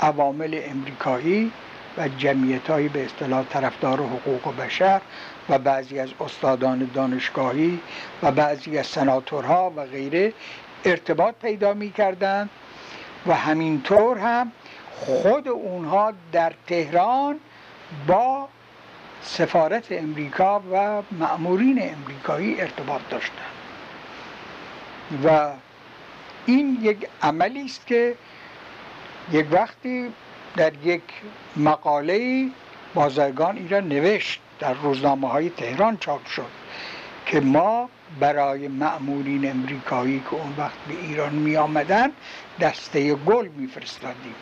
عوامل 0.00 0.60
امریکایی 0.64 1.52
و 1.98 2.08
جمعیت 2.08 2.70
های 2.70 2.88
به 2.88 3.04
اصطلاح 3.04 3.44
طرفدار 3.44 3.98
حقوق 3.98 4.56
بشر 4.56 5.00
و 5.48 5.58
بعضی 5.58 5.98
از 5.98 6.08
استادان 6.20 6.90
دانشگاهی 6.94 7.80
و 8.22 8.32
بعضی 8.32 8.78
از 8.78 8.86
سناتورها 8.86 9.72
و 9.76 9.84
غیره 9.86 10.32
ارتباط 10.84 11.34
پیدا 11.42 11.74
می 11.74 11.92
کردن 11.92 12.48
و 13.26 13.34
همینطور 13.34 14.18
هم 14.18 14.52
خود 14.90 15.48
اونها 15.48 16.12
در 16.32 16.52
تهران 16.66 17.40
با 18.06 18.48
سفارت 19.22 19.92
امریکا 19.92 20.62
و 20.72 21.02
مأمورین 21.12 21.82
امریکایی 21.82 22.60
ارتباط 22.60 23.00
داشتند. 23.10 23.52
و 25.24 25.50
این 26.46 26.78
یک 26.82 27.08
عملی 27.22 27.64
است 27.64 27.86
که 27.86 28.14
یک 29.32 29.46
وقتی 29.50 30.12
در 30.56 30.72
یک 30.84 31.02
مقاله 31.56 32.48
بازرگان 32.94 33.56
ایران 33.56 33.88
نوشت 33.88 34.40
در 34.60 34.74
روزنامه 34.74 35.28
های 35.28 35.50
تهران 35.50 35.96
چاپ 35.96 36.26
شد 36.26 36.50
که 37.26 37.40
ما 37.40 37.88
برای 38.20 38.68
معمولین 38.68 39.50
امریکایی 39.50 40.20
که 40.20 40.34
اون 40.34 40.54
وقت 40.58 40.78
به 40.88 40.94
ایران 40.94 41.34
می 41.34 41.56
آمدن 41.56 42.12
دسته 42.60 43.14
گل 43.14 43.48
میفرستادیم 43.48 44.34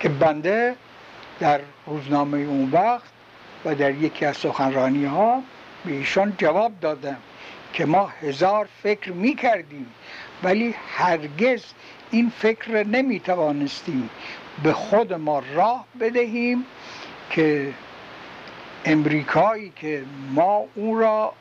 که 0.00 0.08
بنده 0.08 0.76
در 1.40 1.60
روزنامه 1.86 2.38
اون 2.38 2.70
وقت 2.70 3.10
و 3.64 3.74
در 3.74 3.94
یکی 3.94 4.24
از 4.24 4.36
سخنرانی 4.36 5.04
ها 5.04 5.42
به 5.84 5.92
ایشان 5.92 6.34
جواب 6.38 6.72
دادم 6.80 7.16
که 7.72 7.86
ما 7.86 8.06
هزار 8.06 8.68
فکر 8.82 9.12
می 9.12 9.34
کردیم 9.34 9.86
ولی 10.42 10.74
هرگز 10.96 11.64
این 12.10 12.32
فکر 12.38 12.86
نمی 12.86 13.20
توانستیم 13.20 14.10
به 14.62 14.72
خود 14.72 15.12
ما 15.12 15.42
راه 15.54 15.84
بدهیم 16.00 16.64
که 17.30 17.72
امریکایی 18.84 19.72
که 19.76 20.02
ما 20.30 20.64
او 20.74 20.98
را 20.98 21.32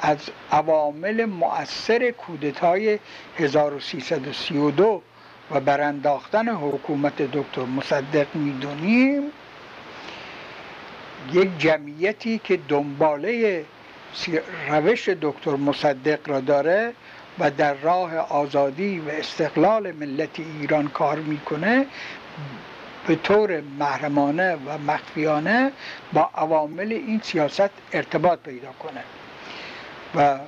از 0.00 0.18
عوامل 0.52 1.24
مؤثر 1.24 2.10
کودتای 2.10 2.98
1332 3.38 5.02
و 5.50 5.60
برانداختن 5.60 6.48
حکومت 6.48 7.22
دکتر 7.22 7.62
مصدق 7.64 8.26
می‌دونیم 8.34 9.22
یک 11.32 11.58
جمعیتی 11.58 12.40
که 12.44 12.58
دنباله 12.68 13.64
روش 14.68 15.08
دکتر 15.08 15.56
مصدق 15.56 16.28
را 16.28 16.40
داره 16.40 16.92
و 17.38 17.50
در 17.50 17.74
راه 17.74 18.16
آزادی 18.16 18.98
و 18.98 19.08
استقلال 19.08 19.92
ملت 19.92 20.40
ایران 20.60 20.88
کار 20.88 21.18
می‌کنه 21.18 21.86
به 23.06 23.16
طور 23.16 23.60
محرمانه 23.60 24.54
و 24.54 24.78
مخفیانه 24.78 25.72
با 26.12 26.30
عوامل 26.34 26.92
این 26.92 27.20
سیاست 27.20 27.70
ارتباط 27.92 28.38
پیدا 28.38 28.72
کنه. 28.72 29.02
و 30.14 30.38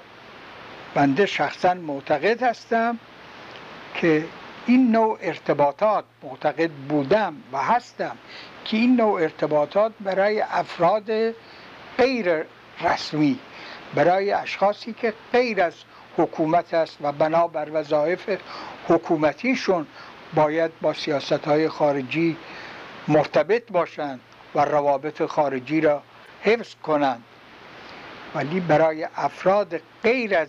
بنده 0.95 1.27
شخصا 1.27 1.75
معتقد 1.75 2.43
هستم 2.43 2.99
که 3.95 4.25
این 4.67 4.91
نوع 4.93 5.19
ارتباطات 5.21 6.05
معتقد 6.23 6.71
بودم 6.71 7.35
و 7.53 7.59
هستم 7.59 8.17
که 8.65 8.77
این 8.77 8.97
نوع 8.97 9.23
ارتباطات 9.23 9.93
برای 10.01 10.41
افراد 10.41 11.11
غیر 11.99 12.45
رسمی 12.81 13.39
برای 13.95 14.33
اشخاصی 14.33 14.93
که 14.93 15.15
غیر 15.33 15.63
از 15.63 15.75
حکومت 16.17 16.75
است 16.75 16.99
و 17.01 17.13
بنابر 17.13 17.69
وظایف 17.73 18.39
حکومتیشون 18.89 19.87
باید 20.35 20.71
با 20.81 20.93
سیاست 20.93 21.33
های 21.33 21.69
خارجی 21.69 22.37
مرتبط 23.09 23.73
باشند 23.73 24.21
و 24.55 24.65
روابط 24.65 25.27
خارجی 25.27 25.81
را 25.81 26.03
حفظ 26.43 26.75
کنند. 26.83 27.23
ولی 28.35 28.61
برای 28.61 29.09
افراد 29.17 29.81
غیر 30.03 30.37
از 30.37 30.49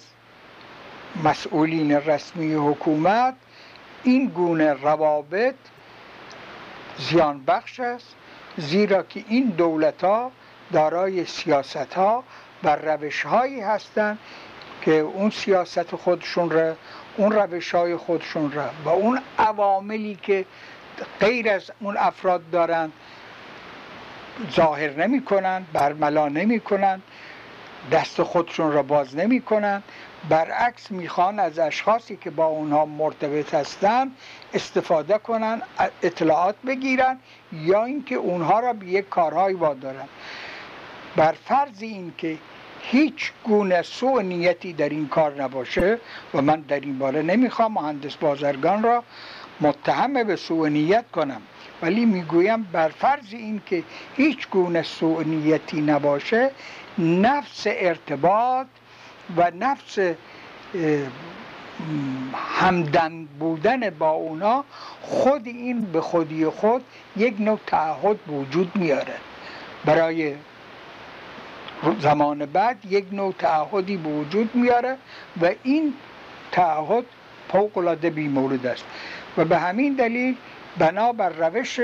مسئولین 1.24 1.92
رسمی 1.92 2.54
حکومت 2.54 3.36
این 4.04 4.28
گونه 4.28 4.74
روابط 4.74 5.56
زیان 6.98 7.44
بخش 7.44 7.80
است 7.80 8.16
زیرا 8.58 9.04
که 9.04 9.24
این 9.28 9.46
دولت 9.46 10.04
ها 10.04 10.32
دارای 10.74 11.26
سیاست 11.26 11.94
ها 11.94 12.24
و 12.64 12.76
روش 12.76 13.24
هایی 13.26 13.62
هستند 13.62 14.20
که 14.88 14.94
اون 14.94 15.30
سیاست 15.30 15.96
خودشون 15.96 16.50
را 16.50 16.76
اون 17.18 17.32
روش 17.32 17.76
های 17.76 17.96
خودشون 17.96 18.52
را 18.52 18.70
و 18.86 18.90
اون 18.90 19.22
عواملی 19.40 20.20
که 20.22 20.46
غیر 21.20 21.50
از 21.50 21.72
اون 21.80 21.98
افراد 21.98 22.50
دارند 22.52 22.94
ظاهر 24.52 25.08
نمی 25.08 25.26
کنند 25.26 25.68
برملا 25.74 26.28
نمی 26.28 26.60
کنند 26.60 27.04
دست 27.92 28.24
خودشون 28.24 28.72
را 28.72 28.84
باز 28.84 29.16
نمی 29.16 29.42
کنند 29.42 29.84
برعکس 30.30 30.92
می‌خوان 30.92 31.40
از 31.40 31.60
اشخاصی 31.60 32.18
که 32.18 32.30
با 32.30 32.46
اونها 32.46 32.86
مرتبط 32.86 33.54
هستند 33.54 34.12
استفاده 34.54 35.18
کنند 35.18 35.62
اطلاعات 36.04 36.56
بگیرن 36.68 37.20
یا 37.52 37.86
اینکه 37.86 38.16
اونها 38.16 38.60
را 38.60 38.74
به 38.74 38.86
یک 38.86 39.10
کارهایی 39.10 39.56
وادارن 39.56 40.08
بر 41.16 41.32
فرض 41.32 41.82
اینکه 41.82 42.38
هیچ 42.92 43.32
گونه 43.44 43.82
سوء 43.82 44.22
نیتی 44.22 44.74
در 44.74 44.90
این 44.90 45.08
کار 45.08 45.44
نباشه 45.44 46.00
و 46.34 46.42
من 46.42 46.62
در 46.62 46.80
این 46.80 46.98
باره 47.00 47.22
نمی‌خوام 47.22 47.74
مهندس 47.74 48.16
بازرگان 48.16 48.84
را 48.84 49.04
متهم 49.62 50.24
به 50.24 50.36
سوء 50.36 50.68
نیت 50.68 51.06
کنم. 51.12 51.42
ولی 51.82 52.06
می‌گویم 52.06 52.64
بر 52.64 52.90
فرض 52.90 53.34
اینکه 53.34 53.84
هیچ 54.16 54.48
گونه 54.50 54.82
سوء 54.82 55.24
نیتی 55.24 55.82
نباشه 55.82 56.52
نفس 56.98 57.64
ارتباط 57.68 58.68
و 59.38 59.52
نفس 59.60 60.00
همدن 62.60 63.26
بودن 63.40 63.90
با 63.90 64.10
اونا 64.10 64.64
خود 65.02 65.48
این 65.48 65.82
به 65.82 66.02
خودی 66.02 66.46
خود 66.46 66.84
یک 67.18 67.36
نوع 67.40 67.60
تعهد 67.68 68.18
وجود 68.30 68.76
میاره. 68.76 69.16
برای 69.86 70.36
زمان 72.00 72.46
بعد 72.46 72.86
یک 72.86 73.06
نوع 73.12 73.34
تعهدی 73.40 73.98
به 73.98 74.10
وجود 74.10 74.56
میاره 74.56 74.98
و 75.42 75.52
این 75.64 75.94
تعهد 76.52 77.06
فوقالعاده 77.52 78.10
بیمورد 78.10 78.66
است. 78.66 78.86
و 79.38 79.46
به 79.46 79.58
همین 79.58 79.94
دلیل 79.94 80.36
بنابر 80.78 81.30
روش 81.30 81.80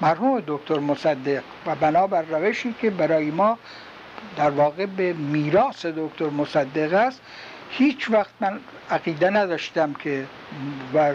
مرحوم 0.00 0.42
دکتر 0.46 0.78
مصدق 0.78 1.42
و 1.66 1.74
بنابر 1.74 2.22
روشی 2.22 2.74
که 2.80 2.90
برای 2.90 3.30
ما 3.30 3.58
در 4.36 4.50
واقع 4.50 4.86
به 4.86 5.12
میراث 5.12 5.86
دکتر 5.86 6.30
مصدق 6.30 6.94
است 6.94 7.20
هیچ 7.70 8.10
وقت 8.10 8.30
من 8.40 8.60
عقیده 8.90 9.30
نداشتم 9.30 9.92
که 9.92 10.24
و 10.94 11.12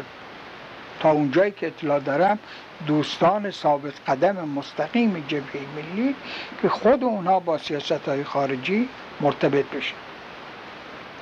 تا 1.00 1.12
اونجایی 1.12 1.52
که 1.52 1.68
اطلاع 1.68 2.00
دارم 2.00 2.40
دوستان 2.88 3.52
ثابت 3.52 3.94
قدم 4.08 4.50
مستقیم 4.50 5.26
جبهه 5.28 5.62
ملی 5.76 6.16
که 6.62 6.70
خود 6.70 7.04
اونها 7.04 7.40
با 7.40 7.58
سیاست 7.58 7.92
های 7.92 8.24
خارجی 8.24 8.90
مرتبط 9.22 9.66
بشن. 9.66 9.96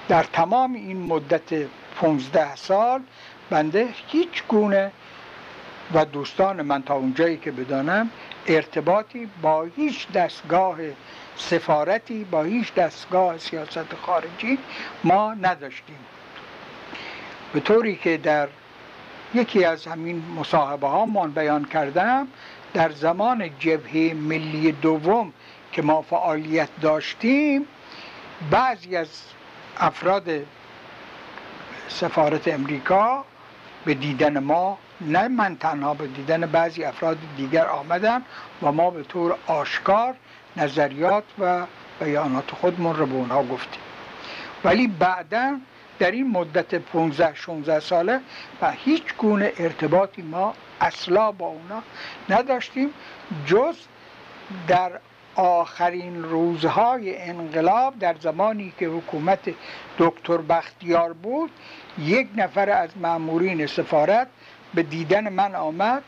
در 0.07 0.23
تمام 0.23 0.73
این 0.73 0.97
مدت 0.97 1.67
15 1.95 2.55
سال 2.55 3.01
بنده 3.49 3.87
هیچ 4.07 4.43
گونه 4.47 4.91
و 5.93 6.05
دوستان 6.05 6.61
من 6.61 6.83
تا 6.83 6.93
اونجایی 6.93 7.37
که 7.37 7.51
بدانم 7.51 8.09
ارتباطی 8.47 9.29
با 9.41 9.67
هیچ 9.75 10.11
دستگاه 10.11 10.77
سفارتی 11.35 12.23
با 12.23 12.43
هیچ 12.43 12.73
دستگاه 12.73 13.37
سیاست 13.37 13.95
خارجی 14.01 14.57
ما 15.03 15.33
نداشتیم. 15.33 15.99
به 17.53 17.59
طوری 17.59 17.95
که 17.95 18.17
در 18.17 18.47
یکی 19.33 19.65
از 19.65 19.87
همین 19.87 20.23
مصاحبه 20.39 20.87
ها 20.87 21.05
من 21.05 21.31
بیان 21.31 21.65
کردم 21.65 22.27
در 22.73 22.91
زمان 22.91 23.49
جبهه 23.59 24.13
ملی 24.13 24.71
دوم 24.71 25.33
که 25.71 25.81
ما 25.81 26.01
فعالیت 26.01 26.69
داشتیم 26.81 27.65
بعضی 28.51 28.95
از 28.95 29.07
افراد 29.77 30.29
سفارت 31.87 32.47
امریکا 32.47 33.25
به 33.85 33.93
دیدن 33.93 34.39
ما 34.39 34.77
نه 35.01 35.27
من 35.27 35.55
تنها 35.55 35.93
به 35.93 36.07
دیدن 36.07 36.45
بعضی 36.45 36.83
افراد 36.83 37.17
دیگر 37.37 37.65
آمدن 37.65 38.21
و 38.61 38.71
ما 38.71 38.89
به 38.89 39.03
طور 39.03 39.35
آشکار 39.47 40.15
نظریات 40.57 41.23
و 41.39 41.65
بیانات 41.99 42.51
خودمون 42.51 42.95
رو 42.95 43.05
به 43.05 43.13
اونها 43.13 43.43
گفتیم. 43.43 43.81
ولی 44.63 44.87
بعدا 44.87 45.57
در 46.01 46.11
این 46.11 46.31
مدت 46.31 46.75
15 46.75 47.35
16 47.35 47.79
ساله 47.79 48.19
و 48.61 48.71
هیچ 48.71 49.03
گونه 49.17 49.51
ارتباطی 49.57 50.21
ما 50.21 50.53
اصلا 50.81 51.31
با 51.31 51.45
اونا 51.47 51.83
نداشتیم 52.29 52.89
جز 53.45 53.75
در 54.67 54.91
آخرین 55.35 56.23
روزهای 56.23 57.21
انقلاب 57.21 57.99
در 57.99 58.15
زمانی 58.21 58.73
که 58.79 58.87
حکومت 58.87 59.39
دکتر 59.97 60.37
بختیار 60.37 61.13
بود 61.13 61.51
یک 61.99 62.27
نفر 62.35 62.69
از 62.69 62.89
مامورین 62.95 63.67
سفارت 63.67 64.27
به 64.73 64.83
دیدن 64.83 65.29
من 65.29 65.55
آمد 65.55 66.03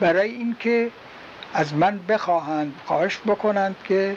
برای 0.00 0.30
اینکه 0.30 0.90
از 1.54 1.74
من 1.74 2.00
بخواهند 2.08 2.74
خواهش 2.86 3.18
بکنند 3.26 3.76
که 3.84 4.16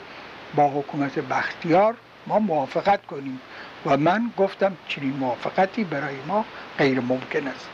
با 0.54 0.68
حکومت 0.68 1.18
بختیار 1.18 1.94
ما 2.26 2.38
موافقت 2.38 3.06
کنیم. 3.06 3.40
و 3.86 3.96
من 3.96 4.30
گفتم 4.36 4.76
چنین 4.88 5.12
موافقتی 5.12 5.84
برای 5.84 6.16
ما 6.26 6.44
غیر 6.78 7.00
ممکن 7.00 7.48
است. 7.48 7.68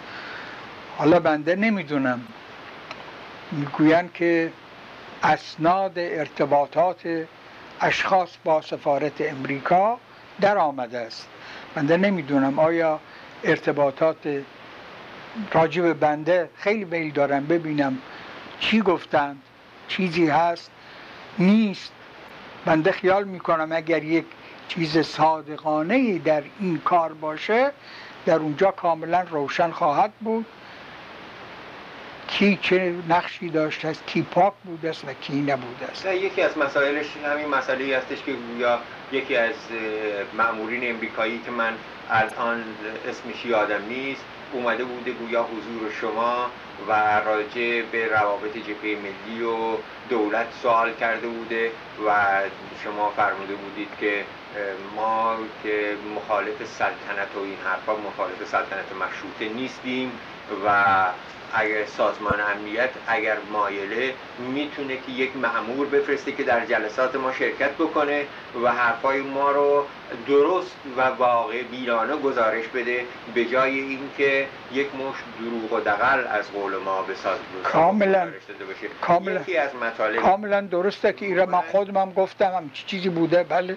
حالا 0.98 1.20
بنده 1.20 1.56
نمی‌دونم. 1.56 2.20
می‌گویند 3.52 4.12
که 4.12 4.52
اسناد 5.22 5.92
ارتباطات 5.98 7.26
اشخاص 7.80 8.30
با 8.44 8.60
سفارت 8.60 9.20
امریکا 9.20 9.98
در 10.40 10.58
آمده 10.58 10.98
است. 10.98 11.28
بنده 11.74 11.96
نمی‌دونم 11.96 12.58
آیا 12.58 13.00
ارتباطات 13.44 14.42
راجب 15.52 15.92
بنده 15.92 16.48
خیلی 16.56 16.84
میل 16.84 17.12
دارم 17.12 17.46
ببینم 17.46 17.98
چی 18.60 18.80
گفتند. 18.80 19.42
چیزی 19.88 20.26
هست؟ 20.26 20.70
نیست. 21.38 21.92
بنده 22.64 22.92
خیال 22.92 23.24
می‌کنم 23.24 23.68
اگر 23.72 24.04
یک 24.04 24.24
چیز 24.68 24.98
صادقانه 24.98 26.18
در 26.18 26.42
این 26.60 26.78
کار 26.78 27.12
باشه 27.12 27.70
در 28.26 28.36
اونجا 28.36 28.70
کاملا 28.70 29.26
روشن 29.30 29.70
خواهد 29.70 30.12
بود. 30.20 30.46
کی 32.28 32.58
چه 32.62 32.94
نقشی 33.08 33.48
داشته 33.48 33.88
است 33.88 34.06
کی 34.06 34.22
پاک 34.22 34.52
بوده 34.64 34.90
است 34.90 35.04
و 35.04 35.12
کی 35.20 35.40
نبوده 35.40 35.86
است. 35.90 36.06
یکی 36.06 36.42
از 36.42 36.58
مسائلش 36.58 37.06
همین 37.24 37.48
مسئله 37.48 37.96
هستش 37.96 38.22
که 38.22 38.32
گویا 38.32 38.78
یکی 39.12 39.36
از 39.36 39.54
مامورین 40.36 40.90
امریکایی 40.94 41.40
که 41.44 41.50
من 41.50 41.72
الان 42.10 42.64
اسمش 43.08 43.44
یادم 43.44 43.84
نیست 43.88 44.24
اومده 44.52 44.84
بوده 44.84 45.10
گویا 45.12 45.42
حضور 45.42 45.90
شما 46.00 46.50
و 46.88 47.20
راجع 47.20 47.82
به 47.92 48.08
روابط 48.08 48.56
جبهه 48.56 48.98
ملی 49.02 49.42
و 49.42 49.76
دولت 50.10 50.46
سوال 50.62 50.92
کرده 50.94 51.28
بوده 51.28 51.70
و 52.06 52.40
شما 52.84 53.10
فرموده 53.16 53.54
بودید 53.54 53.88
که 54.00 54.24
ما 54.96 55.36
که 55.62 55.96
مخالف 56.16 56.64
سلطنت 56.64 57.36
و 57.36 57.40
این 57.40 57.56
حرفا 57.64 57.96
مخالف 57.96 58.44
سلطنت 58.44 58.92
مشروطه 58.92 59.48
نیستیم 59.54 60.12
و 60.66 60.84
اگر 61.54 61.84
سازمان 61.86 62.40
امنیت 62.40 62.90
اگر 63.06 63.36
مایله 63.52 64.14
می‌تونه 64.54 64.96
که 64.96 65.12
یک 65.12 65.36
معمور 65.36 65.86
بفرسته 65.86 66.32
که 66.32 66.42
در 66.42 66.66
جلسات 66.66 67.16
ما 67.16 67.32
شرکت 67.32 67.70
بکنه 67.70 68.24
و 68.64 68.72
حرفای 68.72 69.20
ما 69.20 69.50
رو 69.50 69.84
درست 70.28 70.76
و 70.96 71.00
واقع 71.00 71.62
بیرانه 71.62 72.16
گزارش 72.16 72.64
بده 72.66 73.04
به 73.34 73.44
جای 73.44 73.78
اینکه 73.78 74.46
یک 74.72 74.86
مش 74.94 75.16
دروغ 75.40 75.72
و 75.72 75.80
دقل 75.80 76.26
از 76.26 76.52
قول 76.52 76.76
ما 76.76 77.02
به 77.02 77.14
ساز 77.14 77.38
کاملا 77.64 78.28
کاملا 79.00 79.40
از 79.40 79.74
مطالب 79.74 80.20
کاملا 80.22 80.60
درسته 80.60 81.12
که 81.12 81.26
ایره 81.26 81.46
من 81.46 81.60
خودم 81.60 82.12
گفتم 82.12 82.50
هم 82.50 82.70
چیزی 82.74 83.08
بوده 83.08 83.42
بله 83.42 83.76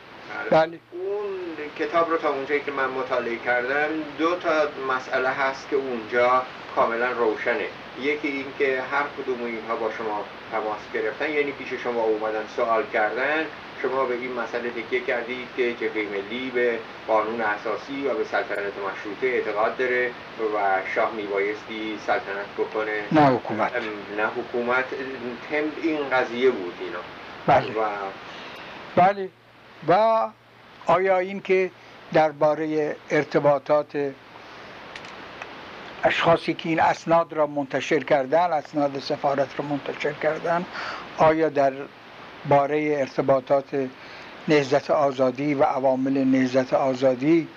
بله, 0.49 0.49
بله. 0.49 0.79
اون 0.91 1.31
کتاب 1.79 2.09
رو 2.09 2.17
تا 2.17 2.29
اونجایی 2.29 2.61
که 2.61 2.71
من 2.71 2.89
مطالعه 2.89 3.37
کردم 3.37 3.87
دو 4.17 4.35
تا 4.35 4.49
مسئله 4.95 5.29
هست 5.29 5.69
که 5.69 5.75
اونجا 5.75 6.43
کاملا 6.75 7.11
روشنه. 7.11 7.67
یکی 8.01 8.27
این 8.27 8.45
که 8.59 8.81
هر 8.91 9.03
کدوم 9.17 9.43
اینها 9.43 9.75
با 9.75 9.91
شما 9.97 10.23
تماس 10.51 10.79
گرفتن 10.93 11.29
یعنی 11.29 11.51
پیش 11.51 11.73
شما 11.73 12.01
اومدن 12.01 12.43
سوال 12.55 12.83
کردن 12.93 13.45
شما 13.81 14.05
به 14.05 14.13
این 14.13 14.33
مسئله 14.33 14.69
تکیه 14.69 14.99
کردید 14.99 15.47
که 15.57 15.73
جبهه 15.73 16.05
ملی 16.11 16.49
به 16.49 16.79
قانون 17.07 17.41
اساسی 17.41 18.07
و 18.07 18.13
به 18.13 18.23
سلطنت 18.23 18.73
مشروطه 18.91 19.27
اعتقاد 19.27 19.77
داره 19.77 20.11
و 20.55 20.79
شاه 20.95 21.11
میبایستی 21.11 21.99
سلطنت 22.07 22.45
بکنه. 22.57 23.03
نه 23.11 23.27
حکومت. 23.27 23.71
نه 24.17 24.25
حکومت. 24.25 24.85
تم 25.49 25.63
این 25.81 26.09
قضیه 26.09 26.49
بود 26.49 26.73
اینا. 26.79 26.99
بله. 27.47 27.71
و 27.71 27.89
بله. 28.95 29.29
و 29.87 30.27
آیا 30.85 31.17
این 31.17 31.41
که 31.41 31.71
درباره 32.13 32.95
ارتباطات 33.09 34.11
اشخاصی 36.03 36.53
که 36.53 36.69
این 36.69 36.79
اسناد 36.79 37.33
را 37.33 37.47
منتشر 37.47 38.03
کردن 38.03 38.53
اسناد 38.53 38.99
سفارت 38.99 39.59
را 39.59 39.65
منتشر 39.65 40.13
کردن 40.13 40.65
آیا 41.17 41.49
در 41.49 41.73
باره 42.49 42.95
ارتباطات 42.99 43.87
نهزت 44.47 44.91
آزادی 44.91 45.53
و 45.53 45.63
عوامل 45.63 46.23
نهزت 46.23 46.73
آزادی 46.73 47.47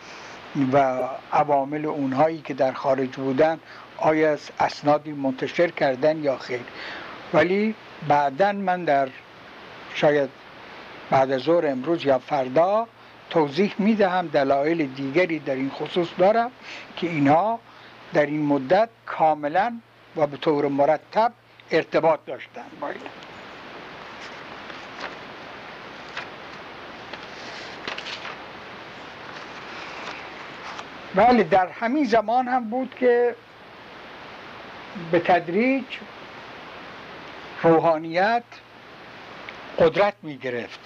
و 0.73 0.99
عوامل 1.33 1.87
اونهایی 1.87 2.41
که 2.41 2.55
در 2.55 2.73
خارج 2.73 3.09
بودن 3.17 3.59
آیا 3.99 4.37
اسنادی 4.61 5.13
منتشر 5.13 5.69
کردن 5.69 6.23
یا 6.23 6.37
خیر؟ 6.39 6.61
ولی 7.35 7.75
بعدا 8.09 8.53
من 8.53 8.85
در 8.85 9.09
شاید 9.95 10.31
بعد 11.11 11.31
از 11.31 11.41
ظهر 11.41 11.67
امروز 11.67 12.05
یا 12.05 12.19
فردا 12.19 12.87
توضیح 13.31 13.75
می‌دهم 13.79 14.27
دلایل 14.27 14.87
دیگری 14.87 15.39
در 15.39 15.55
این 15.55 15.71
خصوص 15.71 16.09
دارم 16.19 16.51
که 16.97 17.07
اینها 17.07 17.61
در 18.15 18.27
این 18.27 18.47
مدت 18.47 18.89
کاملا 19.07 19.81
و 20.17 20.27
به 20.27 20.37
طور 20.37 20.69
مرتب 20.69 21.33
ارتباط 21.71 22.21
داشتن. 22.27 22.65
با 22.81 22.89
این 31.29 31.43
در 31.43 31.69
همین 31.69 32.05
زمان 32.05 32.49
هم 32.49 32.71
بود 32.71 32.95
که 32.95 33.35
به 35.13 35.21
تدریج 35.21 35.85
روحانیت 37.63 38.43
قدرت 39.79 40.15
می 40.23 40.37
گرفت 40.37 40.81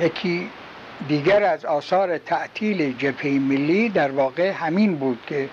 یکی 0.00 0.50
دیگر 1.08 1.42
از 1.42 1.64
آثار 1.64 2.18
تعطیل 2.18 2.92
جبهه 2.98 3.32
ملی 3.32 3.88
در 3.88 4.10
واقع 4.10 4.50
همین 4.50 4.96
بود 4.96 5.18
که 5.26 5.48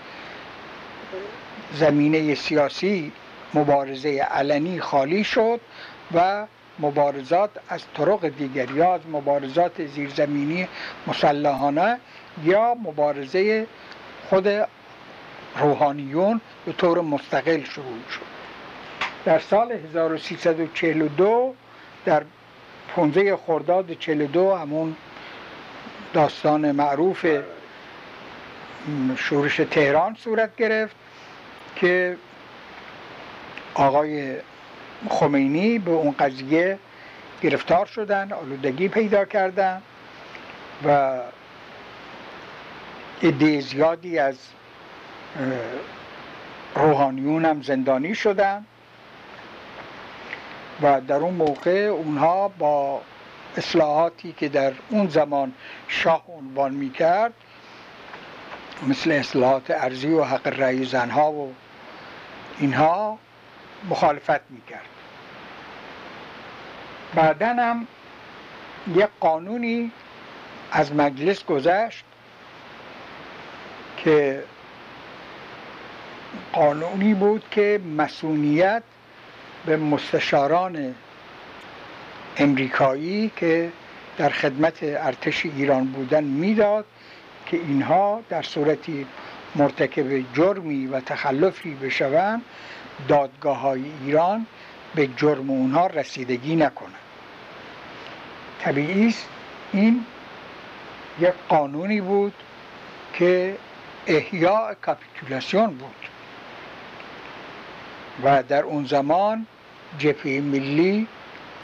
زمینه 1.73 2.35
سیاسی 2.35 3.11
مبارزه 3.53 4.09
علنی 4.09 4.79
خالی 4.79 5.23
شد 5.23 5.61
و 6.13 6.45
مبارزات 6.79 7.49
از 7.69 7.81
طرق 7.97 8.27
دیگر 8.27 8.71
یا 8.71 8.93
از 8.93 9.01
مبارزات 9.11 9.85
زیرزمینی 9.85 10.67
مسلحانه 11.07 11.99
یا 12.43 12.75
مبارزه 12.83 13.67
خود 14.29 14.47
روحانیون 15.59 16.41
به 16.65 16.73
طور 16.73 17.01
مستقل 17.01 17.63
شروع 17.63 18.09
شد. 18.11 18.21
در 19.25 19.39
سال 19.39 19.71
1342 19.71 21.53
در 22.05 22.23
15 22.95 23.35
خرداد 23.35 23.93
42 23.93 24.55
همون 24.55 24.95
داستان 26.13 26.71
معروف 26.71 27.25
شورش 29.15 29.57
تهران 29.57 30.15
صورت 30.15 30.55
گرفت 30.55 30.95
که 31.75 32.17
آقای 33.73 34.35
خمینی 35.09 35.79
به 35.79 35.91
اون 35.91 36.11
قضیه 36.11 36.79
گرفتار 37.41 37.85
شدن 37.85 38.31
آلودگی 38.33 38.87
پیدا 38.87 39.25
کردن 39.25 39.81
و 40.85 41.19
عده 43.23 43.59
زیادی 43.61 44.19
از 44.19 44.35
روحانیون 46.75 47.45
هم 47.45 47.61
زندانی 47.61 48.15
شدن 48.15 48.65
و 50.81 51.01
در 51.01 51.15
اون 51.15 51.33
موقع 51.33 51.71
اونها 51.71 52.47
با 52.47 53.01
اصلاحاتی 53.57 54.33
که 54.33 54.49
در 54.49 54.73
اون 54.89 55.07
زمان 55.07 55.53
شاه 55.87 56.23
عنوان 56.27 56.73
می 56.73 56.89
کرد 56.89 57.33
مثل 58.87 59.11
اصلاحات 59.11 59.71
ارزی 59.71 60.09
و 60.09 60.23
حق 60.23 60.47
رأی 60.47 60.85
زنها 60.85 61.31
و 61.31 61.53
اینها 62.59 63.19
مخالفت 63.89 64.51
می 64.51 64.61
کرد 64.69 64.85
بعدا 67.15 67.47
هم 67.47 67.87
یک 68.95 69.07
قانونی 69.19 69.91
از 70.71 70.93
مجلس 70.93 71.45
گذشت 71.45 72.05
که 73.97 74.43
قانونی 76.53 77.13
بود 77.13 77.43
که 77.51 77.81
مسئولیت 77.97 78.83
به 79.65 79.77
مستشاران 79.77 80.95
امریکایی 82.39 83.31
که 83.35 83.71
در 84.17 84.29
خدمت 84.29 84.77
ارتش 84.81 85.45
ایران 85.45 85.85
بودن 85.85 86.23
می‌داد 86.23 86.85
که 87.45 87.57
اینها 87.57 88.21
در 88.29 88.41
صورتی 88.41 89.05
مرتکب 89.55 90.33
جرمی 90.33 90.87
و 90.87 90.99
تخلفی 90.99 91.73
بشوند 91.73 92.41
دادگاه 93.07 93.59
های 93.59 93.83
ایران 94.03 94.45
به 94.95 95.07
جرم 95.07 95.49
اونها 95.49 95.87
رسیدگی 95.87 96.55
نکنند. 96.55 96.93
طبیعی 98.59 99.07
است 99.07 99.27
این 99.73 100.05
یک 101.19 101.33
قانونی 101.49 102.01
بود 102.01 102.33
که 103.13 103.57
احیاء 104.07 104.73
کاپیتولاسیون 104.73 105.67
بود 105.67 106.09
و 108.23 108.43
در 108.43 108.63
اون 108.63 108.85
زمان 108.85 109.45
جبهه 109.97 110.41
ملی 110.41 111.07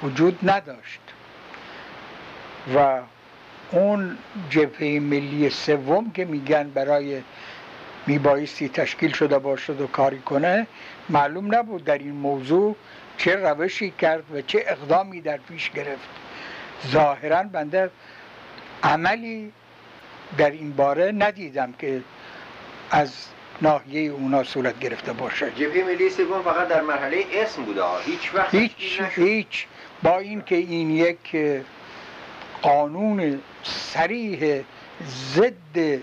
وجود 0.04 0.50
نداشت. 0.50 1.00
و 2.76 3.00
اون 3.72 4.18
جبهه 4.50 5.00
ملی 5.00 5.50
سوم 5.50 6.12
که 6.12 6.26
میگن 6.26 6.70
برای 6.70 7.22
میبایستی 8.08 8.70
تشکیل 8.70 9.12
شده 9.12 9.40
باشد 9.40 9.82
و 9.82 9.88
کاری 9.88 10.20
کنه 10.20 10.68
معلوم 11.10 11.56
نبود 11.56 11.84
در 11.84 11.98
این 11.98 12.12
موضوع 12.12 12.76
چه 13.18 13.36
روشی 13.36 13.92
کرد 13.92 14.24
و 14.34 14.42
چه 14.42 14.64
اقدامی 14.68 15.22
در 15.22 15.38
پیش 15.38 15.72
گرفت. 15.72 16.10
ظاهرا 16.88 17.44
بنده 17.44 17.90
عملی 18.84 19.52
در 20.38 20.52
این 20.52 20.72
باره 20.72 21.12
ندیدم 21.12 21.74
که 21.80 22.02
از 22.92 23.26
ناحیه 23.62 24.12
اونا 24.12 24.44
صورت 24.44 24.80
گرفته 24.80 25.14
باشه 25.14 25.52
جبهه 25.52 25.84
ملی 25.84 26.10
سوم 26.10 26.42
فقط 26.42 26.68
در 26.68 26.82
مرحله 26.82 27.26
اسم 27.34 27.64
بوده؟ 27.64 27.82
هیچ 28.06 28.36
وقت 28.36 28.56
هیچ 28.56 29.02
هیچ. 29.16 29.68
با 30.06 30.18
اینکه 30.18 30.56
این 30.56 30.92
یک 30.92 31.38
قانون 32.62 33.42
سریح 33.64 34.62
ضد 35.34 36.00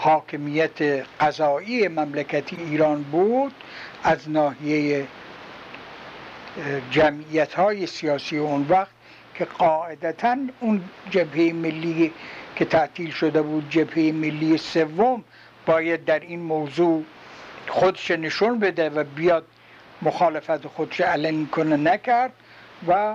حاکمیت 0.00 0.82
قضایی 1.20 1.88
مملکتی 1.88 2.56
ایران 2.56 3.02
بود 3.02 3.52
از 4.02 4.30
ناحیه 4.30 5.06
جمعیت 6.90 7.54
های 7.54 7.86
سیاسی 7.86 8.38
اون 8.38 8.66
وقت 8.68 8.90
که 9.34 9.44
قاعدتا 9.44 10.36
اون 10.60 10.84
جبهه 11.10 11.52
ملی 11.52 12.12
که 12.56 12.64
تعطیل 12.64 13.10
شده 13.10 13.42
بود 13.42 13.70
جبهه 13.70 14.12
ملی 14.12 14.58
سوم 14.58 15.24
باید 15.66 16.04
در 16.04 16.20
این 16.20 16.40
موضوع 16.40 17.04
خودش 17.68 18.10
نشون 18.10 18.58
بده 18.58 18.90
و 18.90 19.04
بیاد 19.04 19.44
مخالفت 20.02 20.66
خودش 20.66 21.00
علنی 21.00 21.46
کنه 21.46 21.76
نکرد. 21.76 22.32
و 22.88 23.14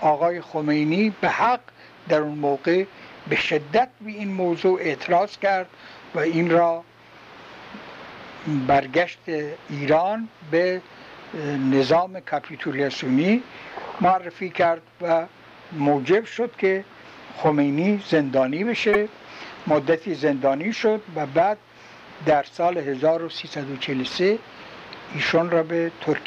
آقای 0.00 0.40
خمینی 0.40 1.14
به 1.20 1.28
حق 1.28 1.60
در 2.08 2.20
اون 2.20 2.38
موقع 2.38 2.84
به 3.28 3.36
شدت 3.36 3.88
به 4.00 4.10
این 4.10 4.28
موضوع 4.28 4.80
اعتراض 4.80 5.38
کرد 5.38 5.66
و 6.14 6.18
این 6.18 6.50
را 6.50 6.84
برگشت 8.66 9.18
ایران 9.70 10.28
به 10.50 10.82
نظام 11.70 12.20
کپیتولیاسیونی 12.20 13.42
معرفی 14.00 14.50
کرد 14.50 14.82
و 15.02 15.26
موجب 15.72 16.24
شد 16.24 16.56
که 16.58 16.84
خمینی 17.36 18.02
زندانی 18.08 18.64
بشه. 18.64 19.08
مدتی 19.66 20.14
زندانی 20.14 20.72
شد 20.72 21.02
و 21.16 21.26
بعد 21.26 21.58
در 22.26 22.42
سال 22.42 22.78
1343 22.78 24.38
ایشون 25.14 25.50
را 25.50 25.62
به 25.62 25.92
ترکیه 26.00 26.22